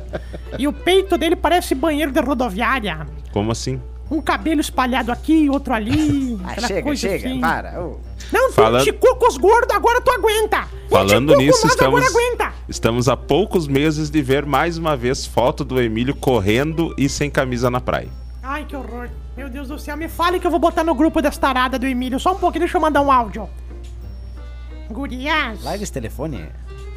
E 0.58 0.66
o 0.66 0.72
peito 0.72 1.18
dele 1.18 1.36
parece 1.36 1.74
banheiro 1.74 2.10
de 2.10 2.20
rodoviária. 2.20 3.06
Como 3.32 3.52
assim? 3.52 3.80
Um 4.10 4.20
cabelo 4.20 4.60
espalhado 4.60 5.12
aqui, 5.12 5.48
outro 5.48 5.72
ali. 5.72 6.36
Ah, 6.44 6.60
chega, 6.60 6.82
coisa 6.82 7.00
chega, 7.00 7.28
assim. 7.28 7.40
para. 7.40 7.72
Não, 8.32 8.52
Falando- 8.52 8.84
20 8.84 8.94
cocos 8.98 9.36
gordo, 9.36 9.70
agora 9.72 10.00
tu 10.00 10.10
aguenta. 10.10 10.62
20 10.62 10.90
Falando 10.90 11.36
nisso, 11.36 11.66
estamos, 11.66 12.00
Agora 12.02 12.06
aguenta. 12.10 12.52
estamos 12.68 13.08
a 13.08 13.16
poucos 13.16 13.68
meses 13.68 14.10
de 14.10 14.20
ver 14.20 14.44
mais 14.44 14.76
uma 14.76 14.96
vez 14.96 15.24
foto 15.26 15.64
do 15.64 15.80
Emílio 15.80 16.14
correndo 16.16 16.92
e 16.98 17.08
sem 17.08 17.30
camisa 17.30 17.70
na 17.70 17.80
praia. 17.80 18.08
Ai, 18.42 18.64
que 18.64 18.74
horror. 18.74 19.08
Meu 19.36 19.48
Deus 19.48 19.68
do 19.68 19.78
céu, 19.78 19.96
me 19.96 20.08
fale 20.08 20.40
que 20.40 20.46
eu 20.46 20.50
vou 20.50 20.58
botar 20.60 20.82
no 20.82 20.94
grupo 20.94 21.22
dessa 21.22 21.40
tarada 21.40 21.78
do 21.78 21.86
Emílio. 21.86 22.18
Só 22.18 22.32
um 22.32 22.38
pouquinho, 22.38 22.60
deixa 22.64 22.76
eu 22.76 22.80
mandar 22.80 23.00
um 23.02 23.12
áudio. 23.12 23.48
Gurias, 24.90 25.62
Larga 25.62 25.82
esse 25.84 25.92
telefone. 25.92 26.46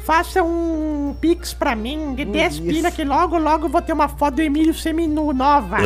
Faça 0.04 0.42
um 0.42 1.14
pix 1.20 1.54
pra 1.54 1.74
mim 1.74 2.14
de 2.14 2.24
10 2.24 2.54
isso. 2.54 2.62
pila 2.62 2.90
que 2.90 3.04
logo, 3.04 3.38
logo 3.38 3.66
eu 3.66 3.70
vou 3.70 3.80
ter 3.82 3.92
uma 3.92 4.08
foto 4.08 4.34
do 4.36 4.42
Emílio 4.42 4.74
seminu 4.74 5.32
nova. 5.32 5.78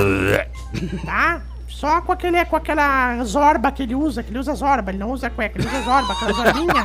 tá? 1.04 1.40
Só 1.68 2.00
com, 2.00 2.10
aquele, 2.10 2.44
com 2.46 2.56
aquela 2.56 3.22
zorba 3.24 3.70
que 3.70 3.84
ele 3.84 3.94
usa, 3.94 4.22
que 4.22 4.30
ele 4.30 4.38
usa 4.38 4.52
zorba, 4.54 4.90
ele 4.90 4.98
não 4.98 5.12
usa 5.12 5.30
cueca, 5.30 5.58
ele 5.60 5.68
usa 5.68 5.82
zorba, 5.82 6.12
aquela 6.12 6.32
zorbinha 6.32 6.84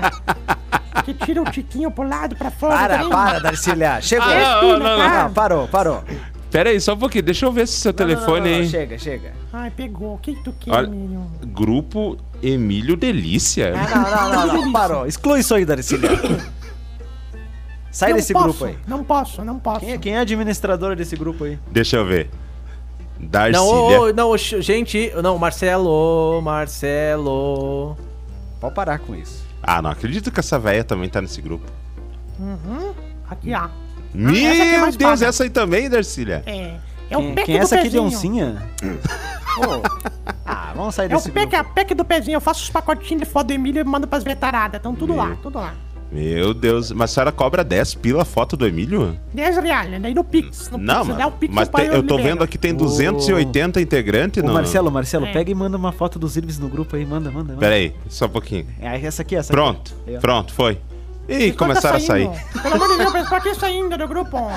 que 1.04 1.14
tira 1.14 1.42
o 1.42 1.46
tiquinho 1.46 1.90
pro 1.90 2.08
lado, 2.08 2.36
pra 2.36 2.52
fora. 2.52 2.76
Para, 2.78 2.96
também. 2.98 3.10
para, 3.10 3.40
Darcília. 3.40 4.02
Chegou. 4.02 4.28
Ah, 4.28 4.62
não, 4.62 4.80
não, 4.80 4.98
tá? 4.98 5.24
Não, 5.24 5.34
parou, 5.34 5.68
parou. 5.68 6.04
Pera 6.52 6.70
aí, 6.70 6.80
só 6.80 6.94
um 6.94 6.98
pouquinho, 6.98 7.24
deixa 7.24 7.48
eu 7.48 7.52
ver 7.52 7.68
se 7.68 7.80
seu 7.80 7.92
telefone 7.92 8.42
Não, 8.42 8.46
não, 8.46 8.52
não, 8.52 8.64
aí. 8.64 8.70
Chega, 8.70 8.98
chega. 9.00 9.34
Ai, 9.52 9.72
pegou. 9.72 10.14
O 10.14 10.18
que, 10.20 10.36
que 10.36 10.44
tu 10.44 10.54
quer, 10.60 10.72
Olha, 10.72 10.86
Emílio? 10.86 11.26
grupo 11.48 12.16
Emílio 12.44 12.96
Delícia. 12.96 13.74
Ah, 13.76 13.96
Não, 13.98 14.12
não, 14.12 14.48
não, 14.48 14.62
não, 14.66 14.72
parou. 14.72 15.08
Exclui 15.08 15.40
isso 15.40 15.56
aí, 15.56 15.66
Darcília. 15.66 16.10
Sai 17.94 18.10
Não 18.10 18.18
desse 18.18 18.34
posso, 18.34 18.46
grupo 18.46 18.66
aí. 18.66 18.78
Não 18.88 19.04
posso, 19.04 19.46
não 19.46 19.60
posso. 19.60 19.80
Quem 19.82 19.92
é, 19.94 19.98
quem 20.00 20.14
é 20.16 20.18
a 20.18 20.22
administradora 20.22 20.96
desse 20.96 21.16
grupo 21.16 21.44
aí? 21.44 21.60
Deixa 21.72 21.98
eu 21.98 22.06
ver. 22.06 22.28
Darcília. 23.20 23.60
Não, 23.60 23.68
ô, 23.68 24.08
ô, 24.10 24.14
não, 24.14 24.36
gente, 24.38 25.14
não, 25.22 25.38
Marcelo, 25.38 26.42
Marcelo. 26.42 27.96
Pode 28.60 28.74
parar 28.74 28.98
com 29.00 29.16
isso. 29.16 29.44
Ah, 29.62 29.82
não 29.82 29.92
acredito 29.92 30.32
que 30.32 30.40
essa 30.40 30.58
velha 30.58 30.84
também 30.84 31.08
tá 31.08 31.22
nesse 31.22 31.40
grupo. 31.42 31.66
Uhum. 32.40 32.94
Aqui, 33.30 33.54
ó. 33.54 33.70
Meu 34.14 34.36
essa 34.36 34.56
que 34.56 34.62
é 34.62 34.80
Deus, 34.82 34.98
paga. 34.98 35.26
essa 35.28 35.44
aí 35.44 35.50
também, 35.50 35.90
Darcília. 35.90 36.44
É. 36.46 36.76
É 37.10 37.18
o 37.18 37.22
Quem, 37.22 37.36
pack 37.36 37.46
quem 37.46 37.56
é 37.56 37.60
do 37.60 37.64
essa 37.64 37.76
aqui 37.76 37.90
de 37.90 38.00
pezinho. 38.00 38.08
oncinha? 38.18 38.70
Ô, 39.60 39.82
Ah, 40.46 40.72
vamos 40.76 40.96
sair 40.96 41.12
É 41.12 41.14
o 41.14 41.18
desse 41.18 41.32
pack, 41.32 41.48
grupo. 41.52 41.70
a 41.70 41.74
pack 41.74 41.94
do 41.94 42.04
pezinho. 42.04 42.36
Eu 42.38 42.42
faço 42.42 42.64
os 42.64 42.70
pacotinhos 42.72 43.22
de 43.24 43.30
foto 43.30 43.48
do 43.48 43.54
Emílio 43.54 43.82
e 43.82 43.84
mando 43.84 44.08
pras 44.08 44.24
vetaradas. 44.24 44.80
Estão 44.80 44.96
tudo 44.96 45.16
lá, 45.16 45.38
tudo 45.42 45.60
lá. 45.60 45.76
Meu 46.14 46.54
Deus, 46.54 46.92
mas 46.92 47.10
a 47.10 47.14
senhora 47.16 47.32
cobra 47.32 47.64
10 47.64 47.96
pila 47.96 48.22
a 48.22 48.26
foto 48.26 48.56
do 48.56 48.68
Emílio? 48.68 49.18
10 49.34 49.58
reais, 49.58 49.90
né? 49.90 50.00
Daí 50.00 50.14
no 50.14 50.24
Pix. 50.24 50.70
No 50.70 50.78
Não, 50.78 51.04
Pix, 51.08 51.18
dá 51.18 51.26
o 51.28 51.32
mas, 51.32 51.40
Pix 51.40 51.54
mas 51.56 51.68
tem- 51.70 51.88
eu 51.88 52.04
tô 52.04 52.18
vendo 52.18 52.44
aqui 52.44 52.56
tem 52.56 52.72
280 52.74 53.82
integrantes 53.82 54.44
Ô, 54.44 54.46
no... 54.46 54.54
Marcelo, 54.54 54.92
Marcelo, 54.92 55.26
É. 55.26 55.32
pega 55.34 55.50
e 55.50 55.56
manda 55.56 55.76
uma 55.76 55.92
foto 55.92 56.20
dos 56.20 56.38
Irbis 56.38 56.60
no 56.60 56.70
grupo 56.70 56.96
aí. 56.96 57.04
Manda, 57.04 57.32
manda. 57.32 57.54
manda. 57.54 57.60
Pera 57.60 57.74
aí, 57.74 57.96
só 58.10 58.26
um 58.28 58.30
pouquinho. 58.30 58.68
É 58.80 59.04
essa 59.04 59.24
aqui, 59.24 59.36
essa 59.36 59.52
Pronto, 59.52 59.92
aqui. 60.06 60.20
Pronto, 60.20 60.54
foi. 60.54 60.74
Ih, 61.28 61.38
Quem 61.38 61.54
começaram 61.54 61.98
a 61.98 62.00
tá 62.00 62.06
sair. 62.06 62.26
saindo? 62.30 62.62
Pelo 62.62 62.76
amor 62.76 62.90
de 62.90 62.98
Deus, 62.98 63.12
pessoal 63.14 63.40
aqui 63.40 63.56
saindo 63.56 63.98
do 63.98 64.08
grupo. 64.08 64.38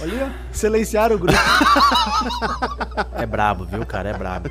Olha, 0.00 0.32
silenciaram 0.52 1.16
o 1.16 1.18
grupo. 1.18 1.38
É 3.18 3.26
brabo, 3.26 3.64
viu, 3.64 3.84
cara? 3.84 4.10
É 4.10 4.14
brabo. 4.14 4.50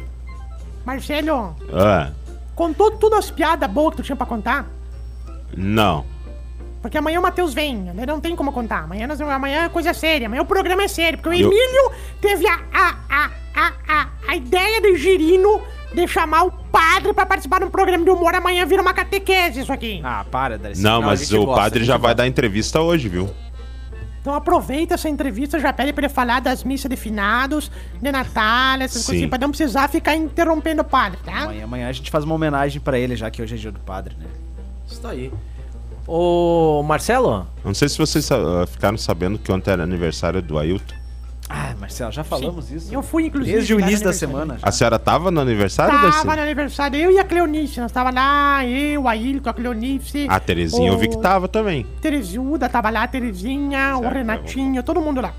Marcelo, 0.85 1.55
Ah, 1.73 2.11
contou 2.55 2.91
tudo 2.91 3.15
as 3.15 3.29
piadas 3.29 3.69
boas 3.69 3.91
que 3.91 3.97
tu 4.01 4.03
tinha 4.05 4.15
pra 4.15 4.25
contar? 4.25 4.65
não. 5.55 6.05
Porque 6.81 6.99
amanhã 6.99 7.19
o 7.19 7.23
Matheus 7.23 7.51
vem, 7.51 7.75
né? 7.77 8.05
não 8.05 8.21
tem 8.21 8.35
como 8.35 8.51
contar. 8.51 8.83
Amanhã, 8.83 9.07
nós, 9.07 9.19
amanhã 9.19 9.65
é 9.65 9.69
coisa 9.69 9.91
séria, 9.91 10.27
amanhã 10.27 10.43
o 10.43 10.45
programa 10.45 10.83
é 10.83 10.87
sério. 10.87 11.17
Porque 11.17 11.29
o 11.29 11.33
Eu- 11.33 11.47
Emílio 11.51 11.91
teve 12.21 12.47
a, 12.47 12.59
a, 12.71 12.95
a, 13.09 13.31
a, 13.55 13.73
a, 13.87 14.07
a 14.27 14.35
ideia 14.35 14.79
de 14.79 14.95
Girino 14.95 15.61
de 15.95 16.07
chamar 16.07 16.43
o 16.43 16.51
padre 16.51 17.11
pra 17.11 17.25
participar 17.25 17.57
de 17.57 17.65
um 17.65 17.71
programa 17.71 18.03
de 18.03 18.11
humor. 18.11 18.35
Amanhã 18.35 18.67
vira 18.67 18.83
uma 18.83 18.93
catequese 18.93 19.61
isso 19.61 19.73
aqui. 19.73 19.99
Ah, 20.03 20.23
para, 20.29 20.59
Darcília. 20.59 20.87
Não, 20.87 20.99
Não, 21.01 21.07
mas 21.07 21.31
o 21.33 21.45
gosta, 21.45 21.59
padre 21.59 21.83
já 21.83 21.97
vai 21.97 22.13
dar 22.13 22.27
entrevista 22.27 22.79
hoje, 22.79 23.09
viu? 23.09 23.31
Então 24.25 24.33
aproveita 24.33 24.95
essa 24.95 25.07
entrevista, 25.07 25.59
já 25.59 25.71
pede 25.71 25.93
pra 25.93 26.05
ele 26.05 26.11
falar 26.11 26.41
das 26.41 26.63
missas 26.63 26.89
de 26.89 26.95
finados, 26.95 27.69
de 28.01 28.11
Natal, 28.11 28.81
essas 28.81 29.03
Sim. 29.03 29.05
coisas 29.05 29.21
assim, 29.21 29.29
pra 29.29 29.37
não 29.37 29.49
precisar 29.49 29.87
ficar 29.87 30.15
interrompendo 30.15 30.81
o 30.81 30.83
padre, 30.83 31.19
tá? 31.23 31.43
Amanhã, 31.43 31.63
amanhã 31.63 31.87
a 31.87 31.91
gente 31.91 32.09
faz 32.09 32.23
uma 32.23 32.33
homenagem 32.33 32.81
pra 32.81 32.97
ele, 32.97 33.15
já 33.15 33.29
que 33.29 33.39
hoje 33.39 33.53
é 33.53 33.57
dia 33.59 33.71
do 33.71 33.79
padre, 33.81 34.15
né? 34.17 34.25
Isso 34.87 35.07
aí. 35.07 35.31
Ô, 36.07 36.81
Marcelo, 36.81 37.45
Não 37.63 37.75
sei 37.75 37.87
se 37.87 37.99
vocês 37.99 38.31
ah, 38.31 38.65
ficaram 38.65 38.97
sabendo 38.97 39.37
que 39.37 39.51
ontem 39.51 39.69
era 39.69 39.83
aniversário 39.83 40.41
do 40.41 40.57
Ailton. 40.57 40.95
Ah, 41.47 41.75
Marcelo, 41.79 42.11
já 42.11 42.23
falamos 42.23 42.71
isso. 42.71 42.91
Eu 42.93 43.03
fui, 43.03 43.25
inclusive. 43.27 43.55
Desde 43.55 43.75
o 43.75 43.79
início 43.79 44.03
da 44.03 44.13
semana. 44.13 44.57
A 44.63 44.71
senhora 44.71 44.97
tava 44.97 45.29
no 45.29 45.39
aniversário, 45.39 45.93
Tava 45.93 46.07
Darcy? 46.09 46.25
no 46.25 46.31
aniversário, 46.31 46.99
eu 46.99 47.11
e 47.11 47.19
a 47.19 47.23
Cleonice, 47.23 47.79
nós 47.79 47.91
tava 47.91 48.09
lá, 48.09 48.65
eu, 48.65 49.03
o 49.03 49.07
Ailton, 49.07 49.49
a 49.49 49.53
Cleonice. 49.53 50.25
A 50.27 50.39
Terezinha 50.39 50.89
eu 50.89 50.97
vi 50.97 51.07
que 51.07 51.15
o 51.17 51.21
tava 51.21 51.47
também. 51.47 51.85
Tereziuda 52.01 52.67
tava 52.67 52.89
lá, 52.89 53.03
a 53.03 53.07
Terezinha, 53.07 53.95
o 53.95 54.01
Certo, 54.01 54.13
Renatinho, 54.15 54.81
todo 54.81 54.99
mundo 54.99 55.21
lá. 55.21 55.33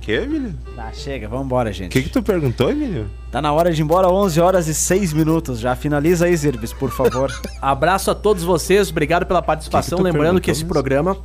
Que, 0.00 0.12
Emílio? 0.12 0.54
Tá, 0.74 0.90
chega, 0.92 1.28
vambora, 1.28 1.68
O 1.68 1.72
gente. 1.72 1.92
que 1.92 2.02
que 2.02 2.08
tu 2.08 2.22
perguntou, 2.22 2.70
Emílio? 2.70 3.10
Tá 3.30 3.42
na 3.42 3.52
hora 3.52 3.70
de 3.70 3.80
ir 3.80 3.84
embora, 3.84 4.08
11 4.08 4.40
horas 4.40 4.66
e 4.66 4.74
6 4.74 5.12
minutos. 5.12 5.60
Já 5.60 5.76
finaliza 5.76 6.24
aí, 6.24 6.34
Zirbis, 6.34 6.72
por 6.72 6.90
favor. 6.90 7.30
abraço 7.60 8.10
a 8.10 8.14
todos 8.14 8.42
vocês, 8.42 8.90
obrigado 8.90 9.26
pela 9.26 9.42
participação. 9.42 9.98
Que 9.98 10.04
que 10.04 10.10
Lembrando 10.10 10.40
que 10.40 10.50
esse 10.50 10.62
mesmo? 10.62 10.72
programa 10.72 11.16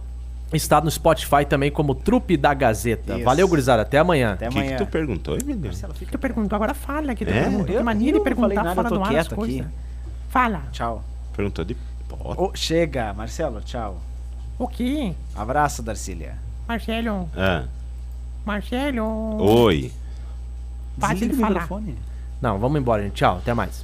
está 0.58 0.80
no 0.82 0.90
Spotify 0.92 1.46
também 1.48 1.72
como 1.72 1.94
Trupe 1.96 2.36
da 2.38 2.54
Gazeta. 2.54 3.16
Isso. 3.16 3.24
Valeu, 3.26 3.48
gurizada, 3.48 3.82
até 3.82 3.98
amanhã. 4.00 4.34
Até 4.34 4.48
O 4.48 4.50
que 4.50 4.56
que 4.56 4.62
amanhã. 4.62 4.78
tu 4.78 4.86
perguntou, 4.88 5.38
Emílio? 5.38 5.72
Tu 6.12 6.18
perguntou, 6.20 6.56
agora 6.56 6.74
fala 6.74 7.14
que 7.16 7.26
tu 7.26 7.32
É? 7.32 7.42
perguntou. 7.44 7.66
Que 7.76 7.84
mania 7.84 8.12
eu 8.12 8.18
de 8.18 8.24
perguntar 8.24 8.64
nada, 8.64 8.84
tô 8.84 8.96
do 8.96 9.02
ar 9.04 9.08
as 9.08 9.10
quieto 9.10 9.36
coisas. 9.36 9.60
aqui. 9.62 9.70
Fala. 10.30 10.64
Tchau. 10.72 11.04
Perguntou 11.36 11.64
de. 11.66 11.76
Ô, 12.20 12.52
chega, 12.56 13.14
Marcelo, 13.14 13.62
tchau. 13.62 14.00
O 14.60 14.68
quê? 14.68 15.14
Abraço, 15.36 15.82
Darcília. 15.82 16.36
Marcelo, 16.68 17.28
Ah, 17.36 17.64
Marcelo. 18.46 19.04
oi. 19.42 19.92
Para 21.00 21.16
de 21.16 21.30
falar. 21.34 21.50
microfone. 21.50 21.98
Não, 22.42 22.60
vamos 22.60 22.80
embora, 22.80 23.02
gente. 23.04 23.14
Tchau, 23.14 23.38
até 23.38 23.54
mais. 23.54 23.84